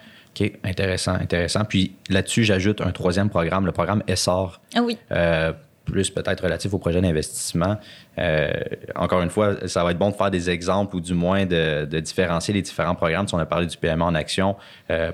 OK, 0.41 0.53
intéressant, 0.63 1.15
intéressant. 1.15 1.65
Puis 1.65 1.97
là-dessus, 2.11 2.45
j'ajoute 2.45 2.81
un 2.81 2.93
troisième 2.93 3.29
programme, 3.29 3.67
le 3.67 3.73
programme 3.73 4.05
ESSOR. 4.07 4.61
Ah 4.77 4.83
oui. 4.83 4.99
Euh, 5.11 5.53
plus 5.85 6.11
peut-être 6.11 6.43
relatif 6.43 6.73
au 6.73 6.79
projet 6.79 7.01
d'investissement. 7.01 7.77
Euh, 8.19 8.51
encore 8.95 9.23
une 9.23 9.31
fois, 9.31 9.69
ça 9.69 9.85
va 9.85 9.91
être 9.91 9.99
bon 9.99 10.11
de 10.11 10.15
faire 10.15 10.31
des 10.31 10.51
exemples 10.51 10.97
ou 10.97 11.01
du 11.01 11.15
moins 11.15 11.47
de, 11.47 11.85
différencier 12.01 12.55
les 12.55 12.63
différents 12.63 12.95
programmes. 12.95 13.29
Si 13.29 13.35
on 13.35 13.39
a 13.39 13.47
parlé 13.47 13.67
du 13.67 13.77
PME 13.77 14.03
en 14.03 14.15
action, 14.15 14.57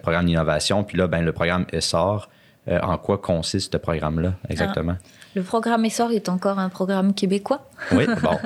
programme 0.02 0.26
d'innovation, 0.26 0.84
puis 0.84 0.96
là, 0.96 1.06
ben, 1.06 1.24
le 1.24 1.32
programme 1.32 1.66
ESSOR, 1.72 2.28
euh, 2.68 2.78
en 2.82 2.98
quoi 2.98 3.18
consiste 3.18 3.72
ce 3.72 3.78
programme-là 3.78 4.34
exactement? 4.48 4.96
Ah. 4.98 5.19
Le 5.34 5.42
programme 5.42 5.84
Essor 5.84 6.12
est 6.12 6.28
encore 6.28 6.58
un 6.58 6.68
programme 6.68 7.14
québécois? 7.14 7.68
oui, 7.92 8.06
bon. 8.22 8.36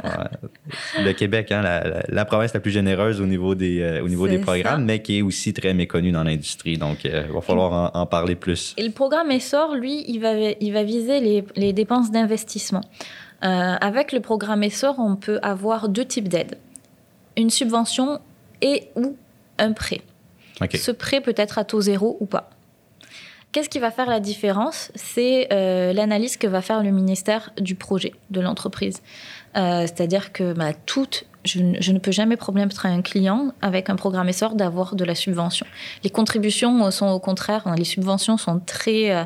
le 1.02 1.12
Québec, 1.12 1.50
hein, 1.52 1.62
la, 2.08 2.24
province 2.24 2.52
la 2.54 2.60
plus 2.60 2.70
généreuse 2.70 3.20
au 3.20 3.26
niveau 3.26 3.54
des, 3.54 3.80
euh, 3.80 4.04
au 4.04 4.08
niveau 4.08 4.28
des 4.28 4.38
programmes, 4.38 4.84
mais 4.84 5.00
qui 5.02 5.18
est 5.18 5.22
aussi 5.22 5.52
très 5.52 5.74
méconnue 5.74 6.12
dans 6.12 6.24
l'industrie. 6.24 6.78
Donc, 6.78 7.06
euh, 7.06 7.24
il 7.26 7.32
va 7.32 7.40
falloir 7.40 7.90
en, 7.94 8.06
parler 8.06 8.34
plus. 8.34 8.74
Et 8.76 8.84
le 8.84 8.92
programme 8.92 9.30
Essor, 9.30 9.74
lui, 9.74 10.04
il 10.08 10.20
va, 10.20 10.34
il 10.34 10.72
va 10.72 10.82
viser 10.82 11.20
les, 11.20 11.44
les 11.56 11.72
dépenses 11.72 12.10
d'investissement. 12.10 12.82
avec 13.40 14.12
le 14.12 14.20
programme 14.20 14.62
Essor, 14.62 14.96
on 14.98 15.16
peut 15.16 15.38
avoir 15.42 15.88
deux 15.88 16.04
types 16.04 16.28
d'aides. 16.28 16.58
Une 17.36 17.50
subvention 17.50 18.20
et 18.62 18.88
ou 18.94 19.16
un 19.58 19.72
prêt. 19.72 20.00
Ce 20.74 20.90
prêt 20.90 21.20
peut 21.20 21.34
être 21.36 21.58
à 21.58 21.64
taux 21.64 21.80
zéro 21.80 22.16
ou 22.20 22.26
pas. 22.26 22.50
Qu'est-ce 23.54 23.68
qui 23.68 23.78
va 23.78 23.92
faire 23.92 24.10
la 24.10 24.18
différence? 24.18 24.90
C'est 24.96 25.46
euh, 25.52 25.92
l'analyse 25.92 26.36
que 26.36 26.48
va 26.48 26.60
faire 26.60 26.82
le 26.82 26.90
ministère 26.90 27.52
du 27.56 27.76
projet 27.76 28.12
de 28.30 28.40
l'entreprise. 28.40 29.00
Euh, 29.56 29.82
c'est-à-dire 29.82 30.32
que 30.32 30.54
bah, 30.54 30.72
toute, 30.86 31.24
je, 31.44 31.60
ne 31.60 31.98
peux 32.00 32.10
jamais 32.10 32.36
promettre 32.36 32.84
à 32.84 32.88
un 32.88 33.00
client 33.00 33.52
avec 33.62 33.90
un 33.90 33.94
programme 33.94 34.28
essor 34.28 34.56
d'avoir 34.56 34.96
de 34.96 35.04
la 35.04 35.14
subvention. 35.14 35.66
Les 36.02 36.10
contributions 36.10 36.90
sont 36.90 37.06
au 37.06 37.20
contraire, 37.20 37.62
hein, 37.66 37.76
les 37.78 37.84
subventions 37.84 38.38
sont 38.38 38.58
très 38.58 39.12
euh, 39.12 39.22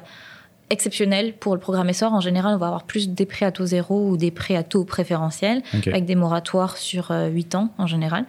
exceptionnelles 0.68 1.32
pour 1.32 1.54
le 1.54 1.60
programme 1.60 1.88
essor. 1.88 2.12
En 2.12 2.20
général, 2.20 2.54
on 2.54 2.58
va 2.58 2.66
avoir 2.66 2.84
plus 2.84 3.08
des 3.08 3.24
prêts 3.24 3.46
à 3.46 3.50
taux 3.50 3.64
zéro 3.64 4.10
ou 4.10 4.18
des 4.18 4.30
prêts 4.30 4.56
à 4.56 4.62
taux 4.62 4.84
préférentiel, 4.84 5.62
avec 5.86 6.04
des 6.04 6.16
moratoires 6.16 6.76
sur 6.76 7.12
8 7.12 7.54
ans 7.54 7.70
en 7.78 7.86
général. 7.86 8.26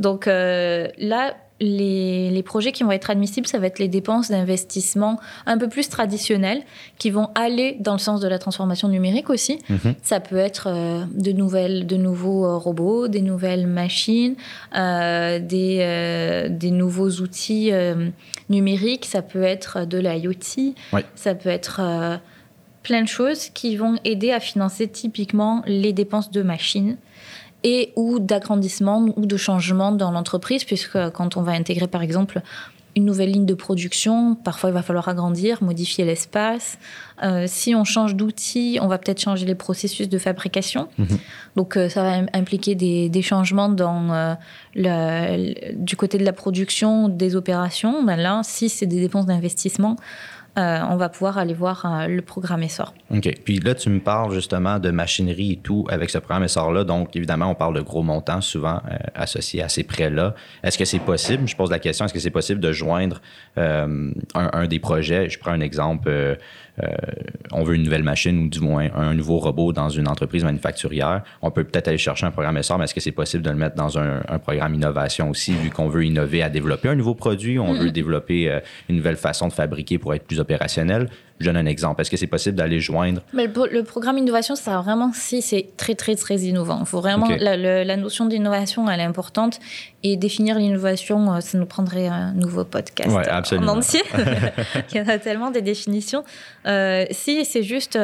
Donc 0.00 0.26
là, 0.26 1.36
les, 1.60 2.42
projets 2.44 2.72
qui 2.72 2.82
vont 2.82 2.92
être 2.92 3.10
admissibles, 3.10 3.46
ça 3.46 3.58
va 3.58 3.66
être 3.66 3.78
les 3.78 3.88
dépenses 3.88 4.30
d'investissement 4.30 5.18
un 5.46 5.58
peu 5.58 5.68
plus 5.68 5.88
traditionnelles, 5.88 6.62
qui 6.98 7.10
vont 7.10 7.30
aller 7.34 7.76
dans 7.80 7.92
le 7.92 7.98
sens 7.98 8.20
de 8.20 8.28
la 8.28 8.38
transformation 8.38 8.88
numérique 8.88 9.30
aussi. 9.30 9.58
Mhm. 9.68 9.94
Ça 10.02 10.20
peut 10.20 10.36
être 10.36 10.68
euh, 10.68 11.04
de, 11.12 11.32
nouvelles, 11.32 11.86
de 11.86 11.96
nouveaux 11.96 12.44
euh, 12.44 12.56
robots, 12.56 13.08
des 13.08 13.22
nouvelles 13.22 13.66
machines, 13.66 14.36
euh, 14.76 15.38
des, 15.38 16.48
des, 16.50 16.70
nouveaux 16.70 17.10
outils 17.10 17.72
numériques, 18.50 19.06
ça 19.06 19.22
peut 19.22 19.42
être 19.42 19.86
de 19.86 19.98
l'IoT, 19.98 20.74
ça 21.14 21.34
peut 21.34 21.48
être 21.48 22.20
plein 22.82 23.02
de 23.02 23.08
choses 23.08 23.48
qui 23.48 23.76
vont 23.76 23.96
aider 24.04 24.30
à 24.30 24.40
financer 24.40 24.88
typiquement 24.88 25.62
les 25.66 25.92
dépenses 25.92 26.30
de 26.30 26.42
machines 26.42 26.96
et 27.66 27.92
ou 27.96 28.20
d'agrandissement 28.20 29.04
ou 29.16 29.26
de 29.26 29.36
changement 29.36 29.90
dans 29.90 30.12
l'entreprise, 30.12 30.62
puisque 30.62 31.10
quand 31.10 31.36
on 31.36 31.42
va 31.42 31.50
intégrer 31.50 31.88
par 31.88 32.00
exemple 32.00 32.40
une 32.94 33.04
nouvelle 33.04 33.32
ligne 33.32 33.44
de 33.44 33.54
production, 33.54 34.36
parfois 34.36 34.70
il 34.70 34.72
va 34.72 34.82
falloir 34.82 35.08
agrandir, 35.08 35.62
modifier 35.62 36.04
l'espace. 36.04 36.78
Euh, 37.24 37.44
si 37.46 37.74
on 37.74 37.82
change 37.82 38.14
d'outil, 38.14 38.78
on 38.80 38.86
va 38.86 38.98
peut-être 38.98 39.20
changer 39.20 39.44
les 39.44 39.56
processus 39.56 40.08
de 40.08 40.16
fabrication. 40.16 40.88
Mhm. 40.96 41.18
Donc 41.56 41.76
euh, 41.76 41.88
ça 41.88 42.04
va 42.04 42.26
impliquer 42.32 42.76
des, 42.76 43.22
changements 43.22 43.68
dans 43.68 44.12
euh, 44.12 44.34
le, 44.76 45.74
du 45.74 45.96
côté 45.96 46.18
de 46.18 46.24
la 46.24 46.32
production, 46.32 47.08
des 47.08 47.34
opérations. 47.34 48.04
Ben 48.04 48.16
là, 48.16 48.42
si 48.44 48.68
c'est 48.68 48.86
des 48.86 49.00
dépenses 49.00 49.26
d'investissement, 49.26 49.96
euh, 50.58 50.80
on 50.88 50.96
va 50.96 51.10
pouvoir 51.10 51.36
aller 51.36 51.52
voir 51.52 51.84
euh, 51.84 52.06
le 52.06 52.22
programme 52.22 52.62
Essor. 52.62 52.94
OK. 53.10 53.28
Puis 53.44 53.58
là, 53.58 53.74
tu 53.74 53.90
me 53.90 54.00
parles 54.00 54.32
justement 54.32 54.78
de 54.78 54.90
machinerie 54.90 55.52
et 55.52 55.56
tout 55.56 55.86
avec 55.90 56.08
ce 56.08 56.16
programme 56.16 56.44
Essor-là. 56.44 56.84
Donc, 56.84 57.14
évidemment, 57.14 57.50
on 57.50 57.54
parle 57.54 57.74
de 57.74 57.82
gros 57.82 58.02
montants 58.02 58.40
souvent 58.40 58.80
euh, 58.90 58.96
associés 59.14 59.62
à 59.62 59.68
ces 59.68 59.84
prêts-là. 59.84 60.34
Est-ce 60.62 60.78
que 60.78 60.86
c'est 60.86 60.98
possible, 60.98 61.46
je 61.46 61.56
pose 61.56 61.70
la 61.70 61.78
question, 61.78 62.06
est-ce 62.06 62.14
que 62.14 62.20
c'est 62.20 62.30
possible 62.30 62.60
de 62.60 62.72
joindre 62.72 63.20
un, 63.56 64.12
un, 64.34 64.66
des 64.66 64.78
projets, 64.78 65.28
je 65.28 65.38
prends 65.38 65.52
un 65.52 65.60
exemple 65.60 66.38
on 67.52 67.64
veut 67.64 67.74
une 67.74 67.84
nouvelle 67.84 68.02
machine 68.02 68.38
ou 68.38 68.48
du 68.48 68.60
moins 68.60 68.88
un 68.94 69.14
nouveau 69.14 69.38
robot 69.38 69.72
dans 69.72 69.88
une 69.88 70.06
entreprise 70.06 70.44
manufacturière, 70.44 71.22
on 71.40 71.50
peut 71.50 71.64
peut-être 71.64 71.88
aller 71.88 71.96
chercher 71.96 72.26
un 72.26 72.30
programme 72.30 72.62
SR, 72.62 72.76
mais 72.76 72.84
est-ce 72.84 72.94
que 72.94 73.00
c'est 73.00 73.12
possible 73.12 73.42
de 73.42 73.48
le 73.48 73.56
mettre 73.56 73.76
dans 73.76 73.98
un, 73.98 74.20
programme 74.42 74.74
innovation 74.74 75.30
aussi, 75.30 75.54
vu 75.54 75.70
qu'on 75.70 75.88
veut 75.88 76.04
innover 76.04 76.42
à 76.42 76.50
développer 76.50 76.90
un 76.90 76.94
nouveau 76.94 77.14
produit, 77.14 77.58
on 77.58 77.72
veut 77.72 77.90
développer 77.90 78.60
une 78.90 78.96
nouvelle 78.96 79.16
façon 79.16 79.48
de 79.48 79.54
fabriquer 79.54 79.98
pour 79.98 80.12
être 80.12 80.26
plus 80.26 80.40
opérationnel? 80.46 81.08
Je 81.38 81.44
donne 81.44 81.56
un 81.56 81.66
exemple. 81.66 82.00
Est-ce 82.00 82.10
que 82.10 82.16
c'est 82.16 82.26
possible 82.26 82.56
d'aller 82.56 82.80
joindre? 82.80 83.20
Mais 83.34 83.46
le, 83.46 83.82
programme 83.82 84.16
innovation, 84.16 84.54
ça 84.54 84.80
vraiment 84.80 85.10
si 85.12 85.42
c'est 85.42 85.68
très, 85.76 85.94
très, 85.94 86.14
très 86.14 86.36
innovant. 86.36 86.78
Il 86.80 86.86
faut 86.86 87.00
vraiment, 87.00 87.28
la, 87.28 87.96
notion 87.96 88.26
d'innovation, 88.26 88.88
elle 88.88 89.00
est 89.00 89.04
importante. 89.04 89.58
Et 90.02 90.16
définir 90.16 90.58
l'innovation, 90.58 91.34
euh, 91.34 91.40
ça 91.40 91.58
nous 91.58 91.66
prendrait 91.66 92.06
un 92.06 92.32
nouveau 92.32 92.64
podcast 92.64 93.10
ouais, 93.10 93.28
absolument. 93.28 93.72
en 93.72 93.78
entier. 93.78 94.02
Il 94.92 94.98
y 94.98 95.00
en 95.00 95.08
a 95.08 95.18
tellement 95.18 95.50
des 95.50 95.62
définitions. 95.62 96.22
Euh, 96.66 97.04
si 97.10 97.44
c'est 97.44 97.64
juste 97.64 97.98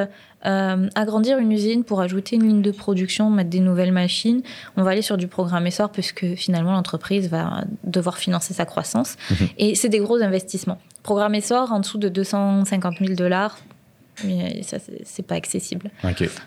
euh, 0.45 0.89
agrandir 0.95 1.39
une 1.39 1.53
usine 1.53 1.85
pour 1.85 2.01
ajouter 2.01 2.37
une 2.37 2.47
ligne 2.47 2.63
de 2.63 2.73
production, 2.73 3.31
mettre 3.31 3.51
des 3.51 3.61
nouvelles 3.61 3.93
machines, 3.93 4.43
on 4.77 4.83
va 4.83 4.91
aller 4.91 5.03
sur 5.03 5.17
du 5.17 5.29
programme 5.29 5.67
essor 5.67 5.91
puisque 5.91 6.35
finalement 6.35 6.73
l'entreprise 6.73 7.29
va 7.29 7.65
devoir 7.85 8.19
financer 8.19 8.55
sa 8.55 8.65
croissance. 8.65 9.17
Mhm. 9.31 9.49
Et 9.59 9.75
c'est 9.75 9.89
des 9.89 10.01
gros 10.01 10.21
investissements. 10.21 10.79
Programme 11.03 11.35
essor 11.35 11.73
en 11.73 11.81
dessous 11.81 11.99
de 11.99 12.09
250 12.09 12.99
000 12.99 13.15
dollars, 13.15 13.59
mais 14.25 14.63
ça, 14.63 14.79
c'est 15.05 15.27
pas 15.27 15.37
accessible. 15.37 15.91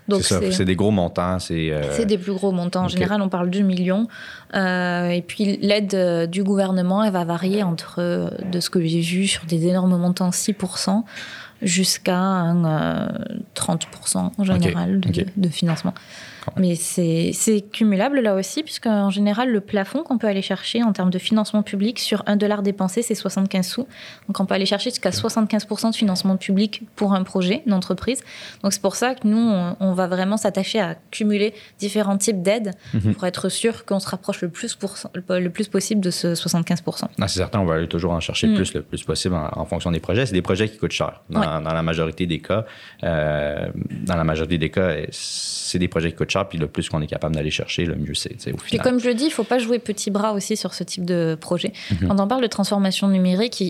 Donc, 0.07 0.23
c'est 0.23 0.65
des 0.65 0.75
gros 0.75 0.91
montants. 0.91 1.39
C'est 1.39 1.71
euh, 1.71 2.05
des 2.05 2.17
plus 2.17 2.33
gros 2.33 2.51
montants. 2.51 2.85
En 2.85 2.87
général, 2.87 3.21
on 3.21 3.29
parle 3.29 3.49
de 3.49 3.59
millions. 3.61 4.07
Euh, 4.53 5.09
et 5.09 5.21
puis, 5.21 5.57
l'aide 5.57 6.29
du 6.29 6.43
gouvernement, 6.43 7.03
elle 7.03 7.11
va 7.11 7.23
varier 7.23 7.63
entre, 7.63 8.31
de 8.51 8.59
ce 8.59 8.69
que 8.69 8.83
j'ai 8.85 9.01
vu, 9.01 9.27
sur 9.27 9.45
des 9.45 9.67
énormes 9.67 9.97
montants, 9.97 10.31
6 10.31 10.53
jusqu'à 11.61 12.17
un 12.17 13.07
30% 13.55 14.31
en 14.37 14.43
général 14.43 14.99
de, 14.99 15.49
financement. 15.49 15.93
Mais 16.57 16.75
c'est 16.75 17.61
cumulable 17.71 18.19
là 18.19 18.35
aussi, 18.35 18.63
puisque 18.63 18.87
en 18.87 19.09
général, 19.09 19.51
le 19.51 19.61
plafond 19.61 20.03
qu'on 20.03 20.17
peut 20.17 20.27
aller 20.27 20.41
chercher 20.41 20.83
en 20.83 20.93
termes 20.93 21.09
de 21.09 21.19
financement 21.19 21.63
public 21.63 21.99
sur 21.99 22.23
un 22.25 22.35
dollar 22.35 22.61
dépensé, 22.61 23.01
c'est 23.01 23.15
75 23.15 23.67
sous. 23.67 23.87
Donc 24.27 24.39
on 24.39 24.45
peut 24.45 24.53
aller 24.53 24.65
chercher 24.65 24.89
jusqu'à 24.89 25.09
75% 25.09 25.91
de 25.91 25.95
financement 25.95 26.37
public 26.37 26.83
pour 26.95 27.13
un 27.13 27.23
projet, 27.23 27.63
une 27.65 27.73
entreprise. 27.73 28.23
Donc 28.63 28.73
c'est 28.73 28.81
pour 28.81 28.95
ça 28.95 29.15
que 29.15 29.27
nous, 29.27 29.51
on, 29.79 29.93
va 29.95 30.07
vraiment 30.07 30.35
s'attacher 30.35 30.79
à 30.79 30.95
cumuler 31.11 31.53
différents 31.79 32.17
types 32.17 32.41
d'aides 32.41 32.71
mhm. 32.93 33.13
pour 33.13 33.25
être 33.25 33.47
sûr 33.49 33.85
qu'on 33.85 33.99
se 33.99 34.09
rapproche 34.09 34.41
le 34.41 34.49
plus, 34.49 34.77
le 35.29 35.49
plus 35.49 35.67
possible 35.67 36.01
de 36.01 36.09
ce 36.09 36.33
75%. 36.33 37.05
c'est 37.19 37.27
certain, 37.27 37.59
on 37.59 37.65
va 37.65 37.75
aller 37.75 37.87
toujours 37.87 38.11
en 38.11 38.19
chercher 38.19 38.47
le 38.47 38.53
mm. 38.53 38.55
plus 38.57 38.73
le 38.73 38.81
plus 38.81 39.03
possible 39.03 39.35
en, 39.35 39.65
fonction 39.65 39.91
des 39.91 39.99
projets. 39.99 40.25
C'est 40.25 40.33
des 40.33 40.41
projets 40.41 40.67
qui 40.69 40.77
coûtent 40.77 40.91
cher 40.91 41.21
dans, 41.29 41.61
la 41.61 41.81
majorité 41.81 42.27
des 42.27 42.39
cas. 42.39 42.65
Euh, 43.03 43.67
dans 43.89 44.15
la 44.15 44.23
majorité 44.23 44.57
des 44.57 44.69
cas, 44.69 44.95
c'est 45.11 45.79
des 45.79 45.87
projets 45.87 46.11
qui 46.11 46.17
coûtent 46.17 46.29
cher 46.29 46.34
puis 46.43 46.57
le 46.57 46.67
plus 46.67 46.89
qu'on 46.89 47.01
est 47.01 47.07
capable 47.07 47.35
d'aller 47.35 47.51
chercher, 47.51 47.85
le 47.85 47.95
mieux 47.95 48.13
c'est 48.13 48.33
au 48.51 48.57
final. 48.57 48.61
Et 48.73 48.77
comme 48.83 48.99
je 48.99 49.07
le 49.07 49.13
dis, 49.13 49.23
il 49.25 49.29
ne 49.29 49.33
faut 49.33 49.45
pas 49.45 49.59
jouer 49.59 49.79
petit 49.79 50.11
bras 50.11 50.33
aussi 50.33 50.57
sur 50.57 50.73
ce 50.73 50.83
type 50.83 51.05
de 51.05 51.37
projet. 51.39 51.71
Mhm. 51.91 52.09
Quand 52.09 52.19
on 52.19 52.27
parle 52.27 52.41
de 52.41 52.47
transformation 52.47 53.07
numérique, 53.07 53.63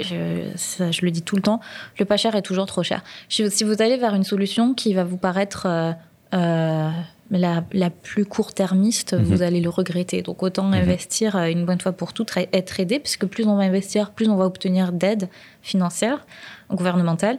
je, 0.00 1.04
le 1.04 1.10
dis 1.10 1.22
tout 1.22 1.36
le 1.36 1.42
temps, 1.42 1.60
le 1.98 2.04
pas 2.04 2.16
cher 2.16 2.34
est 2.34 2.42
toujours 2.42 2.66
trop 2.66 2.82
cher. 2.82 3.02
Si 3.28 3.42
vous 3.64 3.82
allez 3.82 3.96
vers 3.96 4.14
une 4.14 4.24
solution 4.24 4.74
qui 4.74 4.94
va 4.94 5.04
vous 5.04 5.18
paraître 5.18 5.66
euh, 5.66 5.92
euh, 6.34 6.90
la, 7.30 7.62
la 7.72 7.90
plus 7.90 8.24
court-termiste, 8.24 9.12
Mhm. 9.14 9.22
vous 9.24 9.42
allez 9.42 9.60
le 9.60 9.68
regretter. 9.68 10.22
Donc 10.22 10.42
autant 10.42 10.64
Mhm. 10.68 10.74
investir 10.74 11.36
euh, 11.36 11.46
une 11.46 11.64
bonne 11.64 11.80
fois 11.80 11.92
pour 11.92 12.12
toutes, 12.12 12.32
être 12.52 12.80
aidé, 12.80 12.98
puisque 12.98 13.26
plus 13.26 13.46
on 13.46 13.56
va 13.56 13.62
investir, 13.64 14.10
plus 14.10 14.28
on 14.28 14.36
va 14.36 14.46
obtenir 14.46 14.92
d'aide 14.92 15.28
financière, 15.62 16.26
gouvernementale. 16.70 17.38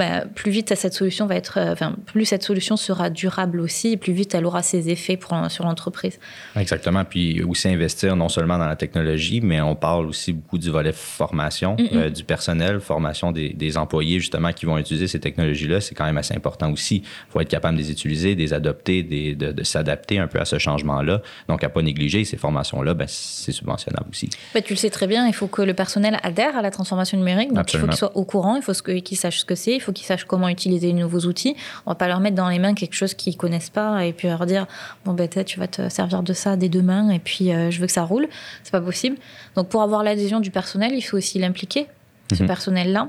Bah, 0.00 0.24
plus 0.34 0.50
vite 0.50 0.74
cette 0.76 0.94
solution 0.94 1.26
va 1.26 1.36
être, 1.36 1.58
euh, 1.58 1.72
enfin, 1.72 1.94
plus 2.06 2.24
cette 2.24 2.42
solution 2.42 2.78
sera 2.78 3.10
durable 3.10 3.60
aussi, 3.60 3.88
et 3.88 3.96
plus 3.98 4.14
vite 4.14 4.34
elle 4.34 4.46
aura 4.46 4.62
ses 4.62 4.88
effets 4.88 5.18
pour, 5.18 5.36
sur 5.50 5.66
l'entreprise. 5.66 6.18
Exactement. 6.56 7.04
Puis 7.04 7.42
aussi 7.42 7.68
investir 7.68 8.16
non 8.16 8.30
seulement 8.30 8.56
dans 8.56 8.66
la 8.66 8.76
technologie, 8.76 9.42
mais 9.42 9.60
on 9.60 9.74
parle 9.74 10.06
aussi 10.06 10.32
beaucoup 10.32 10.56
du 10.56 10.70
volet 10.70 10.94
formation 10.94 11.76
euh, 11.92 12.08
du 12.08 12.24
personnel, 12.24 12.80
formation 12.80 13.30
des, 13.30 13.50
des 13.50 13.76
employés 13.76 14.20
justement 14.20 14.54
qui 14.54 14.64
vont 14.64 14.78
utiliser 14.78 15.06
ces 15.06 15.20
technologies-là. 15.20 15.82
C'est 15.82 15.94
quand 15.94 16.06
même 16.06 16.16
assez 16.16 16.34
important 16.34 16.72
aussi. 16.72 17.02
Il 17.04 17.32
faut 17.32 17.40
être 17.42 17.50
capable 17.50 17.76
de 17.76 17.82
les 17.82 17.90
utiliser, 17.90 18.34
de 18.34 18.40
les 18.40 18.54
adopter, 18.54 19.02
de, 19.02 19.52
de 19.52 19.62
s'adapter 19.64 20.18
un 20.18 20.28
peu 20.28 20.40
à 20.40 20.46
ce 20.46 20.58
changement-là. 20.58 21.20
Donc, 21.46 21.62
à 21.62 21.68
pas 21.68 21.82
négliger 21.82 22.24
ces 22.24 22.38
formations-là, 22.38 22.94
ben, 22.94 23.06
c'est 23.06 23.52
subventionnable 23.52 24.08
aussi. 24.10 24.30
Bah, 24.54 24.62
tu 24.62 24.72
le 24.72 24.78
sais 24.78 24.88
très 24.88 25.06
bien, 25.06 25.26
il 25.26 25.34
faut 25.34 25.46
que 25.46 25.60
le 25.60 25.74
personnel 25.74 26.18
adhère 26.22 26.56
à 26.56 26.62
la 26.62 26.70
transformation 26.70 27.18
numérique. 27.18 27.50
Donc, 27.50 27.58
Absolument. 27.58 27.88
il 27.88 27.90
faut 27.90 27.90
qu'il 27.90 27.98
soit 27.98 28.16
au 28.16 28.24
courant, 28.24 28.56
il 28.56 28.62
faut 28.62 28.72
qu'ils 28.72 29.18
sachent 29.18 29.40
ce 29.40 29.44
que 29.44 29.54
c'est, 29.54 29.74
il 29.74 29.80
faut 29.80 29.89
qu'ils 29.92 30.06
sachent 30.06 30.24
comment 30.24 30.48
utiliser 30.48 30.88
les 30.88 30.92
nouveaux 30.92 31.26
outils. 31.26 31.56
On 31.86 31.90
va 31.90 31.94
pas 31.94 32.08
leur 32.08 32.20
mettre 32.20 32.36
dans 32.36 32.48
les 32.48 32.58
mains 32.58 32.74
quelque 32.74 32.94
chose 32.94 33.14
qu'ils 33.14 33.36
connaissent 33.36 33.70
pas 33.70 34.04
et 34.04 34.12
puis 34.12 34.28
leur 34.28 34.46
dire 34.46 34.66
bon 35.04 35.12
ben 35.14 35.28
tu 35.28 35.58
vas 35.58 35.68
te 35.68 35.88
servir 35.88 36.22
de 36.22 36.32
ça 36.32 36.56
dès 36.56 36.68
demain 36.68 37.10
et 37.10 37.18
puis 37.18 37.52
euh, 37.52 37.70
je 37.70 37.80
veux 37.80 37.86
que 37.86 37.92
ça 37.92 38.02
roule. 38.04 38.28
C'est 38.62 38.72
pas 38.72 38.80
possible. 38.80 39.16
Donc 39.56 39.68
pour 39.68 39.82
avoir 39.82 40.02
l'adhésion 40.02 40.40
du 40.40 40.50
personnel, 40.50 40.92
il 40.94 41.02
faut 41.02 41.16
aussi 41.16 41.38
l'impliquer, 41.38 41.86
ce 42.32 42.42
Mhm. 42.42 42.46
personnel-là, 42.48 43.08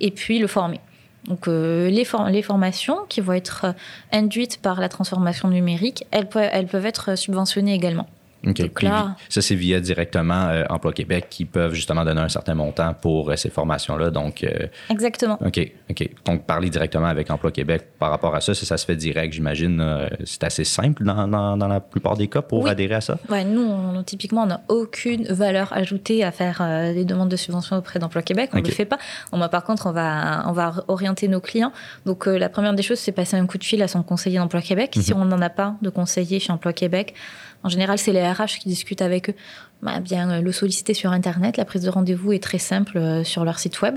et 0.00 0.10
puis 0.10 0.38
le 0.38 0.46
former. 0.46 0.80
Donc 1.26 1.48
euh, 1.48 1.90
les, 1.90 2.04
for- 2.04 2.24
les 2.30 2.42
formations 2.42 2.96
qui 3.08 3.20
vont 3.20 3.34
être 3.34 3.74
induites 4.12 4.58
par 4.62 4.80
la 4.80 4.88
transformation 4.88 5.48
numérique, 5.48 6.04
elles 6.12 6.28
peuvent 6.28 6.86
être 6.86 7.16
subventionnées 7.18 7.74
également. 7.74 8.06
Donc 8.42 8.82
là- 8.82 9.16
ça, 9.28 9.42
c'est 9.42 9.54
via 9.54 9.80
directement 9.80 10.48
euh, 10.48 10.64
Emploi 10.70 10.92
Québec 10.92 11.26
qui 11.28 11.44
peuvent 11.44 11.74
justement 11.74 12.04
donner 12.04 12.20
un 12.22 12.28
certain 12.28 12.54
montant 12.54 12.94
pour 12.94 13.30
euh, 13.30 13.36
ces 13.36 13.50
formations-là. 13.50 14.10
Donc, 14.10 14.42
euh, 14.44 14.66
Exactement. 14.88 15.38
OK, 15.44 15.60
OK. 15.90 16.08
Donc, 16.24 16.46
parler 16.46 16.70
directement 16.70 17.06
avec 17.06 17.30
Emploi 17.30 17.50
Québec 17.52 17.88
par 17.98 18.10
rapport 18.10 18.34
à 18.34 18.40
ça, 18.40 18.54
ça, 18.54 18.64
ça 18.64 18.76
se 18.76 18.86
fait 18.86 18.96
direct, 18.96 19.32
j'imagine. 19.34 19.80
c'est 20.24 20.44
assez 20.44 20.64
simple 20.64 21.04
dans, 21.04 21.28
dans- 21.28 21.56
dans 21.56 21.68
la 21.68 21.80
plupart 21.80 22.16
des 22.16 22.28
cas 22.28 22.42
pour 22.42 22.64
Oui. 22.64 22.70
adhérer 22.70 22.94
à 22.96 23.00
ça? 23.00 23.18
Ouais, 23.28 23.44
nous, 23.44 23.62
on- 23.62 24.02
typiquement, 24.02 24.42
on 24.44 24.46
n'a 24.46 24.62
aucune 24.68 25.24
valeur 25.24 25.72
ajoutée 25.72 26.24
à 26.24 26.32
faire 26.32 26.60
des 26.94 27.04
demandes 27.04 27.28
de 27.28 27.36
subvention 27.36 27.76
auprès 27.76 27.98
d'Emploi 27.98 28.22
Québec. 28.22 28.50
On 28.54 28.58
ne 28.58 28.62
le 28.62 28.70
fait 28.70 28.84
pas. 28.84 28.98
On 29.32 29.48
par 29.48 29.64
contre, 29.64 29.86
on 29.86 29.92
va, 29.92 30.44
on 30.48 30.52
va 30.52 30.72
orienter 30.88 31.28
nos 31.28 31.40
clients. 31.40 31.72
Donc, 32.06 32.26
la 32.26 32.48
première 32.48 32.72
des 32.74 32.82
choses, 32.82 32.98
c'est 32.98 33.12
passer 33.12 33.36
un 33.36 33.46
coup 33.46 33.58
de 33.58 33.64
fil 33.64 33.82
à 33.82 33.88
son 33.88 34.02
conseiller 34.02 34.38
d'Emploi 34.38 34.60
Québec. 34.62 34.94
Si 35.00 35.12
Mhm. 35.14 35.20
on 35.20 35.24
n'en 35.26 35.40
a 35.42 35.50
pas 35.50 35.74
de 35.82 35.90
conseiller 35.90 36.38
chez 36.40 36.52
Emploi 36.52 36.72
Québec, 36.72 37.14
en 37.62 37.68
général, 37.68 37.98
c'est 37.98 38.12
les 38.12 38.26
RH 38.26 38.58
qui 38.60 38.68
discutent 38.68 39.02
avec 39.02 39.30
eux. 39.30 39.34
Bah, 39.82 40.00
bien 40.00 40.30
euh, 40.30 40.40
le 40.40 40.52
solliciter 40.52 40.94
sur 40.94 41.12
Internet. 41.12 41.56
La 41.56 41.64
prise 41.64 41.82
de 41.82 41.90
rendez-vous 41.90 42.32
est 42.32 42.42
très 42.42 42.58
simple 42.58 42.98
euh, 42.98 43.24
sur 43.24 43.44
leur 43.44 43.58
site 43.58 43.80
web. 43.82 43.96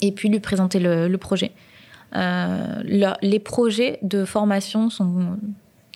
Et 0.00 0.12
puis 0.12 0.28
lui 0.28 0.40
présenter 0.40 0.78
le, 0.80 1.08
le 1.08 1.18
projet. 1.18 1.52
Euh, 2.16 2.82
le- 2.84 3.14
les 3.22 3.38
projets 3.38 3.98
de 4.02 4.24
formation 4.24 4.90
sont 4.90 5.36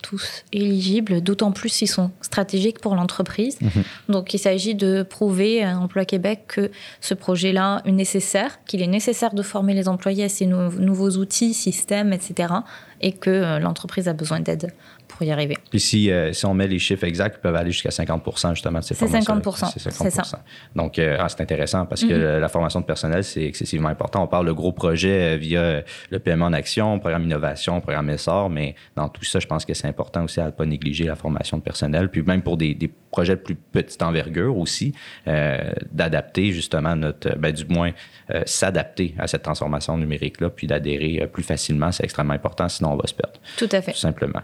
tous 0.01 0.43
éligibles, 0.53 1.21
d'autant 1.21 1.51
plus 1.51 1.67
s'ils 1.69 1.89
sont 1.89 2.11
stratégiques 2.21 2.79
pour 2.79 2.95
l'entreprise. 2.95 3.59
Mhm. 3.61 3.83
Donc 4.07 4.33
il 4.33 4.39
s'agit 4.39 4.73
de 4.73 5.03
prouver 5.03 5.63
à 5.63 5.77
Emploi 5.77 6.05
Québec 6.05 6.45
que 6.47 6.71
ce 7.01 7.13
projet-là 7.13 7.81
est 7.85 7.91
nécessaire, 7.91 8.63
qu'il 8.65 8.81
est 8.81 8.87
nécessaire 8.87 9.33
de 9.33 9.41
former 9.43 9.73
les 9.73 9.89
employés 9.89 10.23
à 10.23 10.29
ces 10.29 10.45
nou- 10.45 10.71
nouveaux 10.79 11.11
outils, 11.17 11.53
systèmes, 11.53 12.13
etc. 12.13 12.53
et 13.01 13.11
que 13.11 13.59
l'entreprise 13.59 14.07
a 14.07 14.13
besoin 14.13 14.39
d'aide 14.39 14.71
pour 15.19 15.27
y 15.27 15.31
arriver. 15.31 15.57
Puis 15.69 15.81
si, 15.81 16.09
euh, 16.09 16.31
si 16.31 16.45
on 16.45 16.53
met 16.53 16.65
les 16.65 16.79
chiffres 16.79 17.03
exacts, 17.03 17.35
ils 17.39 17.41
peuvent 17.41 17.55
aller 17.55 17.71
jusqu'à 17.71 17.91
50 17.91 18.23
justement 18.53 18.79
de 18.79 18.83
ces 18.85 18.93
C'est 18.93 19.05
formations. 19.05 19.35
50%, 19.35 19.65
C'est 19.73 19.91
c'est 19.91 20.09
ça. 20.23 20.39
Donc, 20.73 20.97
euh, 20.97 21.17
ah, 21.19 21.27
c'est 21.27 21.41
intéressant 21.41 21.85
parce 21.85 22.05
que 22.05 22.13
Mhm. 22.13 22.39
la 22.39 22.47
formation 22.47 22.79
de 22.79 22.85
personnel, 22.85 23.25
c'est 23.25 23.43
excessivement 23.43 23.89
important. 23.89 24.23
On 24.23 24.27
parle 24.27 24.47
de 24.47 24.53
gros 24.53 24.71
projets 24.71 25.35
euh, 25.35 25.37
via 25.37 25.83
le 26.09 26.19
paiement 26.19 26.45
en 26.45 26.53
action, 26.53 26.97
programme 26.99 27.23
innovation, 27.25 27.81
programme 27.81 28.09
essor, 28.11 28.49
mais 28.49 28.75
dans 28.95 29.09
tout 29.09 29.25
ça, 29.25 29.39
je 29.41 29.47
pense 29.47 29.65
que 29.65 29.73
c'est 29.73 29.87
important 29.89 30.23
aussi 30.23 30.39
à 30.39 30.45
ne 30.45 30.51
pas 30.51 30.65
négliger 30.65 31.03
la 31.03 31.17
formation 31.17 31.57
de 31.57 31.63
personnel. 31.63 32.07
Puis 32.09 32.21
même 32.21 32.41
pour 32.41 32.55
des, 32.55 32.73
des 32.73 32.87
projets 33.11 33.35
de 33.35 33.41
plus 33.41 33.55
petite 33.55 34.01
envergure 34.01 34.57
aussi, 34.57 34.93
euh, 35.27 35.57
d'adapter 35.91 36.53
justement 36.53 36.95
notre, 36.95 37.37
ben, 37.37 37.51
du 37.51 37.65
moins, 37.65 37.91
euh, 38.31 38.41
s'adapter 38.45 39.15
à 39.19 39.27
cette 39.27 39.41
transformation 39.43 39.97
numérique-là, 39.97 40.49
puis 40.49 40.65
d'adhérer 40.67 41.23
euh, 41.23 41.27
plus 41.27 41.43
facilement, 41.43 41.91
c'est 41.91 42.03
extrêmement 42.05 42.35
important, 42.35 42.69
sinon 42.69 42.93
on 42.93 42.95
va 42.95 43.05
se 43.07 43.13
perdre 43.13 43.33
Tout 43.57 43.67
à 43.71 43.81
fait. 43.81 43.91
tout 43.91 43.97
simplement. 43.97 44.41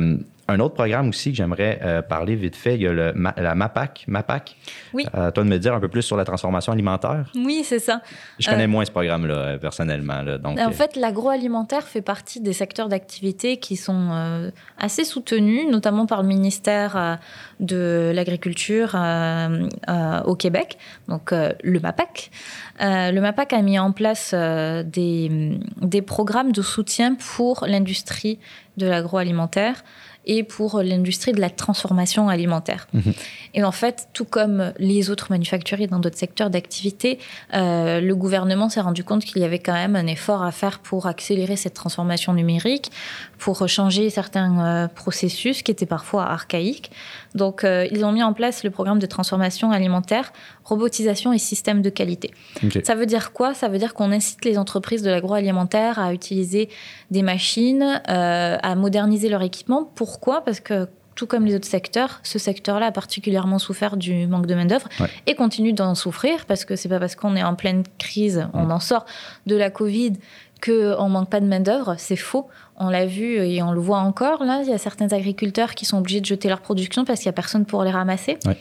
Euh, 0.00 0.16
un 0.50 0.60
autre 0.60 0.74
programme 0.74 1.08
aussi 1.08 1.30
que 1.30 1.36
j'aimerais 1.36 1.78
euh, 1.82 2.02
parler 2.02 2.34
vite 2.36 2.56
fait, 2.56 2.74
il 2.74 2.82
y 2.82 2.86
a 2.86 2.92
le, 2.92 3.12
ma- 3.14 3.34
la 3.36 3.54
MAPAC. 3.54 4.04
MAPAC? 4.08 4.56
Oui. 4.92 5.06
Euh, 5.14 5.30
toi 5.30 5.44
de 5.44 5.48
me 5.48 5.58
dire 5.58 5.74
un 5.74 5.80
peu 5.80 5.88
plus 5.88 6.02
sur 6.02 6.16
la 6.16 6.24
transformation 6.24 6.72
alimentaire? 6.72 7.24
Oui, 7.34 7.62
c'est 7.64 7.78
ça. 7.78 8.02
Je 8.38 8.48
connais 8.48 8.64
Euh, 8.64 8.68
moins 8.68 8.84
ce 8.84 8.90
programme-là, 8.90 9.34
euh, 9.34 9.58
personnellement. 9.58 10.22
là, 10.22 10.38
donc, 10.38 10.58
En 10.58 10.70
fait, 10.72 10.96
l'agroalimentaire 10.96 11.84
fait 11.84 12.02
partie 12.02 12.40
des 12.40 12.52
secteurs 12.52 12.88
d'activité 12.88 13.56
qui 13.58 13.76
sont 13.76 14.50
assez 14.78 15.04
soutenus, 15.04 15.66
notamment 15.70 16.06
par 16.06 16.22
le 16.22 16.28
ministère 16.28 17.18
de 17.60 18.12
l'Agriculture 18.14 18.94
au 20.26 20.34
Québec, 20.36 20.78
donc 21.08 21.30
le 21.32 21.80
MAPAC. 21.80 22.30
Le 22.80 23.18
MAPAC 23.20 23.52
a 23.52 23.62
mis 23.62 23.78
en 23.78 23.92
place 23.92 24.34
des, 24.34 25.58
des 25.80 26.02
programmes 26.02 26.52
de 26.52 26.62
soutien 26.62 27.14
pour 27.14 27.64
l'industrie 27.66 28.38
de 28.76 28.86
l'agroalimentaire 28.86 29.82
et 30.26 30.42
pour 30.42 30.82
l'industrie 30.82 31.32
de 31.32 31.40
la 31.40 31.50
transformation 31.50 32.28
alimentaire. 32.28 32.88
Mhm. 32.92 33.12
Et 33.54 33.64
en 33.64 33.72
fait, 33.72 34.08
tout 34.12 34.24
comme 34.24 34.72
les 34.78 35.10
autres 35.10 35.28
manufacturiers 35.30 35.86
dans 35.86 35.98
d'autres 35.98 36.18
secteurs 36.18 36.50
d'activité, 36.50 37.18
euh, 37.54 38.00
le 38.00 38.14
gouvernement 38.14 38.68
s'est 38.68 38.80
rendu 38.80 39.02
compte 39.02 39.24
qu'il 39.24 39.42
y 39.42 39.44
avait 39.44 39.58
quand 39.58 39.72
même 39.72 39.96
un 39.96 40.06
effort 40.06 40.42
à 40.42 40.52
faire 40.52 40.78
pour 40.78 41.06
accélérer 41.06 41.56
cette 41.56 41.74
transformation 41.74 42.32
numérique, 42.34 42.90
pour 43.40 43.66
changer 43.68 44.10
certains 44.10 44.64
euh, 44.84 44.86
processus 44.88 45.62
qui 45.62 45.70
étaient 45.72 45.86
parfois 45.86 46.24
archaïques. 46.26 46.90
Donc, 47.34 47.64
euh, 47.64 47.86
ils 47.90 48.04
ont 48.04 48.12
mis 48.12 48.22
en 48.22 48.34
place 48.34 48.64
le 48.64 48.70
programme 48.70 48.98
de 48.98 49.06
transformation 49.06 49.70
alimentaire, 49.72 50.32
robotisation 50.64 51.32
et 51.32 51.38
système 51.38 51.80
de 51.80 51.88
qualité. 51.90 52.30
Ça 52.84 52.94
veut 52.94 53.06
dire 53.06 53.32
quoi? 53.32 53.54
Ça 53.54 53.68
veut 53.68 53.78
dire 53.78 53.94
qu'on 53.94 54.12
incite 54.12 54.44
les 54.44 54.58
entreprises 54.58 55.02
de 55.02 55.10
l'agroalimentaire 55.10 55.98
à 55.98 56.12
utiliser 56.12 56.68
des 57.10 57.22
machines, 57.22 58.02
euh, 58.10 58.58
à 58.62 58.74
moderniser 58.74 59.30
leur 59.30 59.42
équipement. 59.42 59.90
Pourquoi? 59.94 60.44
Parce 60.44 60.60
que 60.60 60.86
tout 61.14 61.26
comme 61.26 61.44
les 61.46 61.54
autres 61.54 61.66
secteurs, 61.68 62.20
ce 62.22 62.38
secteur-là 62.38 62.86
a 62.86 62.92
particulièrement 62.92 63.58
souffert 63.58 63.96
du 63.96 64.26
manque 64.26 64.46
de 64.46 64.54
main-d'œuvre 64.54 64.88
Ouais. 65.00 65.08
et 65.26 65.34
continue 65.34 65.72
d'en 65.72 65.94
souffrir 65.94 66.44
parce 66.46 66.64
que 66.64 66.76
c'est 66.76 66.88
pas 66.88 66.98
parce 67.00 67.14
qu'on 67.14 67.36
est 67.36 67.42
en 67.42 67.54
pleine 67.54 67.82
crise, 67.98 68.46
on 68.54 68.70
en 68.70 68.80
sort 68.80 69.04
de 69.46 69.56
la 69.56 69.70
Covid 69.70 70.14
qu'on 70.64 71.08
manque 71.08 71.30
pas 71.30 71.40
de 71.40 71.46
main-d'œuvre. 71.46 71.94
C'est 71.98 72.16
faux. 72.16 72.46
On 72.82 72.88
l'a 72.88 73.04
vu 73.06 73.36
et 73.36 73.62
on 73.62 73.72
le 73.72 73.80
voit 73.80 73.98
encore. 73.98 74.42
Là, 74.42 74.62
il 74.64 74.70
y 74.70 74.72
a 74.72 74.78
certains 74.78 75.08
agriculteurs 75.12 75.74
qui 75.74 75.84
sont 75.84 75.98
obligés 75.98 76.20
de 76.20 76.26
jeter 76.26 76.48
leur 76.48 76.60
production 76.62 77.04
parce 77.04 77.20
qu'il 77.20 77.28
n'y 77.28 77.34
a 77.34 77.34
personne 77.34 77.66
pour 77.66 77.84
les 77.84 77.90
ramasser. 77.90 78.38
Ouais. 78.46 78.56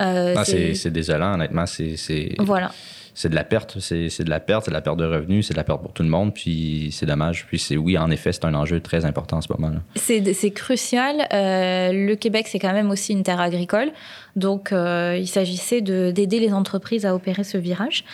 Euh, 0.00 0.34
ah, 0.36 0.44
c'est- 0.44 0.90
désolant, 0.90 1.34
honnêtement. 1.34 1.66
C'est 1.66 1.96
c'est- 1.96 2.34
Voilà. 2.40 2.72
c'est 3.14 3.28
de 3.28 3.36
la 3.36 3.44
perte. 3.44 3.76
C'est 3.78 4.08
c'est 4.08 4.24
de 4.24 4.30
la 4.30 4.40
perte, 4.40 4.64
c'est 4.64 4.72
de 4.72 4.74
la 4.74 4.80
perte 4.80 4.96
de 4.98 5.04
revenus, 5.06 5.46
c'est 5.46 5.54
de 5.54 5.58
la 5.58 5.62
perte 5.62 5.80
pour 5.82 5.92
tout 5.92 6.02
le 6.02 6.08
monde. 6.08 6.34
Puis 6.34 6.88
c'est 6.90 7.06
dommage. 7.06 7.46
Puis 7.46 7.60
c'est 7.60 7.76
oui, 7.76 7.96
en 7.96 8.10
effet, 8.10 8.32
c'est 8.32 8.44
un 8.44 8.54
enjeu 8.54 8.80
très 8.80 9.04
important 9.04 9.36
en 9.36 9.40
ce 9.40 9.52
moment-là. 9.52 9.78
C'est 9.94 10.50
crucial. 10.50 11.28
Euh, 11.32 11.92
le 11.92 12.16
Québec, 12.16 12.48
c'est 12.48 12.58
quand 12.58 12.72
même 12.72 12.90
aussi 12.90 13.12
une 13.12 13.22
terre 13.22 13.38
agricole. 13.40 13.92
Donc, 14.34 14.72
euh, 14.72 15.16
il 15.16 15.28
s'agissait 15.28 15.80
de- 15.80 16.10
d'aider 16.10 16.40
les 16.40 16.52
entreprises 16.52 17.06
à 17.06 17.14
opérer 17.14 17.44
ce 17.44 17.56
virage. 17.56 18.04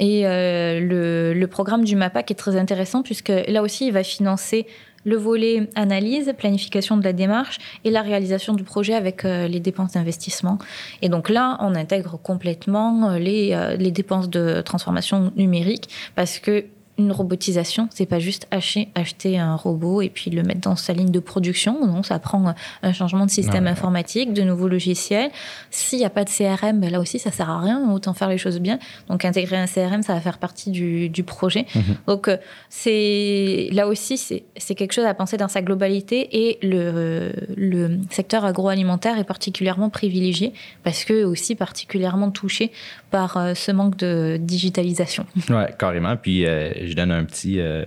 Et 0.00 0.26
euh, 0.26 0.80
le, 0.80 1.34
le 1.34 1.46
programme 1.46 1.84
du 1.84 1.94
MAPAC 1.94 2.32
est 2.32 2.34
très 2.34 2.56
intéressant 2.56 3.02
puisque 3.04 3.28
là 3.46 3.62
aussi, 3.62 3.86
il 3.86 3.92
va 3.92 4.02
financer 4.02 4.66
le 5.08 5.16
volet 5.16 5.68
analyse, 5.74 6.32
planification 6.36 6.96
de 6.98 7.04
la 7.04 7.12
démarche 7.12 7.58
et 7.84 7.90
la 7.90 8.02
réalisation 8.02 8.52
du 8.52 8.62
projet 8.62 8.94
avec 8.94 9.24
euh, 9.24 9.48
les 9.48 9.60
dépenses 9.60 9.92
d'investissement. 9.92 10.58
Et 11.00 11.08
donc 11.08 11.30
là, 11.30 11.56
on 11.60 11.74
intègre 11.74 12.18
complètement 12.22 13.10
euh, 13.10 13.18
euh, 13.18 13.76
les 13.76 13.90
dépenses 13.90 14.28
de 14.28 14.60
transformation 14.60 15.32
numérique 15.36 15.88
parce 16.14 16.38
que 16.38 16.64
une 16.98 17.12
robotisation, 17.12 17.88
c'est 17.94 18.06
pas 18.06 18.18
juste 18.18 18.46
acheter, 18.50 18.88
acheter 18.94 19.38
un 19.38 19.54
robot 19.54 20.02
et 20.02 20.08
puis 20.08 20.30
le 20.30 20.42
mettre 20.42 20.60
dans 20.60 20.76
sa 20.76 20.92
ligne 20.92 21.10
de 21.10 21.20
production. 21.20 21.86
Non, 21.86 22.02
ça 22.02 22.18
prend 22.18 22.54
un 22.82 22.92
changement 22.92 23.24
de 23.24 23.30
système 23.30 23.64
Ouais. 23.64 23.70
informatique, 23.70 24.32
de 24.32 24.42
nouveaux 24.42 24.68
logiciels. 24.68 25.30
S'il 25.70 26.00
n'y 26.00 26.04
a 26.04 26.10
pas 26.10 26.24
de 26.24 26.30
CRM, 26.30 26.80
ben 26.80 26.90
là 26.90 27.00
aussi, 27.00 27.18
ça 27.18 27.30
sert 27.30 27.48
à 27.48 27.60
rien. 27.60 27.90
Autant 27.92 28.14
faire 28.14 28.28
les 28.28 28.38
choses 28.38 28.58
bien. 28.58 28.78
Donc, 29.08 29.24
intégrer 29.24 29.56
un 29.56 29.66
CRM, 29.66 30.02
ça 30.02 30.14
va 30.14 30.20
faire 30.20 30.38
partie 30.38 30.70
du, 30.70 31.08
du 31.08 31.22
projet. 31.22 31.66
Mhm. 31.74 31.82
Donc, 32.06 32.28
euh, 32.28 32.36
c'est 32.82 33.68
là 33.72 33.86
aussi, 33.88 34.16
c'est 34.16 34.44
c'est 34.56 34.74
quelque 34.74 34.92
chose 34.92 35.04
à 35.04 35.14
penser 35.14 35.36
dans 35.36 35.48
sa 35.48 35.62
globalité 35.62 36.28
et 36.48 36.58
le, 36.66 37.32
le 37.56 37.98
secteur 38.10 38.44
agroalimentaire 38.44 39.18
est 39.18 39.24
particulièrement 39.24 39.90
privilégié 39.90 40.52
parce 40.84 41.04
que 41.04 41.24
aussi 41.24 41.54
particulièrement 41.54 42.30
touché 42.30 42.72
par 43.10 43.36
euh, 43.36 43.54
ce 43.54 43.72
manque 43.72 43.96
de 43.96 44.36
digitalisation. 44.40 45.26
Oui, 45.48 45.62
carrément. 45.78 46.16
Puis 46.16 46.46
euh, 46.46 46.72
je 46.86 46.94
donne 46.94 47.10
un 47.10 47.24
petit, 47.24 47.60
euh, 47.60 47.84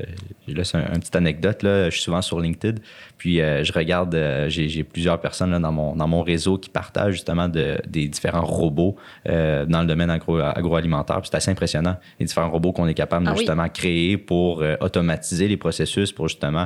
je 0.48 0.54
laisse 0.54 0.74
un, 0.76 0.82
petite 0.82 1.16
anecdote. 1.16 1.64
Là. 1.64 1.86
Je 1.86 1.96
suis 1.96 2.04
souvent 2.04 2.22
sur 2.22 2.40
LinkedIn. 2.40 2.80
Puis 3.18 3.38
je 3.38 3.72
regarde, 3.72 4.18
j'ai 4.48 4.84
plusieurs 4.84 5.22
personnes 5.22 5.52
là, 5.52 5.60
dans, 5.60 5.72
mon, 5.72 5.96
dans 5.96 6.08
mon 6.08 6.24
réseau 6.24 6.58
qui 6.58 6.72
partagent 6.72 7.14
justement 7.14 7.48
de, 7.48 7.78
des 7.88 8.08
différents 8.08 8.44
robots 8.44 8.96
dans 9.26 9.82
le 9.82 9.86
domaine 9.86 10.10
agro, 10.10 10.40
agroalimentaire. 10.40 11.22
Puis 11.22 11.30
c'est 11.32 11.38
assez 11.38 11.52
impressionnant, 11.52 11.98
les 12.20 12.26
différents 12.26 12.50
robots 12.50 12.72
qu'on 12.72 12.88
est 12.88 12.96
capable 12.96 13.28
de 13.28 13.32
ah 13.32 13.36
justement 13.36 13.70
créer 13.70 14.18
pour 14.18 14.64
automatiser 14.80 15.48
les 15.48 15.58
processus, 15.58 16.12
pour 16.12 16.30
justement 16.30 16.66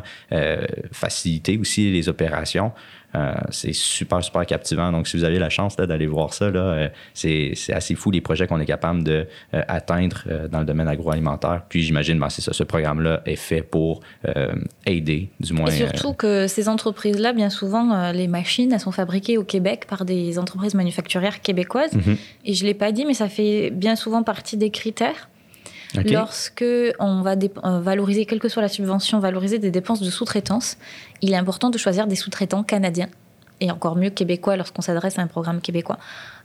faciliter 0.93 1.57
aussi 1.57 1.91
les 1.91 2.07
opérations. 2.07 2.71
Euh, 3.15 3.33
c'est 3.49 3.73
super, 3.73 4.23
super 4.23 4.45
captivant. 4.45 4.91
Donc, 4.91 5.07
si 5.07 5.17
vous 5.17 5.23
avez 5.23 5.39
la 5.39 5.49
chance 5.49 5.75
d'aller 5.75 6.07
voir 6.07 6.33
ça, 6.33 6.45
euh, 6.45 6.89
c'est 7.13 7.53
assez 7.69 7.95
fou 7.95 8.11
les 8.11 8.21
projets 8.21 8.47
qu'on 8.47 8.59
est 8.59 8.65
capable 8.65 9.03
d'atteindre 9.03 10.23
de, 10.25 10.31
euh, 10.31 10.47
dans 10.47 10.59
le 10.59 10.65
domaine 10.65 10.87
agroalimentaire. 10.87 11.63
Puis, 11.69 11.83
j'imagine, 11.83 12.19
ben, 12.19 12.29
c'est 12.29 12.41
ça, 12.41 12.53
ce 12.53 12.63
programme-là 12.63 13.21
est 13.25 13.35
fait 13.35 13.61
pour 13.61 14.01
aider, 14.85 15.29
du 15.39 15.53
moins. 15.53 15.67
Et 15.67 15.77
surtout 15.77 16.13
que 16.13 16.47
ces 16.47 16.67
entreprises-là, 16.69 17.33
bien 17.33 17.49
souvent, 17.49 18.11
les 18.11 18.27
machines, 18.27 18.71
elles 18.71 18.79
sont 18.79 18.91
fabriquées 18.91 19.37
au 19.37 19.43
Québec 19.43 19.85
par 19.87 20.05
des 20.05 20.37
entreprises 20.39 20.73
manufacturières 20.73 21.41
québécoises. 21.41 21.93
Mm-hmm. 21.93 22.17
Et 22.45 22.53
je 22.53 22.63
ne 22.63 22.67
l'ai 22.67 22.73
pas 22.73 22.91
dit, 22.91 23.05
mais 23.05 23.13
ça 23.13 23.29
fait 23.29 23.69
bien 23.71 23.95
souvent 23.95 24.23
partie 24.23 24.57
des 24.57 24.69
critères. 24.69 25.29
Lorsque 26.03 26.65
on 26.99 27.21
va 27.21 27.35
valoriser, 27.63 28.25
quelle 28.25 28.39
que 28.39 28.49
soit 28.49 28.61
la 28.61 28.69
subvention, 28.69 29.19
valoriser 29.19 29.59
des 29.59 29.71
dépenses 29.71 30.01
de 30.01 30.09
sous-traitance, 30.09 30.77
il 31.21 31.33
est 31.33 31.37
important 31.37 31.69
de 31.69 31.77
choisir 31.77 32.07
des 32.07 32.15
sous-traitants 32.15 32.63
canadiens 32.63 33.09
et 33.61 33.71
encore 33.71 33.95
mieux 33.95 34.09
québécois 34.09 34.57
lorsqu'on 34.57 34.81
s'adresse 34.81 35.17
à 35.17 35.21
un 35.21 35.27
programme 35.27 35.61
québécois. 35.61 35.97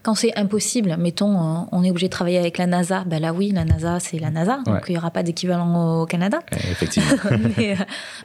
Quand 0.03 0.15
c'est 0.15 0.35
impossible, 0.39 0.97
mettons, 0.99 1.35
euh, 1.35 1.65
on 1.73 1.85
est 1.85 1.91
obligé 1.91 2.07
de 2.07 2.13
travailler 2.13 2.39
avec 2.39 2.57
la 2.57 2.67
NASA, 2.67 3.05
ben 3.05 3.21
là 3.21 3.35
oui, 3.35 3.51
la 3.51 3.67
NASA, 3.67 4.01
c'est 4.01 4.19
la 4.19 4.31
NASA, 4.31 4.61
donc 4.65 4.85
il 4.89 4.93
n'y 4.93 4.99
aura 4.99 5.11
pas 5.11 5.23
d'équivalent 5.23 6.01
au 6.01 6.07
Canada. 6.07 6.39
Eh, 6.53 6.57
effectivement. 6.71 7.11
Euh, 7.61 7.75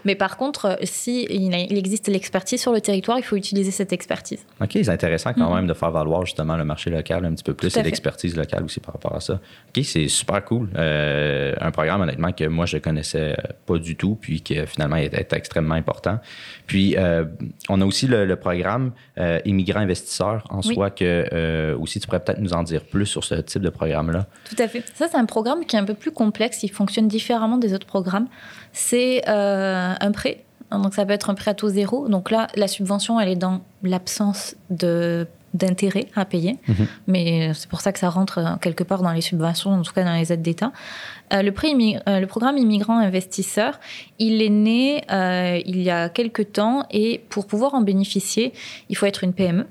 mais, 0.05 0.15
par 0.15 0.37
contre, 0.37 0.77
si 0.83 1.25
il, 1.29 1.53
existe 1.77 2.07
l'expertise 2.07 2.61
sur 2.61 2.71
le 2.71 2.79
territoire, 2.79 3.17
il 3.17 3.23
faut 3.23 3.35
utiliser 3.35 3.71
cette 3.71 3.91
expertise. 3.91 4.45
OK, 4.61 4.71
c'est 4.73 4.89
intéressant 4.89 5.33
quand 5.33 5.49
mm-hmm. 5.49 5.55
même 5.55 5.67
de 5.67 5.73
faire 5.73 5.91
valoir 5.91 6.25
justement 6.25 6.55
le 6.55 6.63
marché 6.63 6.89
local 6.89 7.25
un 7.25 7.33
petit 7.33 7.43
peu 7.43 7.53
plus 7.53 7.75
et 7.75 7.83
l'expertise 7.83 8.35
locale 8.35 8.63
aussi 8.63 8.79
par 8.79 8.93
rapport 8.93 9.15
à 9.15 9.19
ça. 9.19 9.33
OK, 9.35 9.83
c'est 9.83 10.07
super 10.07 10.43
cool. 10.45 10.69
Euh, 10.75 11.53
un 11.59 11.71
programme, 11.71 12.01
honnêtement, 12.01 12.31
que 12.31 12.45
moi, 12.45 12.65
je 12.65 12.77
connaissais 12.77 13.35
pas 13.65 13.77
du 13.77 13.95
tout, 13.95 14.17
puis 14.19 14.41
qui 14.41 14.57
finalement 14.67 14.97
est, 14.97 15.33
extrêmement 15.33 15.75
important. 15.75 16.19
Puis, 16.67 16.95
on 17.69 17.81
a 17.81 17.85
aussi 17.85 18.07
le, 18.07 18.35
programme 18.35 18.91
Immigrants 19.45 19.81
investisseurs 19.81 20.43
en 20.49 20.61
soi 20.61 20.89
que 20.91 21.64
euh, 21.65 21.77
aussi, 21.77 21.99
tu 21.99 22.07
pourrais 22.07 22.23
peut-être 22.23 22.39
nous 22.39 22.53
en 22.53 22.63
dire 22.63 22.83
plus 22.83 23.05
sur 23.05 23.23
ce 23.23 23.35
type 23.35 23.61
de 23.61 23.69
programme-là. 23.69 24.27
Tout 24.49 24.55
à 24.61 24.67
fait. 24.67 24.83
Ça, 24.93 25.07
c'est 25.09 25.17
un 25.17 25.25
programme 25.25 25.65
qui 25.65 25.75
est 25.75 25.79
un 25.79 25.85
peu 25.85 25.93
plus 25.93 26.11
complexe. 26.11 26.63
Il 26.63 26.71
fonctionne 26.71 27.07
différemment 27.07 27.57
des 27.57 27.73
autres 27.73 27.87
programmes. 27.87 28.27
C'est 28.73 29.27
euh, 29.27 29.93
un 29.99 30.11
prêt. 30.11 30.43
Donc, 30.71 30.93
ça 30.93 31.05
peut 31.05 31.13
être 31.13 31.29
un 31.29 31.35
prêt 31.35 31.51
à 31.51 31.53
taux 31.53 31.69
zéro. 31.69 32.07
Donc 32.07 32.31
là, 32.31 32.47
la 32.55 32.67
subvention, 32.67 33.19
elle 33.19 33.29
est 33.29 33.35
dans 33.35 33.61
l'absence 33.83 34.55
de 34.69 35.27
d'intérêt 35.53 36.07
à 36.17 36.25
payer. 36.25 36.57
Mhm. 36.67 36.87
Mais 37.07 37.53
c'est 37.53 37.69
pour 37.69 37.79
ça 37.79 37.93
que 37.93 37.99
ça 37.99 38.09
rentre 38.09 38.39
euh, 38.39 38.55
quelque 38.59 38.83
part 38.83 39.01
dans 39.01 39.13
les 39.13 39.21
subventions, 39.21 39.71
en 39.71 39.83
tout 39.83 39.93
cas 39.93 40.03
dans 40.03 40.13
les 40.13 40.33
aides 40.33 40.41
d'État. 40.41 40.73
le, 41.31 41.49
prix 41.51 41.73
le 42.05 42.25
programme 42.25 42.57
Immigrants 42.57 42.97
Investisseurs, 42.97 43.79
il 44.19 44.41
est 44.41 44.49
né 44.49 45.01
il 45.65 45.81
y 45.81 45.89
a 45.89 46.09
quelques 46.09 46.51
temps 46.51 46.85
et 46.91 47.23
pour 47.29 47.47
pouvoir 47.47 47.73
en 47.73 47.79
bénéficier, 47.79 48.51
il 48.89 48.97
faut 48.97 49.05
être 49.05 49.23
une 49.23 49.31
PME. 49.31 49.65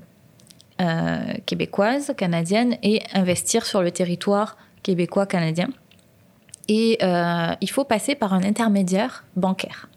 Euh, 0.81 1.35
québécoise, 1.47 2.13
canadienne, 2.17 2.79
et 2.83 3.01
investir 3.13 3.65
sur 3.65 3.81
le 3.81 3.93
territoire 3.93 4.57
québécois-canadien. 4.83 5.69
Et 6.67 6.99
euh, 7.01 7.55
il 7.61 7.71
faut 7.71 7.85
passer 7.85 8.17
par 8.17 8.35
un 8.35 8.43
intermédiaire 8.43 9.25
bancaire. 9.37 9.89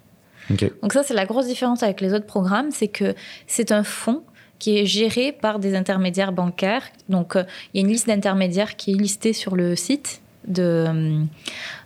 Donc 0.84 0.94
ça, 0.94 1.02
c'est 1.02 1.16
la 1.16 1.26
grosse 1.26 1.48
différence 1.48 1.82
avec 1.82 2.00
les 2.00 2.14
autres 2.14 2.28
programmes, 2.28 2.70
c'est 2.70 2.90
que 2.90 3.16
c'est 3.48 3.72
un 3.72 3.84
fonds 3.84 4.22
qui 4.60 4.78
est 4.78 4.86
géré 4.86 5.32
par 5.32 5.58
des 5.58 5.76
intermédiaires 5.76 6.32
bancaires. 6.32 6.84
Donc, 7.10 7.36
euh, 7.36 7.44
il 7.74 7.82
y 7.82 7.84
a 7.84 7.88
une 7.88 7.92
liste 7.92 8.06
d'intermédiaires 8.06 8.76
qui 8.76 8.92
est 8.92 8.96
listée 8.96 9.34
sur 9.34 9.56
le 9.56 9.76
site 9.76 10.22
de, 10.48 11.26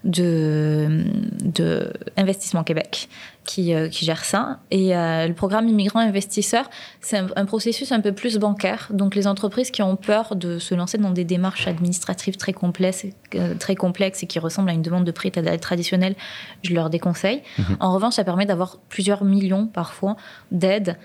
de, 0.04 1.04
de 1.43 1.91
Investissement 2.18 2.64
Québec 2.64 3.08
qui, 3.43 3.74
euh, 3.74 3.89
qui 3.89 4.06
gère 4.06 4.24
ça. 4.24 4.60
Et 4.70 4.95
euh, 4.95 5.28
le 5.28 5.34
programme 5.34 5.68
Immigrants 5.68 5.99
Investisseurs, 5.99 6.70
c'est 6.99 7.18
un, 7.36 7.45
processus 7.45 7.91
un 7.91 7.99
peu 7.99 8.12
plus 8.12 8.38
bancaire. 8.38 8.88
Donc 8.91 9.16
les 9.16 9.28
entreprises 9.28 9.72
qui 9.72 9.82
ont 9.82 9.95
peur 9.95 10.36
de 10.36 10.60
se 10.60 10.76
lancer 10.76 10.97
dans 10.97 11.10
des 11.10 11.24
démarches 11.24 11.68
administratives 11.68 12.38
très 12.38 12.54
complexes, 12.54 13.06
euh, 13.36 13.56
très 13.56 13.76
complexes 13.76 14.24
et 14.24 14.28
qui 14.28 14.39
ressemblent 14.39 14.70
à 14.70 14.74
une 14.74 14.82
demande 14.82 15.06
de 15.06 15.12
prêt 15.12 15.32
traditionnelle, 15.32 16.16
je 16.64 16.74
leur 16.74 16.89
déconseille. 16.89 17.41
Mhm. 17.58 17.78
En 17.80 17.93
revanche, 17.93 18.16
ça 18.16 18.24
permet 18.24 18.45
d'avoir 18.45 18.78
plusieurs 18.89 19.24
millions 19.24 19.66
parfois 19.66 20.16
d'aides, 20.52 20.97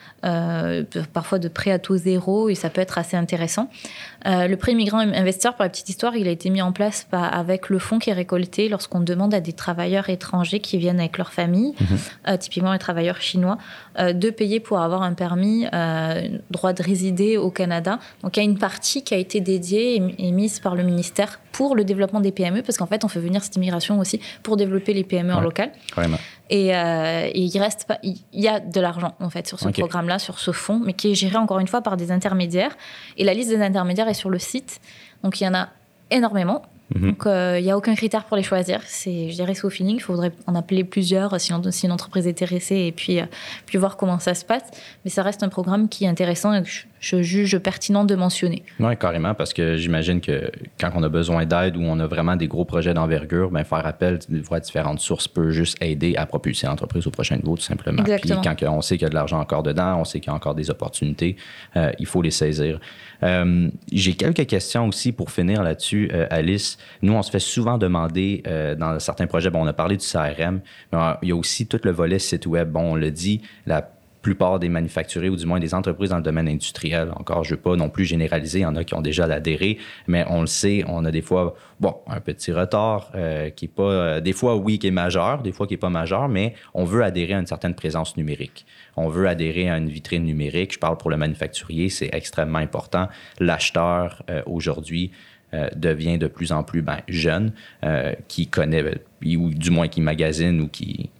parfois 1.12 1.38
de 1.38 1.48
prêts 1.48 1.70
à 1.70 1.78
taux 1.78 1.96
zéro, 1.96 2.48
et 2.48 2.54
ça 2.54 2.70
peut 2.70 2.80
être 2.80 2.98
assez 2.98 3.16
intéressant. 3.16 3.70
le 4.24 4.54
prêt 4.56 4.72
Immigrants 4.72 4.98
Investisseurs, 4.98 5.54
pour 5.54 5.62
la 5.62 5.68
petite 5.68 5.88
histoire, 5.88 6.16
il 6.16 6.28
a 6.28 6.30
été 6.30 6.50
mis 6.50 6.62
en 6.62 6.72
place 6.72 7.06
avec 7.12 7.68
le 7.68 7.78
fonds 7.78 7.98
qui 7.98 8.10
est 8.10 8.14
récolté 8.14 8.68
lorsqu'on 8.86 9.00
demande 9.00 9.34
à 9.34 9.40
des 9.40 9.52
travailleurs 9.52 10.08
étrangers 10.10 10.60
qui 10.60 10.78
viennent 10.78 11.00
avec 11.00 11.18
leur 11.18 11.32
famille. 11.32 11.74
Mhm. 11.80 11.98
Euh, 12.28 12.36
typiquement 12.36 12.72
les 12.72 12.78
travailleurs 12.78 13.20
chinois, 13.20 13.58
euh, 13.98 14.12
de 14.12 14.30
payer 14.30 14.60
pour 14.60 14.78
avoir 14.78 15.02
un 15.02 15.14
permis, 15.14 15.66
euh, 15.72 16.28
droit 16.50 16.72
de 16.72 16.82
résider 16.82 17.36
au 17.36 17.50
Canada. 17.50 17.98
Donc 18.22 18.36
il 18.36 18.40
y 18.40 18.46
a 18.46 18.48
une 18.48 18.58
partie 18.58 19.02
qui 19.02 19.14
a 19.14 19.16
été 19.16 19.40
dédiée 19.40 19.96
et, 20.18 20.30
mise 20.30 20.60
par 20.60 20.76
le 20.76 20.84
ministère 20.84 21.40
pour 21.50 21.74
le 21.74 21.84
développement 21.84 22.20
des 22.20 22.30
PME, 22.30 22.62
parce 22.62 22.78
qu'en 22.78 22.86
fait 22.86 23.02
on 23.04 23.08
fait 23.08 23.20
venir 23.20 23.42
cette 23.42 23.56
immigration 23.56 23.98
aussi 23.98 24.20
pour 24.42 24.56
développer 24.56 24.92
les 24.92 25.04
PME 25.04 25.34
en 25.34 25.40
local. 25.40 25.72
Et, 26.50 26.68
il 26.68 27.58
reste 27.58 27.86
pas, 27.88 27.98
il 28.02 28.20
y 28.32 28.48
a 28.48 28.60
de 28.60 28.80
l'argent 28.80 29.14
en 29.18 29.30
fait 29.30 29.48
sur 29.48 29.58
ce 29.58 29.68
programme-là, 29.68 30.18
sur 30.18 30.38
ce 30.38 30.52
fonds, 30.52 30.80
mais 30.84 30.92
qui 30.92 31.10
est 31.10 31.14
géré 31.14 31.36
encore 31.36 31.58
une 31.58 31.68
fois 31.68 31.80
par 31.80 31.96
des 31.96 32.12
intermédiaires. 32.12 32.76
Et 33.16 33.24
la 33.24 33.34
liste 33.34 33.48
des 33.48 33.62
intermédiaires 33.62 34.08
est 34.08 34.14
sur 34.14 34.30
le 34.30 34.38
site, 34.38 34.80
donc 35.24 35.40
il 35.40 35.44
y 35.44 35.48
en 35.48 35.54
a 35.54 35.68
énormément. 36.10 36.62
Mhm. 36.94 37.10
Donc, 37.10 37.22
il 37.24 37.30
euh, 37.30 37.60
n'y 37.60 37.70
a 37.70 37.76
aucun 37.76 37.94
critère 37.94 38.24
pour 38.24 38.36
les 38.36 38.42
choisir. 38.42 38.80
C'est, 38.86 39.30
je 39.30 39.34
dirais, 39.34 39.54
c'est 39.54 39.64
au 39.64 39.70
feeling. 39.70 39.96
Il 39.96 40.02
faudrait 40.02 40.32
en 40.46 40.54
appeler 40.54 40.84
plusieurs 40.84 41.40
si, 41.40 41.52
si 41.70 41.86
une 41.86 41.92
entreprise 41.92 42.26
est 42.26 42.30
intéressée 42.30 42.76
et 42.76 42.92
puis, 42.92 43.20
euh, 43.20 43.24
puis 43.66 43.78
voir 43.78 43.96
comment 43.96 44.18
ça 44.18 44.34
se 44.34 44.44
passe. 44.44 44.62
Mais 45.04 45.10
ça 45.10 45.22
reste 45.22 45.42
un 45.42 45.48
programme 45.48 45.88
qui 45.88 46.04
est 46.04 46.08
intéressant 46.08 46.52
et 46.52 46.62
que 46.62 46.68
je, 47.00 47.22
juge 47.22 47.58
pertinent 47.58 48.04
de 48.04 48.14
mentionner. 48.14 48.62
Oui, 48.78 48.96
carrément, 48.96 49.34
parce 49.34 49.52
que 49.52 49.76
j'imagine 49.76 50.20
que 50.20 50.50
quand 50.78 50.90
on 50.94 51.02
a 51.02 51.08
besoin 51.08 51.44
d'aide 51.44 51.76
ou 51.76 51.82
on 51.82 51.98
a 51.98 52.06
vraiment 52.06 52.36
des 52.36 52.46
gros 52.46 52.64
projets 52.64 52.94
d'envergure, 52.94 53.50
ben, 53.50 53.64
faire 53.64 53.86
appel 53.86 54.18
à 54.50 54.60
différentes 54.60 55.00
sources 55.00 55.28
peut 55.28 55.50
juste 55.50 55.76
aider 55.80 56.14
à 56.16 56.26
propulser 56.26 56.66
l'entreprise 56.66 57.06
au 57.06 57.10
prochain 57.10 57.36
niveau, 57.36 57.56
tout 57.56 57.62
simplement. 57.62 58.02
Exactement. 58.02 58.40
Puis 58.40 58.56
quand 58.60 58.72
on 58.72 58.80
sait 58.80 58.96
qu'il 58.96 59.04
y 59.04 59.06
a 59.06 59.10
de 59.10 59.14
l'argent 59.14 59.40
encore 59.40 59.62
dedans, 59.62 60.00
on 60.00 60.04
sait 60.04 60.20
qu'il 60.20 60.30
y 60.30 60.32
a 60.32 60.36
encore 60.36 60.54
des 60.54 60.70
opportunités, 60.70 61.36
euh, 61.76 61.90
il 61.98 62.06
faut 62.06 62.22
les 62.22 62.30
saisir. 62.30 62.80
Euh, 63.22 63.68
j'ai 63.92 64.14
quelques 64.14 64.46
questions 64.46 64.88
aussi 64.88 65.12
pour 65.12 65.30
finir 65.30 65.62
là-dessus, 65.62 66.10
euh, 66.12 66.26
Nous, 67.02 67.12
on 67.12 67.22
se 67.22 67.30
fait 67.30 67.40
souvent 67.40 67.78
demander 67.78 68.42
euh, 68.46 68.74
dans 68.74 68.98
certains 69.00 69.26
projets, 69.26 69.50
bon, 69.50 69.62
on 69.62 69.66
a 69.66 69.72
parlé 69.72 69.96
du 69.96 70.04
CRM, 70.04 70.60
mais 70.92 70.98
il 71.22 71.28
y 71.28 71.32
a 71.32 71.36
aussi 71.36 71.66
tout 71.66 71.80
le 71.82 71.90
volet 71.90 72.18
site 72.18 72.46
web. 72.46 72.70
Bon, 72.70 72.92
on 72.92 72.94
le 72.94 73.10
dit, 73.10 73.42
la 73.66 73.90
plupart 74.22 74.58
des 74.58 74.68
manufacturiers 74.68 75.28
ou 75.28 75.36
du 75.36 75.46
moins 75.46 75.60
des 75.60 75.72
entreprises 75.72 76.10
dans 76.10 76.16
le 76.16 76.22
domaine 76.22 76.48
industriel. 76.48 77.12
Encore, 77.14 77.44
je 77.44 77.52
ne 77.52 77.56
veux 77.56 77.62
pas 77.62 77.76
non 77.76 77.88
plus 77.88 78.04
généraliser, 78.04 78.58
il 78.58 78.62
y 78.62 78.66
en 78.66 78.74
a 78.74 78.82
qui 78.82 78.94
ont 78.94 79.00
déjà 79.00 79.24
adhéré, 79.26 79.78
mais 80.08 80.24
on 80.28 80.40
le 80.40 80.48
sait, 80.48 80.82
on 80.88 81.04
a 81.04 81.12
des 81.12 81.22
fois, 81.22 81.54
bon, 81.78 81.94
un 82.08 82.18
petit 82.18 82.50
retard 82.50 83.12
qui 83.54 83.66
est 83.66 83.72
pas, 83.72 84.20
des 84.20 84.32
fois 84.32 84.56
oui, 84.56 84.80
qui 84.80 84.88
est 84.88 84.90
majeur, 84.90 85.42
des 85.42 85.52
fois 85.52 85.68
qui 85.68 85.74
n'est 85.74 85.78
pas 85.78 85.90
majeur, 85.90 86.28
mais 86.28 86.54
on 86.74 86.84
veut 86.84 87.04
adhérer 87.04 87.34
à 87.34 87.38
une 87.38 87.46
certaine 87.46 87.76
présence 87.76 88.16
numérique 88.16 88.66
on 88.96 89.08
veut 89.08 89.28
adhérer 89.28 89.70
à 89.70 89.76
une 89.76 89.88
vitrine 89.88 90.24
numérique. 90.24 90.74
Je 90.74 90.78
parle 90.78 90.96
pour 90.96 91.10
le 91.10 91.16
manufacturier, 91.16 91.88
c'est 91.90 92.10
extrêmement 92.12 92.58
important. 92.58 93.08
L'acheteur, 93.38 94.22
euh, 94.30 94.42
aujourd'hui, 94.46 95.12
euh, 95.54 95.68
devient 95.76 96.18
de 96.18 96.26
plus 96.26 96.52
en 96.52 96.62
plus 96.62 96.82
ben, 96.82 97.00
jeune, 97.08 97.52
euh, 97.84 98.12
qui 98.28 98.46
connaît, 98.46 98.84
ou 99.24 99.50
du 99.50 99.70
moins 99.70 99.88
qui 99.88 100.00
magasine 100.00 100.60
ou 100.60 100.68
qui, 100.68 101.10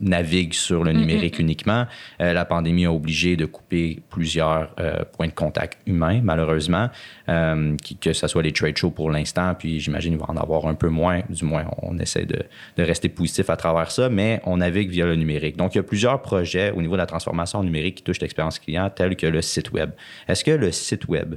navigue 0.00 0.54
sur 0.54 0.84
le 0.84 0.92
mm, 0.92 0.96
numérique 0.96 1.38
mm, 1.38 1.42
mm. 1.42 1.46
uniquement. 1.46 1.86
Euh, 2.20 2.32
la 2.32 2.44
pandémie 2.44 2.86
a 2.86 2.92
obligé 2.92 3.36
de 3.36 3.46
couper 3.46 4.00
plusieurs 4.10 4.70
euh, 4.80 5.04
points 5.16 5.28
de 5.28 5.32
contact 5.32 5.78
humains, 5.86 6.20
malheureusement, 6.22 6.88
euh, 7.28 7.76
que 8.00 8.12
ce 8.12 8.26
soit 8.26 8.42
les 8.42 8.52
trade 8.52 8.76
shows 8.76 8.90
pour 8.90 9.10
l'instant, 9.10 9.54
puis 9.58 9.80
j'imagine 9.80 10.12
qu'il 10.12 10.20
va 10.20 10.30
en 10.30 10.36
avoir 10.36 10.66
un 10.66 10.74
peu 10.74 10.88
moins, 10.88 11.22
du 11.28 11.44
moins 11.44 11.64
on 11.82 11.98
essaie 11.98 12.26
de, 12.26 12.42
de, 12.76 12.82
rester 12.82 13.08
positif 13.08 13.50
à 13.50 13.56
travers 13.56 13.90
ça, 13.90 14.08
mais 14.08 14.40
on 14.44 14.58
navigue 14.58 14.90
via 14.90 15.06
le 15.06 15.16
numérique. 15.16 15.56
Donc 15.56 15.74
il 15.74 15.78
y 15.78 15.80
a 15.80 15.84
plusieurs 15.84 16.20
projets 16.22 16.70
au 16.70 16.82
niveau 16.82 16.94
de 16.94 16.98
la 16.98 17.06
transformation 17.06 17.62
numérique 17.62 17.96
qui 17.96 18.02
touchent 18.02 18.20
l'expérience 18.20 18.58
client, 18.58 18.90
tels 18.90 19.16
que 19.16 19.26
le 19.26 19.42
site 19.42 19.72
web. 19.72 19.90
Est-ce 20.28 20.44
que 20.44 20.50
le 20.50 20.72
site 20.72 21.08
web 21.08 21.36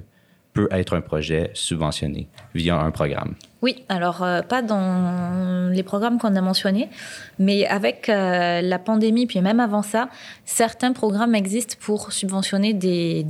peut 0.56 0.68
être 0.72 0.96
un 0.96 1.02
projet 1.02 1.52
subventionné 1.54 2.28
via 2.56 2.80
un 2.80 2.90
programme? 2.90 3.36
Oui, 3.62 3.84
alors 3.90 4.24
euh, 4.24 4.42
pas 4.42 4.62
dans 4.62 5.70
les 5.72 5.84
programmes 5.84 6.18
qu'on 6.18 6.36
a 6.36 6.42
mentionnés, 6.42 6.90
mais 7.38 7.68
avec 7.68 8.10
euh, 8.10 8.62
la 8.62 8.80
pandémie, 8.80 9.28
puis 9.28 9.42
même 9.42 9.60
avant 9.60 9.84
ça, 9.84 10.10
certains 10.46 10.94
programmes 10.94 11.36
existent 11.36 11.76
pour 11.82 12.12
subventionner 12.14 12.74
des, 12.74 13.24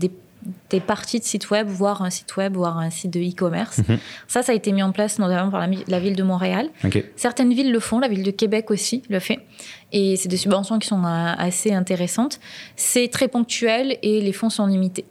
des 0.69 0.79
parties 0.79 1.19
de 1.19 1.23
site 1.23 1.49
web, 1.49 1.67
voire 1.67 2.03
un 2.03 2.09
site 2.09 2.37
web, 2.37 2.55
voire 2.55 2.77
un 2.77 2.89
site 2.89 3.11
de 3.11 3.19
e-commerce. 3.19 3.79
Mhm. 3.79 3.97
Ça, 4.27 4.43
ça 4.43 4.51
a 4.51 4.55
été 4.55 4.71
mis 4.71 4.83
en 4.83 4.91
place 4.91 5.17
notamment 5.17 5.49
par 5.49 5.67
la, 5.87 5.99
ville 5.99 6.15
de 6.15 6.23
Montréal. 6.23 6.69
Certaines 7.15 7.53
villes 7.53 7.71
le 7.71 7.79
font, 7.79 7.99
la 7.99 8.07
ville 8.07 8.23
de 8.23 8.31
Québec 8.31 8.69
aussi 8.69 9.01
le 9.09 9.19
fait. 9.19 9.39
Et 9.91 10.15
c'est 10.15 10.29
des 10.29 10.37
subventions 10.37 10.77
qui 10.77 10.87
sont 10.87 11.03
assez 11.03 11.73
intéressantes. 11.73 12.39
C'est 12.75 13.07
très 13.07 13.27
ponctuel 13.27 13.97
et 14.03 14.21
les 14.21 14.33
fonds 14.33 14.49
sont 14.49 14.67
limités 14.67 15.05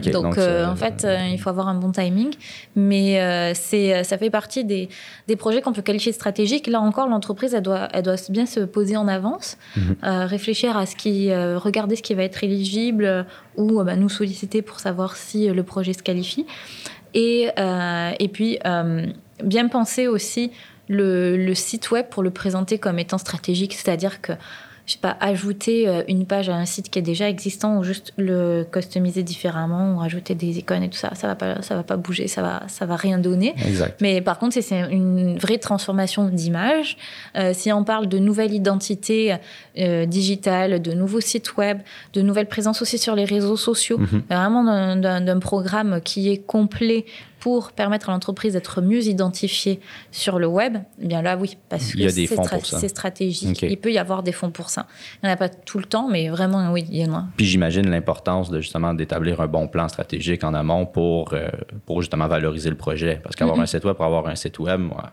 donc, 0.00 0.38
euh, 0.38 0.66
en 0.66 0.76
fait, 0.76 1.04
euh, 1.04 1.18
il 1.30 1.38
faut 1.38 1.50
avoir 1.50 1.68
un 1.68 1.74
bon 1.74 1.92
timing. 1.92 2.30
Mais 2.74 3.20
euh, 3.20 3.52
c'est, 3.54 4.04
ça 4.04 4.16
fait 4.18 4.30
partie 4.30 4.64
des, 4.64 4.88
des 5.28 5.36
projets 5.36 5.60
qu'on 5.60 5.72
peut 5.72 5.82
qualifier 5.82 6.12
de 6.12 6.16
stratégiques. 6.16 6.66
Là 6.66 6.80
encore, 6.80 7.08
l'entreprise, 7.08 7.54
elle 7.54 7.62
doit, 7.62 7.88
elle 7.92 8.02
doit 8.02 8.16
bien 8.30 8.46
se 8.46 8.60
poser 8.60 8.96
en 8.96 9.08
avance, 9.08 9.58
mhm. 9.76 9.96
réfléchir 10.02 10.76
à 10.76 10.86
ce 10.86 10.96
qui, 10.96 11.32
regarder 11.32 11.96
ce 11.96 12.02
qui 12.02 12.14
va 12.14 12.22
être 12.22 12.42
éligible 12.42 13.26
ou 13.56 13.82
bah, 13.82 13.96
nous 13.96 14.08
solliciter 14.08 14.62
pour 14.62 14.80
savoir 14.80 15.16
si 15.16 15.48
le 15.48 15.62
projet 15.62 15.92
se 15.92 16.02
qualifie. 16.02 16.46
Et, 17.14 17.48
et 18.18 18.28
puis, 18.28 18.58
bien 19.44 19.68
penser 19.68 20.06
aussi 20.06 20.50
le, 20.88 21.36
le 21.36 21.54
site 21.54 21.90
web 21.90 22.06
pour 22.10 22.22
le 22.22 22.30
présenter 22.30 22.78
comme 22.78 22.98
étant 22.98 23.18
stratégique, 23.18 23.74
c'est-à-dire 23.74 24.20
que 24.20 24.32
je 24.86 24.94
sais 24.94 24.98
pas, 24.98 25.16
ajouter 25.20 25.88
euh, 25.88 26.02
une 26.08 26.26
page 26.26 26.48
à 26.48 26.56
un 26.56 26.64
site 26.64 26.90
qui 26.90 26.98
est 26.98 27.02
déjà 27.02 27.28
existant 27.28 27.78
ou 27.78 27.84
juste 27.84 28.12
le 28.16 28.66
customiser 28.70 29.22
différemment 29.22 29.94
ou 29.94 29.98
rajouter 29.98 30.34
des 30.34 30.58
icônes 30.58 30.82
et 30.82 30.90
tout 30.90 30.98
ça, 30.98 31.14
ça 31.14 31.28
va 31.28 31.36
pas, 31.36 31.62
ça 31.62 31.76
va 31.76 31.84
pas 31.84 31.96
bouger, 31.96 32.26
ça 32.26 32.42
va, 32.42 32.62
ça 32.66 32.84
va 32.84 32.96
rien 32.96 33.18
donner. 33.18 33.54
Mais 34.00 34.20
par 34.20 34.38
contre, 34.38 34.60
c'est 34.60 34.80
une 34.90 35.38
vraie 35.38 35.58
transformation 35.58 36.28
d'image. 36.28 36.96
Euh, 37.36 37.52
si 37.54 37.72
on 37.72 37.84
parle 37.84 38.08
de 38.08 38.18
nouvelle 38.18 38.52
identité 38.52 39.36
euh, 39.78 40.04
digitale, 40.04 40.82
de 40.82 40.92
nouveaux 40.92 41.20
sites 41.20 41.56
web, 41.56 41.78
de 42.12 42.20
nouvelles 42.20 42.48
présences 42.48 42.82
aussi 42.82 42.98
sur 42.98 43.14
les 43.14 43.24
réseaux 43.24 43.56
sociaux, 43.56 43.98
mm-hmm. 43.98 44.22
vraiment 44.28 44.96
d'un 44.96 45.38
programme 45.38 46.00
qui 46.02 46.30
est 46.30 46.38
complet 46.38 47.06
pour 47.42 47.72
permettre 47.72 48.08
à 48.08 48.12
l'entreprise 48.12 48.52
d'être 48.52 48.80
mieux 48.80 49.02
identifiée 49.08 49.80
sur 50.12 50.38
le 50.38 50.46
web, 50.46 50.76
eh 51.00 51.06
bien 51.08 51.22
là, 51.22 51.36
oui, 51.36 51.58
parce 51.68 51.92
que 51.92 52.08
c'est 52.08 52.88
stratégique. 52.88 53.62
Il 53.62 53.78
peut 53.78 53.92
y 53.92 53.98
avoir 53.98 54.22
des 54.22 54.30
fonds 54.30 54.52
pour 54.52 54.70
ça. 54.70 54.81
Il 55.22 55.26
n'y 55.26 55.30
en 55.30 55.34
a 55.34 55.36
pas 55.36 55.48
tout 55.48 55.78
le 55.78 55.84
temps, 55.84 56.08
mais 56.08 56.28
vraiment, 56.28 56.72
oui, 56.72 56.84
il 56.90 56.98
y 56.98 57.04
en 57.04 57.14
a. 57.14 57.24
Puis 57.36 57.46
j'imagine 57.46 57.88
l'importance 57.88 58.50
de 58.50 58.60
justement 58.60 58.94
d'établir 58.94 59.40
un 59.40 59.46
bon 59.46 59.68
plan 59.68 59.88
stratégique 59.88 60.44
en 60.44 60.54
amont 60.54 60.86
pour, 60.86 61.32
euh, 61.32 61.48
pour 61.86 62.00
justement 62.00 62.28
valoriser 62.28 62.70
le 62.70 62.76
projet. 62.76 63.20
Parce 63.22 63.36
qu'avoir 63.36 63.58
mm-hmm. 63.58 63.62
un 63.62 63.66
site 63.66 63.84
web 63.84 63.96
pour 63.96 64.04
avoir 64.04 64.26
un 64.26 64.34
site 64.36 64.58
web, 64.58 64.80
moi, 64.80 65.10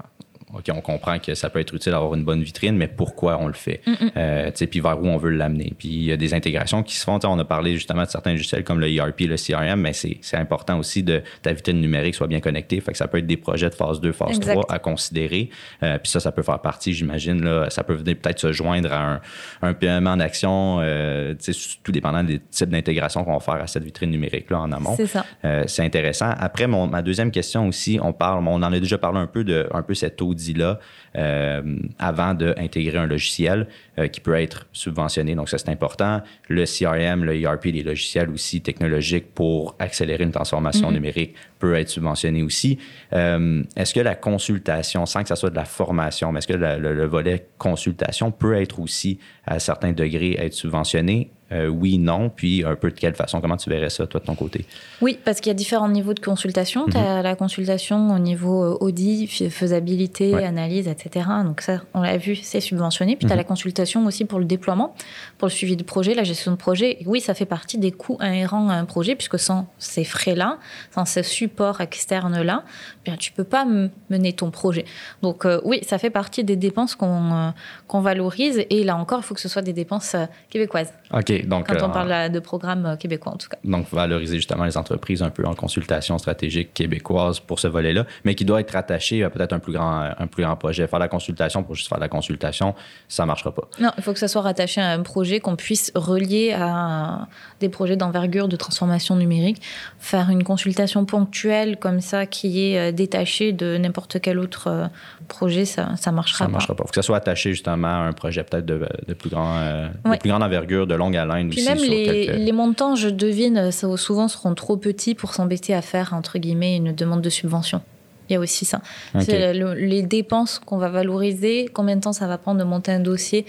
OK, 0.54 0.66
on 0.74 0.82
comprend 0.82 1.20
que 1.20 1.36
ça 1.36 1.50
peut 1.50 1.60
être 1.60 1.76
utile 1.76 1.92
d'avoir 1.92 2.16
une 2.16 2.24
bonne 2.24 2.42
vitrine, 2.42 2.76
mais 2.76 2.88
pourquoi 2.88 3.38
on 3.40 3.48
le 3.48 3.54
fait? 3.54 3.82
Euh, 4.18 4.52
puis 4.52 4.80
vers 4.80 5.00
où 5.00 5.06
on 5.06 5.18
veut 5.18 5.30
l'amener. 5.30 5.74
Puis 5.78 5.90
il 5.90 6.04
y 6.06 6.12
a 6.12 6.18
des 6.18 6.34
intégrations 6.34 6.82
qui 6.82 6.96
se 6.96 7.04
font. 7.04 7.20
On 7.24 7.38
a 7.38 7.46
parlé 7.46 7.76
justement 7.76 8.04
de 8.04 8.10
certains 8.10 8.32
logiciels 8.32 8.64
comme 8.64 8.80
le 8.80 8.92
ERP, 8.92 9.22
le 9.22 9.36
CRM, 9.36 9.82
mais 9.82 9.94
c'est 9.94 10.38
important 10.38 10.80
aussi 10.80 11.04
de 11.04 11.22
ta 11.44 11.54
vitrine 11.54 11.80
numérique 11.80 12.16
soit 12.16 12.28
bien 12.28 12.40
connectée. 12.40 12.82
Fait 12.82 12.92
que 12.92 12.98
ça 12.98 13.08
peut 13.08 13.20
être 13.20 13.28
des 13.28 13.38
projets 13.38 13.70
de 13.70 13.76
phase 13.76 14.02
2, 14.02 14.12
phase 14.12 14.40
3 14.40 14.66
à 14.70 14.80
considérer. 14.80 15.50
Euh, 15.84 16.00
puis 16.00 16.12
ça, 16.12 16.20
ça 16.20 16.32
peut 16.32 16.42
faire 16.42 16.60
partie, 16.60 16.94
j'imagine. 16.94 17.48
Ça 17.70 17.84
peut 17.84 17.94
venir 17.94 18.18
peut-être 18.18 18.40
se 18.40 18.52
joindre 18.52 18.92
à 18.92 19.14
un, 19.14 19.22
un 19.62 19.74
paiement 19.74 20.18
d'action, 20.18 20.80
euh, 20.82 21.36
tout 21.84 21.92
dépendant 21.92 22.24
des 22.24 22.40
types 22.40 22.70
d'intégration 22.70 23.24
qu'on 23.24 23.34
va 23.34 23.40
faire 23.40 23.62
à 23.62 23.68
cette 23.68 23.84
vitrine 23.84 24.10
numérique-là 24.10 24.62
en 24.62 24.72
amont. 24.72 24.96
C'est 24.98 25.08
ça. 25.08 25.26
C'est 25.68 25.84
intéressant. 25.84 26.32
Après, 26.40 26.66
mon, 26.66 26.88
ma 26.88 27.04
deuxième 27.04 27.32
question 27.32 27.68
aussi, 27.68 28.00
on 28.02 28.14
parle, 28.14 28.48
on 28.48 28.64
en 28.64 28.74
a 28.74 28.80
déjà 28.80 28.98
parlé 28.98 29.20
un 29.20 29.28
peu 29.28 29.44
de 29.44 29.68
un 29.72 29.84
peu 29.84 29.94
cet 29.94 30.22
audit 30.22 30.39
là 30.54 30.80
euh, 31.18 31.62
avant 31.98 32.34
d'intégrer 32.34 32.98
un 32.98 33.08
logiciel 33.08 33.68
euh, 33.98 34.08
qui 34.08 34.20
peut 34.20 34.36
être 34.36 34.68
subventionné. 34.74 35.36
Donc, 35.36 35.50
ça, 35.50 35.58
c'est 35.58 35.70
important. 35.70 36.22
Le 36.48 36.66
CRM, 36.66 37.24
le 37.24 37.36
ERP, 37.36 37.66
les 37.66 37.84
logiciels 37.84 38.30
aussi 38.30 38.62
technologiques 38.62 39.34
pour 39.34 39.76
accélérer 39.80 40.24
une 40.24 40.32
transformation 40.32 40.90
mm-hmm. 40.90 40.94
numérique 40.94 41.36
peut 41.60 41.76
être 41.76 41.90
subventionné 41.90 42.42
aussi. 42.42 42.80
Euh, 43.14 43.64
est-ce 43.76 43.94
que 43.94 44.00
la 44.00 44.16
consultation, 44.16 45.06
sans 45.06 45.22
que 45.22 45.28
ça 45.28 45.36
soit 45.36 45.50
de 45.50 45.56
la 45.56 45.66
formation, 45.66 46.32
mais 46.32 46.40
est-ce 46.40 46.48
que 46.48 46.54
le, 46.54 47.06
volet 47.06 47.48
consultation 47.58 48.32
peut 48.32 48.56
être 48.56 48.80
aussi, 48.80 49.20
à 49.46 49.60
certains 49.60 49.92
degrés, 49.92 50.38
être 50.40 50.54
subventionné? 50.54 51.32
Euh, 51.52 51.68
oui, 51.68 51.98
non, 51.98 52.30
puis 52.30 52.64
un 52.64 52.76
peu 52.76 52.92
de 52.92 53.00
quelle 53.00 53.16
façon? 53.16 53.42
Comment 53.42 53.58
tu 53.58 53.70
verrais 53.70 53.90
ça, 53.90 54.06
toi, 54.06 54.20
de 54.20 54.26
ton 54.26 54.36
côté? 54.36 54.66
Oui, 55.02 55.18
parce 55.24 55.40
qu'il 55.40 55.50
y 55.50 55.52
a 55.52 55.56
différents 55.56 55.90
niveaux 55.90 56.14
de 56.14 56.20
consultation. 56.20 56.86
Tu 56.86 56.98
as 56.98 57.18
mhm. 57.18 57.24
la 57.24 57.36
consultation 57.36 58.14
au 58.14 58.20
niveau 58.20 58.64
euh, 58.64 58.78
audit, 58.80 59.28
faisabilité, 59.50 60.36
analyse, 60.36 60.88
etc. 60.88 61.26
Donc 61.44 61.62
ça, 61.62 61.82
on 61.96 62.02
l'a 62.02 62.18
vu, 62.18 62.36
c'est 62.36 62.62
subventionné. 62.62 63.16
Puis 63.16 63.26
tu 63.26 63.32
as 63.32 63.36
mhm. 63.36 63.40
la 63.40 63.44
consultation 63.46 64.06
aussi 64.06 64.26
pour 64.26 64.38
le 64.38 64.46
déploiement, 64.46 64.94
pour 65.40 65.48
le 65.48 65.52
suivi 65.52 65.76
de 65.76 65.84
projet, 65.84 66.14
la 66.14 66.24
gestion 66.24 66.52
de 66.52 66.58
projet. 66.58 67.00
oui, 67.08 67.20
ça 67.20 67.34
fait 67.34 67.48
partie 67.48 67.80
des 67.80 67.92
coûts 67.92 68.20
inhérents 68.22 68.70
à 68.70 68.74
un 68.74 68.86
projet, 68.86 69.16
puisque 69.16 69.40
sans 69.40 69.68
ces 69.80 70.04
frais-là, 70.04 70.60
sans 70.94 71.06
ce 71.06 71.24
support 71.24 71.49
externe-là, 71.82 72.64
bien, 73.10 73.18
tu 73.18 73.32
peux 73.32 73.44
pas 73.44 73.66
mener 74.10 74.34
ton 74.34 74.52
projet. 74.52 74.86
Donc 75.22 75.46
euh, 75.46 75.60
oui, 75.64 75.80
ça 75.84 75.98
fait 75.98 76.10
partie 76.10 76.44
des 76.44 76.56
dépenses 76.56 76.96
qu'on 76.96 77.54
qu'on 77.88 78.02
valorise. 78.02 78.66
Et 78.70 78.84
là 78.84 78.96
encore, 78.96 79.20
il 79.20 79.24
faut 79.24 79.36
que 79.36 79.42
ce 79.42 79.50
soit 79.50 79.62
des 79.62 79.74
dépenses 79.74 80.16
québécoises. 80.50 80.94
OK. 81.12 81.48
Donc, 81.48 81.68
Quand 81.68 81.82
on 81.82 81.90
euh, 81.90 81.94
parle 81.94 82.32
de 82.32 82.40
programmes 82.40 82.86
euh, 82.86 82.96
québécois, 82.96 83.34
en 83.34 83.38
tout 83.38 83.50
cas. 83.50 83.58
Donc, 83.64 83.88
valoriser 83.92 84.36
justement 84.36 84.64
les 84.64 84.78
entreprises 84.78 85.24
un 85.24 85.30
peu 85.30 85.46
en 85.46 85.56
consultation 85.56 86.18
stratégique 86.18 86.74
québécoise 86.74 87.40
pour 87.40 87.60
ce 87.60 87.68
volet-là, 87.68 88.06
mais 88.26 88.36
qui 88.36 88.46
doit 88.46 88.60
être 88.62 88.72
rattaché 88.72 89.24
à 89.24 89.30
peut-être 89.30 89.54
un 89.54 89.60
plus 89.60 89.74
grand, 89.74 90.10
un 90.18 90.28
plus 90.28 90.44
grand 90.44 90.56
projet. 90.56 90.88
Faire 90.88 91.00
la 91.00 91.08
consultation 91.08 91.64
pour 91.64 91.76
juste 91.76 91.90
faire 91.90 92.00
la 92.00 92.10
consultation, 92.10 92.76
ça 93.08 93.24
ne 93.24 93.28
marchera 93.28 93.52
pas. 93.52 93.68
Non, 93.80 93.90
il 93.98 94.04
faut 94.04 94.14
que 94.14 94.20
ça 94.20 94.28
soit 94.28 94.42
rattaché 94.42 94.82
à 94.82 94.92
un 94.92 95.02
projet 95.02 95.40
qu'on 95.40 95.56
puisse 95.56 95.92
relier 95.96 96.54
à 96.54 97.28
des 97.60 97.70
projets 97.70 97.96
d'envergure 97.96 98.48
de 98.48 98.56
transformation 98.56 99.16
numérique. 99.16 99.62
Faire 100.00 100.30
une 100.30 100.44
consultation 100.44 101.06
ponctuelle 101.06 101.78
comme 101.78 102.02
ça 102.02 102.26
qui 102.26 102.62
est 102.66 102.92
euh, 103.00 103.04
détachée 103.04 103.52
de 103.52 103.78
n'importe 103.78 104.20
quel 104.22 104.40
autre 104.40 104.90
projet, 105.28 105.66
ça 105.66 105.94
ne 106.08 106.12
marchera 106.12 106.46
pas. 106.46 106.46
Ça 106.46 106.52
marchera 106.52 106.76
pas. 106.76 106.84
Il 106.84 106.88
faut 106.88 106.92
que 106.92 106.96
ça 106.96 107.02
soit 107.02 107.18
attaché 107.18 107.52
justement 107.52 107.88
à 107.88 108.08
un 108.08 108.14
projet 108.14 108.44
peut-être 108.44 108.66
de, 108.66 109.14
plus, 109.14 109.30
grand, 109.30 109.60
de 110.06 110.18
plus 110.18 110.30
grande 110.30 110.44
envergure, 110.44 110.88
de 110.88 110.96
longue 110.96 111.16
haleine 111.16 111.50
puis 111.50 111.64
même 111.64 111.78
les, 111.78 112.52
montants, 112.52 112.96
je 112.96 113.10
devine, 113.10 113.72
souvent 113.72 114.28
seront 114.28 114.54
trop 114.56 114.78
petits 114.78 115.16
pour 115.16 115.34
s'embêter 115.34 115.74
à 115.74 115.82
faire, 115.82 116.14
entre 116.14 116.40
guillemets, 116.40 116.76
une 116.78 116.94
demande 116.94 117.22
de 117.22 117.30
subvention. 117.30 117.82
Il 118.30 118.34
y 118.34 118.36
a 118.36 118.40
aussi 118.40 118.66
ça. 118.66 118.82
C'est 119.20 119.54
les 119.54 120.04
dépenses 120.04 120.60
qu'on 120.60 120.78
va 120.78 120.90
valoriser, 120.90 121.70
combien 121.74 121.96
de 121.96 122.02
temps 122.02 122.14
ça 122.14 122.28
va 122.28 122.38
prendre 122.38 122.60
de 122.60 122.64
monter 122.64 122.92
un 122.92 123.00
dossier, 123.00 123.46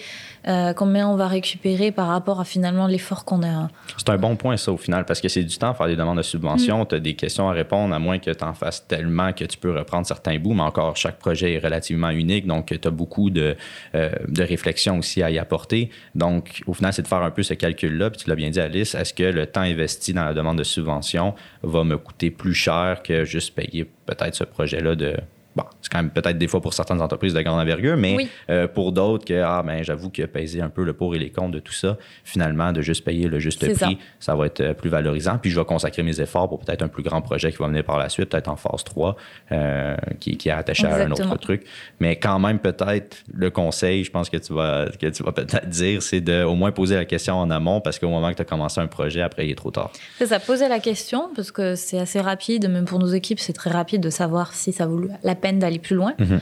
euh, 0.49 0.73
combien 0.73 1.09
on 1.09 1.17
va 1.17 1.29
récupérer 1.29 1.93
par 1.93 2.09
rapport 2.09 2.41
à 2.41 2.45
finalement 2.45 2.87
l'effort 2.87 3.25
qu'on 3.25 3.43
a. 3.43 3.69
C'est 3.97 4.09
un 4.09 4.17
bon 4.17 4.37
point, 4.37 4.57
ça, 4.57 4.73
au 4.73 4.77
final, 4.77 5.05
parce 5.05 5.21
que 5.21 5.29
c'est 5.29 5.45
du 5.45 5.57
temps 5.59 5.71
à 5.71 5.75
faire 5.75 5.87
des 5.87 5.97
demandes 5.97 6.17
de 6.17 6.23
subvention. 6.23 6.83
Mm. 6.83 6.87
Tu 6.89 6.95
as 6.95 7.01
des 7.01 7.15
questions 7.15 7.49
à 7.49 7.53
répondre, 7.53 7.95
à 7.95 7.99
moins 7.99 8.19
que 8.19 8.31
tu 8.31 8.45
en 8.45 8.55
fasses 8.55 8.87
tellement 8.87 9.33
que 9.33 9.45
tu 9.45 9.59
peux 9.59 9.77
reprendre 9.77 10.07
certains 10.07 10.39
bouts, 10.39 10.55
mais 10.55 10.63
encore, 10.63 10.97
chaque 10.97 11.19
projet 11.19 11.55
est 11.55 11.59
relativement 11.59 12.11
unique, 12.11 12.47
donc 12.47 12.67
tu 12.67 12.89
as 12.89 12.91
beaucoup 12.91 13.31
de, 13.31 13.57
euh, 13.95 14.11
de 14.29 14.43
réflexion 14.43 14.99
aussi 14.99 15.23
à 15.23 15.31
y 15.31 15.39
apporter. 15.39 15.91
Donc, 16.15 16.63
au 16.67 16.73
final, 16.73 16.93
c'est 16.93 17.03
de 17.03 17.09
faire 17.09 17.23
un 17.23 17.31
peu 17.31 17.43
ce 17.43 17.55
calcul-là. 17.55 18.11
Puis 18.11 18.23
tu 18.23 18.29
l'as 18.31 18.37
bien 18.37 18.51
dit, 18.51 18.61
Alice, 18.61 18.95
est-ce 18.95 19.13
que 19.13 19.23
le 19.23 19.47
temps 19.47 19.61
investi 19.61 20.13
dans 20.13 20.25
la 20.25 20.35
demande 20.35 20.59
de 20.59 20.65
subvention 20.65 21.35
va 21.63 21.85
me 21.85 21.99
coûter 21.99 22.31
plus 22.31 22.55
cher 22.55 23.03
que 23.03 23.25
juste 23.25 23.55
payer 23.55 23.89
peut-être 24.15 24.35
ce 24.35 24.45
projet-là 24.45 24.95
de 24.97 25.17
Bon, 25.57 25.65
c'est 25.83 25.91
quand 25.91 25.99
même 25.99 26.11
peut-être 26.11 26.39
des 26.39 26.47
fois 26.47 26.61
pour 26.61 26.75
certaines 26.75 27.01
entreprises 27.01 27.35
de 27.35 27.43
grande 27.43 27.59
envergure, 27.59 27.97
mais 27.97 28.29
euh, 28.51 28.69
pour 28.69 28.93
d'autres 28.93 29.25
que, 29.25 29.43
ah, 29.43 29.63
ben, 29.67 29.83
j'avoue 29.83 30.09
que 30.09 30.23
peser 30.23 30.61
un 30.61 30.69
peu 30.69 30.85
le 30.85 30.93
pour 30.93 31.17
et 31.17 31.19
les 31.19 31.31
contre 31.31 31.51
de 31.51 31.59
tout 31.59 31.73
ça, 31.73 31.99
finalement, 32.23 32.73
de 32.73 32.83
juste 32.83 33.05
payer 33.05 33.27
le 33.27 33.41
juste 33.41 33.61
prix, 33.61 33.99
ça. 34.21 34.35
va 34.37 34.47
être 34.47 34.61
euh, 34.61 34.75
plus 34.75 34.91
valorisant. 34.91 35.39
Puis 35.39 35.51
je 35.51 35.59
vais 35.59 35.65
consacrer 35.65 36.05
mes 36.05 36.21
efforts 36.21 36.49
pour 36.49 36.61
peut-être 36.61 36.83
un 36.83 36.89
plus 36.89 37.03
grand 37.03 37.21
projet 37.21 37.51
qui 37.51 37.59
va 37.59 37.67
venir 37.67 37.83
par 37.83 37.99
la 37.99 38.09
suite, 38.09 38.29
peut-être 38.29 38.47
en 38.47 38.55
phase 38.55 38.85
3, 38.85 39.17
euh, 39.51 39.97
qui, 40.21 40.37
qui, 40.37 40.49
est 40.49 40.53
attaché 40.53 40.87
à 40.87 40.95
un 40.95 41.11
autre 41.11 41.37
truc. 41.39 41.65
Mais 41.99 42.15
quand 42.17 42.39
même, 42.39 42.61
peut-être, 42.61 43.17
le 43.33 43.51
conseil, 43.51 44.05
je 44.05 44.11
pense 44.13 44.31
que 44.31 44.37
tu 44.37 44.53
vas, 44.53 44.87
que 45.01 45.09
tu 45.09 45.25
vas 45.25 45.33
peut-être 45.33 45.67
dire, 45.69 46.01
c'est 46.01 46.21
de 46.21 46.45
au 46.45 46.55
moins 46.55 46.71
poser 46.71 46.95
la 46.95 47.05
question 47.05 47.35
en 47.35 47.51
amont 47.51 47.81
parce 47.81 47.99
qu'au 47.99 48.09
moment 48.09 48.31
que 48.31 48.37
tu 48.37 48.43
as 48.43 48.47
commencé 48.47 48.81
un 48.81 48.87
projet, 48.87 49.21
après, 49.21 49.47
il 49.47 49.51
est 49.51 49.57
trop 49.57 49.73
tard. 49.73 49.91
C'est 50.19 50.27
ça, 50.27 50.39
poser 50.39 50.69
la 50.69 50.79
question 50.79 51.31
parce 51.35 51.51
que 51.51 51.75
c'est 51.75 51.99
assez 51.99 52.21
rapide, 52.21 52.69
même 52.71 52.85
pour 52.85 53.01
nos 53.01 53.09
équipes, 53.09 53.41
c'est 53.41 53.53
très 53.53 53.71
rapide 53.71 54.01
de 54.01 54.11
savoir 54.11 54.53
si 54.53 54.73
ça 54.73 54.87
vaut 54.87 55.01
la 55.25 55.35
peine 55.41 55.59
d'aller 55.59 55.79
plus 55.79 55.97
loin. 55.97 56.15
Mhm. 56.19 56.41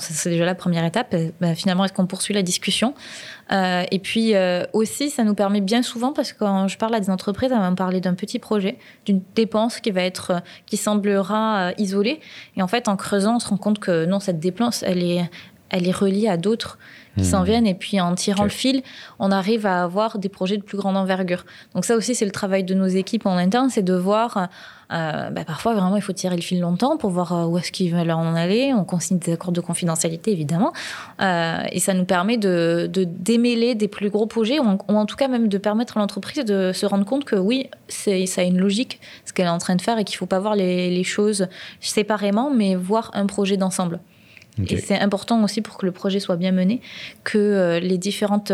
C'est 0.00 0.30
déjà 0.30 0.44
la 0.44 0.56
première 0.56 0.84
étape. 0.84 1.14
Ben, 1.40 1.54
finalement, 1.54 1.84
est-ce 1.84 1.92
qu'on 1.92 2.06
poursuit 2.06 2.34
la 2.34 2.42
discussion? 2.42 2.94
Euh, 3.52 3.84
Et 3.92 4.00
puis 4.00 4.34
euh, 4.34 4.64
aussi, 4.72 5.10
ça 5.10 5.22
nous 5.22 5.34
permet 5.34 5.60
bien 5.60 5.82
souvent, 5.82 6.12
parce 6.12 6.32
que 6.32 6.40
quand 6.40 6.66
je 6.66 6.76
parle 6.76 6.94
à 6.94 7.00
des 7.00 7.10
entreprises, 7.10 7.52
elles 7.52 7.58
vont 7.58 7.70
me 7.70 7.76
parler 7.76 8.00
d'un 8.00 8.14
petit 8.14 8.40
projet, 8.40 8.78
d'une 9.04 9.22
dépense 9.36 9.78
qui 9.78 9.92
va 9.92 10.02
être, 10.02 10.30
euh, 10.30 10.40
qui 10.66 10.76
semblera 10.76 11.70
isolée. 11.78 12.20
Et 12.56 12.62
en 12.62 12.66
fait, 12.66 12.88
en 12.88 12.96
creusant, 12.96 13.36
on 13.36 13.38
se 13.38 13.48
rend 13.48 13.58
compte 13.58 13.78
que 13.78 14.06
non, 14.06 14.18
cette 14.18 14.40
dépense, 14.40 14.82
elle 14.82 15.04
est, 15.04 15.30
elle 15.70 15.84
les 15.84 15.92
relie 15.92 16.28
à 16.28 16.36
d'autres 16.36 16.78
qui 17.16 17.24
s'en 17.24 17.42
hmm. 17.42 17.44
viennent. 17.44 17.66
Et 17.66 17.74
puis 17.74 18.00
en 18.00 18.14
tirant 18.14 18.44
le 18.44 18.50
fil, 18.50 18.82
on 19.18 19.30
arrive 19.30 19.66
à 19.66 19.82
avoir 19.82 20.18
des 20.18 20.28
projets 20.28 20.56
de 20.56 20.62
plus 20.62 20.76
grande 20.76 20.96
envergure. 20.96 21.44
Donc 21.74 21.84
ça 21.84 21.96
aussi, 21.96 22.14
c'est 22.14 22.24
le 22.24 22.30
travail 22.30 22.64
de 22.64 22.74
nos 22.74 22.86
équipes 22.86 23.26
en 23.26 23.36
interne, 23.36 23.70
c'est 23.70 23.82
de 23.82 23.94
voir. 23.94 24.48
Euh, 24.92 25.30
bah, 25.30 25.44
parfois, 25.44 25.74
vraiment, 25.74 25.96
il 25.96 26.02
faut 26.02 26.12
tirer 26.12 26.36
le 26.36 26.42
fil 26.42 26.60
longtemps 26.60 26.96
pour 26.96 27.10
voir 27.10 27.32
euh, 27.32 27.46
où 27.46 27.58
est-ce 27.58 27.72
qu'ils 27.72 27.92
veulent 27.92 28.10
en 28.10 28.34
aller. 28.34 28.72
On 28.74 28.84
consigne 28.84 29.18
des 29.18 29.32
accords 29.32 29.52
de 29.52 29.60
confidentialité, 29.60 30.30
évidemment. 30.30 30.72
Euh, 31.20 31.62
et 31.72 31.80
ça 31.80 31.94
nous 31.94 32.04
permet 32.04 32.36
de, 32.36 32.88
démêler 32.92 33.74
des 33.74 33.88
plus 33.88 34.10
gros 34.10 34.26
projets, 34.26 34.58
ou 34.60 34.78
en, 34.88 35.06
tout 35.06 35.16
cas 35.16 35.28
même 35.28 35.48
de 35.48 35.58
permettre 35.58 35.96
à 35.96 36.00
l'entreprise 36.00 36.44
de 36.44 36.72
se 36.72 36.86
rendre 36.86 37.04
compte 37.04 37.24
que 37.24 37.36
oui, 37.36 37.68
ça 37.88 38.12
a 38.12 38.44
une 38.44 38.58
logique, 38.58 39.00
ce 39.24 39.32
qu'elle 39.32 39.46
est 39.46 39.50
en 39.50 39.58
train 39.58 39.76
de 39.76 39.82
faire, 39.82 39.98
et 39.98 40.04
qu'il 40.04 40.14
ne 40.14 40.18
faut 40.18 40.26
pas 40.26 40.40
voir 40.40 40.54
les, 40.54 40.90
les 40.90 41.04
choses 41.04 41.48
séparément, 41.80 42.50
mais 42.50 42.74
voir 42.76 43.10
un 43.14 43.26
projet 43.26 43.56
d'ensemble. 43.56 44.00
Et 44.68 44.78
c'est 44.78 44.98
important 44.98 45.42
aussi 45.42 45.60
pour 45.60 45.76
que 45.76 45.86
le 45.86 45.92
projet 45.92 46.20
soit 46.20 46.36
bien 46.36 46.52
mené, 46.52 46.80
que 47.24 47.38
euh, 47.38 47.80
les 47.80 47.98
différentes 47.98 48.52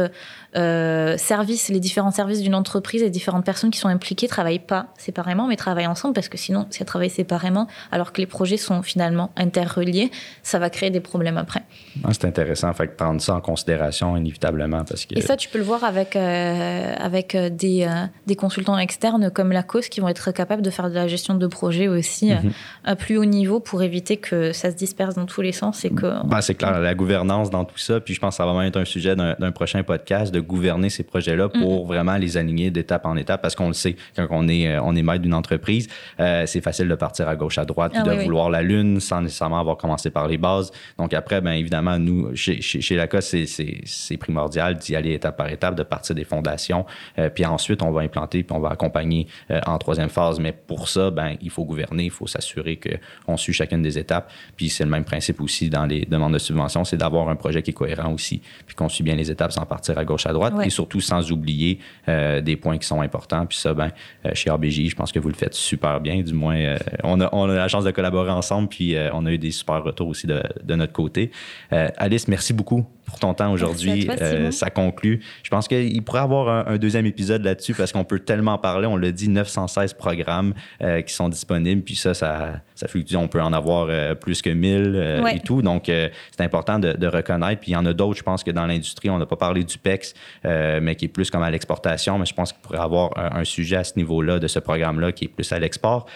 euh, 0.56 1.16
services, 1.16 1.68
les 1.68 1.80
différents 1.80 2.10
services 2.10 2.40
d'une 2.42 2.54
entreprise, 2.54 3.02
les 3.02 3.10
différentes 3.10 3.44
personnes 3.44 3.70
qui 3.70 3.78
sont 3.78 3.88
impliquées 3.88 4.28
travaillent 4.28 4.58
pas 4.58 4.88
séparément, 4.98 5.46
mais 5.46 5.56
travaillent 5.56 5.86
ensemble, 5.86 6.14
parce 6.14 6.28
que 6.28 6.36
sinon, 6.36 6.66
si 6.70 6.82
elles 6.82 6.86
travaillent 6.86 7.10
séparément, 7.10 7.66
alors 7.90 8.12
que 8.12 8.20
les 8.20 8.26
projets 8.26 8.56
sont 8.56 8.82
finalement 8.82 9.30
interreliés, 9.36 10.10
ça 10.42 10.58
va 10.58 10.68
créer 10.68 10.90
des 10.90 11.00
problèmes 11.00 11.38
après. 11.38 11.62
Ah, 12.04 12.08
c'est 12.12 12.26
intéressant, 12.26 12.72
fait 12.74 12.88
prendre 12.96 13.20
ça 13.20 13.34
en 13.34 13.40
considération 13.40 14.16
inévitablement, 14.16 14.84
parce 14.84 15.06
que. 15.06 15.16
Et 15.16 15.22
ça, 15.22 15.36
tu 15.36 15.48
peux 15.48 15.58
le 15.58 15.64
voir 15.64 15.84
avec 15.84 16.16
euh, 16.16 16.94
avec 16.98 17.36
des, 17.36 17.88
des 18.26 18.36
consultants 18.36 18.76
externes 18.78 19.30
comme 19.30 19.52
la 19.52 19.62
cause 19.62 19.88
qui 19.88 20.00
vont 20.00 20.08
être 20.08 20.32
capables 20.32 20.62
de 20.62 20.70
faire 20.70 20.90
de 20.90 20.94
la 20.94 21.08
gestion 21.08 21.34
de 21.34 21.46
projet 21.46 21.88
aussi 21.88 22.30
mhm. 22.32 22.52
à 22.84 22.96
plus 22.96 23.16
haut 23.16 23.24
niveau 23.24 23.60
pour 23.60 23.82
éviter 23.82 24.16
que 24.18 24.52
ça 24.52 24.70
se 24.70 24.76
disperse 24.76 25.14
dans 25.14 25.26
tous 25.26 25.40
les 25.40 25.52
sens 25.52 25.84
et 25.84 25.90
ben, 26.24 26.40
c'est 26.40 26.54
clair, 26.54 26.80
la 26.80 26.94
gouvernance 26.94 27.50
dans 27.50 27.64
tout 27.64 27.78
ça. 27.78 28.00
Puis 28.00 28.14
je 28.14 28.20
pense 28.20 28.34
que 28.34 28.36
ça 28.36 28.44
va 28.44 28.52
vraiment 28.52 28.66
être 28.66 28.76
un 28.76 28.84
sujet 28.84 29.14
d'un 29.16 29.52
prochain 29.52 29.82
podcast 29.82 30.32
de 30.32 30.40
gouverner 30.42 30.90
ces 30.90 31.02
projets-là 31.02 31.48
pour 31.48 31.86
vraiment 31.86 32.16
les 32.16 32.36
aligner 32.36 32.70
d'étape 32.70 33.06
en 33.06 33.16
étape 33.16 33.42
parce 33.42 33.54
qu'on 33.54 33.68
le 33.68 33.72
sait, 33.74 33.96
quand 34.16 34.26
on 34.30 34.48
est, 34.48 34.68
euh, 34.68 34.82
on 34.82 34.94
est 34.94 35.02
maître 35.02 35.22
d'une 35.22 35.34
entreprise, 35.34 35.88
euh, 36.20 36.44
c'est 36.46 36.60
facile 36.60 36.88
de 36.88 36.94
partir 36.94 37.28
à 37.28 37.36
gauche, 37.36 37.58
à 37.58 37.64
droite, 37.64 37.92
ah 37.94 38.02
de 38.02 38.22
vouloir 38.22 38.50
la 38.50 38.62
lune 38.62 39.00
sans 39.00 39.22
nécessairement 39.22 39.60
avoir 39.60 39.76
commencé 39.76 40.10
par 40.10 40.28
les 40.28 40.38
bases. 40.38 40.70
Donc 40.98 41.14
après, 41.14 41.40
bien 41.40 41.52
évidemment, 41.52 41.98
nous, 41.98 42.34
chez, 42.36 42.60
chez, 42.60 42.80
chez 42.80 42.96
LACA, 42.96 43.20
c'est 43.20 44.16
primordial 44.18 44.76
d'y 44.76 44.96
aller 44.96 45.14
étape 45.14 45.36
par 45.36 45.48
étape, 45.48 45.74
de 45.74 45.82
partir 45.82 46.14
des 46.14 46.24
fondations. 46.24 46.84
Euh, 47.18 47.28
puis 47.28 47.44
ensuite, 47.44 47.82
on 47.82 47.90
va 47.90 48.02
implanter, 48.02 48.42
puis 48.42 48.56
on 48.56 48.60
va 48.60 48.70
accompagner 48.70 49.26
en 49.66 49.78
troisième 49.78 50.08
phase. 50.08 50.40
Mais 50.40 50.52
pour 50.52 50.88
ça, 50.88 51.10
ben, 51.10 51.36
il 51.40 51.50
faut 51.50 51.64
gouverner, 51.64 52.04
il 52.04 52.10
faut 52.10 52.26
s'assurer 52.26 52.78
qu'on 52.78 53.36
suit 53.36 53.52
chacune 53.52 53.82
des 53.82 53.98
étapes. 53.98 54.30
Puis 54.56 54.68
c'est 54.68 54.84
le 54.84 54.90
même 54.90 55.04
principe 55.04 55.40
aussi 55.40 55.70
dans 55.70 55.86
les 55.86 56.04
demandes 56.04 56.32
de 56.32 56.38
subvention, 56.38 56.84
c'est 56.84 56.96
d'avoir 56.96 57.28
un 57.28 57.36
projet 57.36 57.62
qui 57.62 57.70
est 57.70 57.74
cohérent 57.74 58.12
aussi, 58.12 58.42
puis 58.66 58.74
qu'on 58.74 58.88
suit 58.88 59.04
bien 59.04 59.14
les 59.14 59.30
étapes 59.30 59.52
sans 59.52 59.66
partir 59.66 59.98
à 59.98 60.04
gauche, 60.04 60.26
à 60.26 60.31
droite, 60.32 60.54
et 60.64 60.70
surtout 60.70 61.00
sans 61.00 61.30
oublier 61.30 61.78
euh, 62.08 62.40
des 62.40 62.56
points 62.56 62.78
qui 62.78 62.86
sont 62.86 63.00
importants. 63.00 63.46
Puis 63.46 63.58
ça, 63.58 63.74
ben, 63.74 63.90
euh, 64.26 64.30
chez 64.34 64.50
RBJ, 64.50 64.88
je 64.88 64.94
pense 64.94 65.12
que 65.12 65.18
vous 65.18 65.28
le 65.28 65.34
faites 65.34 65.54
super 65.54 66.00
bien. 66.00 66.22
Du 66.22 66.34
moins, 66.34 66.56
euh, 66.56 66.78
on, 67.04 67.20
a, 67.20 67.28
on, 67.32 67.48
a, 67.48 67.54
la 67.54 67.68
chance 67.68 67.84
de 67.84 67.90
collaborer 67.90 68.30
ensemble, 68.30 68.68
puis 68.68 68.96
on 69.12 69.26
a 69.26 69.32
eu 69.32 69.38
des 69.38 69.50
super 69.50 69.82
retours 69.82 70.08
aussi 70.08 70.26
de, 70.26 70.42
de 70.62 70.74
notre 70.74 70.92
côté. 70.92 71.30
Alice, 71.70 72.28
merci 72.28 72.52
beaucoup 72.52 72.86
pour 73.12 73.18
ton 73.18 73.34
temps 73.34 73.52
aujourd'hui. 73.52 74.08
Euh, 74.22 74.50
ça 74.50 74.70
conclut. 74.70 75.20
Je 75.42 75.50
pense 75.50 75.68
qu'il 75.68 76.02
pourrait 76.02 76.20
y 76.20 76.22
avoir 76.22 76.66
un, 76.66 76.78
deuxième 76.78 77.04
épisode 77.04 77.44
là-dessus 77.44 77.74
parce 77.74 77.92
qu'on 77.92 78.04
peut 78.04 78.20
tellement 78.20 78.56
parler. 78.56 78.86
On 78.86 78.96
l'a 78.96 79.12
dit, 79.12 79.28
916 79.28 79.92
programmes 79.92 80.54
euh, 80.82 81.02
qui 81.02 81.12
sont 81.12 81.28
disponibles. 81.28 81.82
Puis 81.82 81.94
ça, 81.94 82.14
ça, 82.14 82.62
ça 82.74 82.88
fluctue. 82.88 83.16
On 83.16 83.28
peut 83.28 83.42
en 83.42 83.52
avoir 83.52 83.88
euh, 83.90 84.14
plus 84.14 84.40
que 84.40 84.48
1000 84.48 85.22
et 85.30 85.40
tout. 85.40 85.60
Donc, 85.60 85.84
c'est 85.88 86.40
important 86.40 86.78
de, 86.78 87.06
reconnaître. 87.06 87.60
Puis 87.60 87.72
il 87.72 87.74
y 87.74 87.76
en 87.76 87.84
a 87.84 87.92
d'autres, 87.92 88.16
je 88.16 88.22
pense 88.22 88.42
que 88.42 88.50
dans 88.50 88.66
l'industrie, 88.66 89.10
on 89.10 89.18
n'a 89.18 89.26
pas 89.26 89.36
parlé 89.36 89.62
du 89.62 89.76
PEX, 89.76 90.14
mais 90.44 90.96
qui 90.96 91.04
est 91.04 91.08
plus 91.08 91.30
comme 91.30 91.42
à 91.42 91.50
l'exportation. 91.50 92.18
Mais 92.18 92.24
je 92.24 92.32
pense 92.32 92.52
qu'il 92.52 92.62
pourrait 92.62 92.78
y 92.78 92.80
avoir 92.80 93.10
un, 93.18 93.40
un, 93.40 93.44
sujet 93.44 93.76
à 93.76 93.84
ce 93.84 93.92
niveau-là 93.96 94.38
de 94.38 94.48
ce 94.48 94.58
programme-là 94.58 95.12
qui 95.12 95.26
est 95.26 95.28
plus 95.28 95.52
à 95.52 95.58
l'export. 95.58 96.06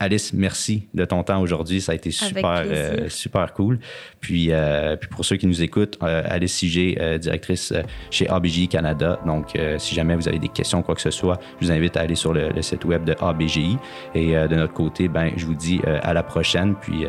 Alice, 0.00 0.32
merci 0.32 0.88
de 0.94 1.04
ton 1.04 1.22
temps 1.22 1.42
aujourd'hui. 1.42 1.82
Ça 1.82 1.92
a 1.92 1.94
été 1.94 2.10
super, 2.10 2.62
euh, 2.64 3.10
super 3.10 3.52
cool. 3.52 3.78
Puis, 4.20 4.48
euh, 4.50 4.96
puis 4.96 5.10
pour 5.10 5.26
ceux 5.26 5.36
qui 5.36 5.46
nous 5.46 5.62
écoutent, 5.62 5.98
euh, 6.02 6.22
Alice 6.24 6.54
Sigé, 6.54 6.98
directrice 7.20 7.74
chez 8.10 8.26
ABGI 8.26 8.68
Canada. 8.68 9.20
Donc, 9.26 9.58
si 9.76 9.94
jamais 9.94 10.16
vous 10.16 10.26
avez 10.26 10.38
des 10.38 10.48
questions, 10.48 10.82
quoi 10.82 10.94
que 10.94 11.02
ce 11.02 11.10
soit, 11.10 11.38
je 11.60 11.66
vous 11.66 11.72
invite 11.72 11.98
à 11.98 12.00
aller 12.00 12.14
sur 12.14 12.32
le, 12.32 12.50
site 12.62 12.84
web 12.86 13.04
de 13.04 13.14
ABGI. 13.20 13.76
Et 14.14 14.32
de 14.32 14.54
notre 14.54 14.72
côté, 14.72 15.08
ben, 15.08 15.32
je 15.36 15.44
vous 15.44 15.54
dis 15.54 15.80
à 15.84 16.14
la 16.14 16.22
prochaine. 16.22 16.74
Puis, 16.80 17.04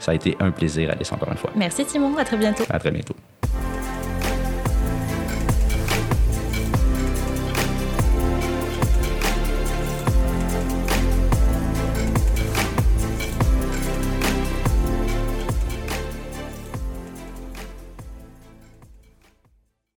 ça 0.00 0.10
a 0.10 0.14
été 0.14 0.36
un 0.40 0.50
plaisir, 0.50 0.90
Alice, 0.90 1.12
encore 1.12 1.30
une 1.30 1.38
fois. 1.38 1.52
Merci, 1.54 1.84
Simon. 1.86 2.16
À 2.16 2.24
très 2.24 2.36
bientôt. 2.36 2.64
À 2.68 2.78
très 2.80 2.90
bientôt. 2.90 3.14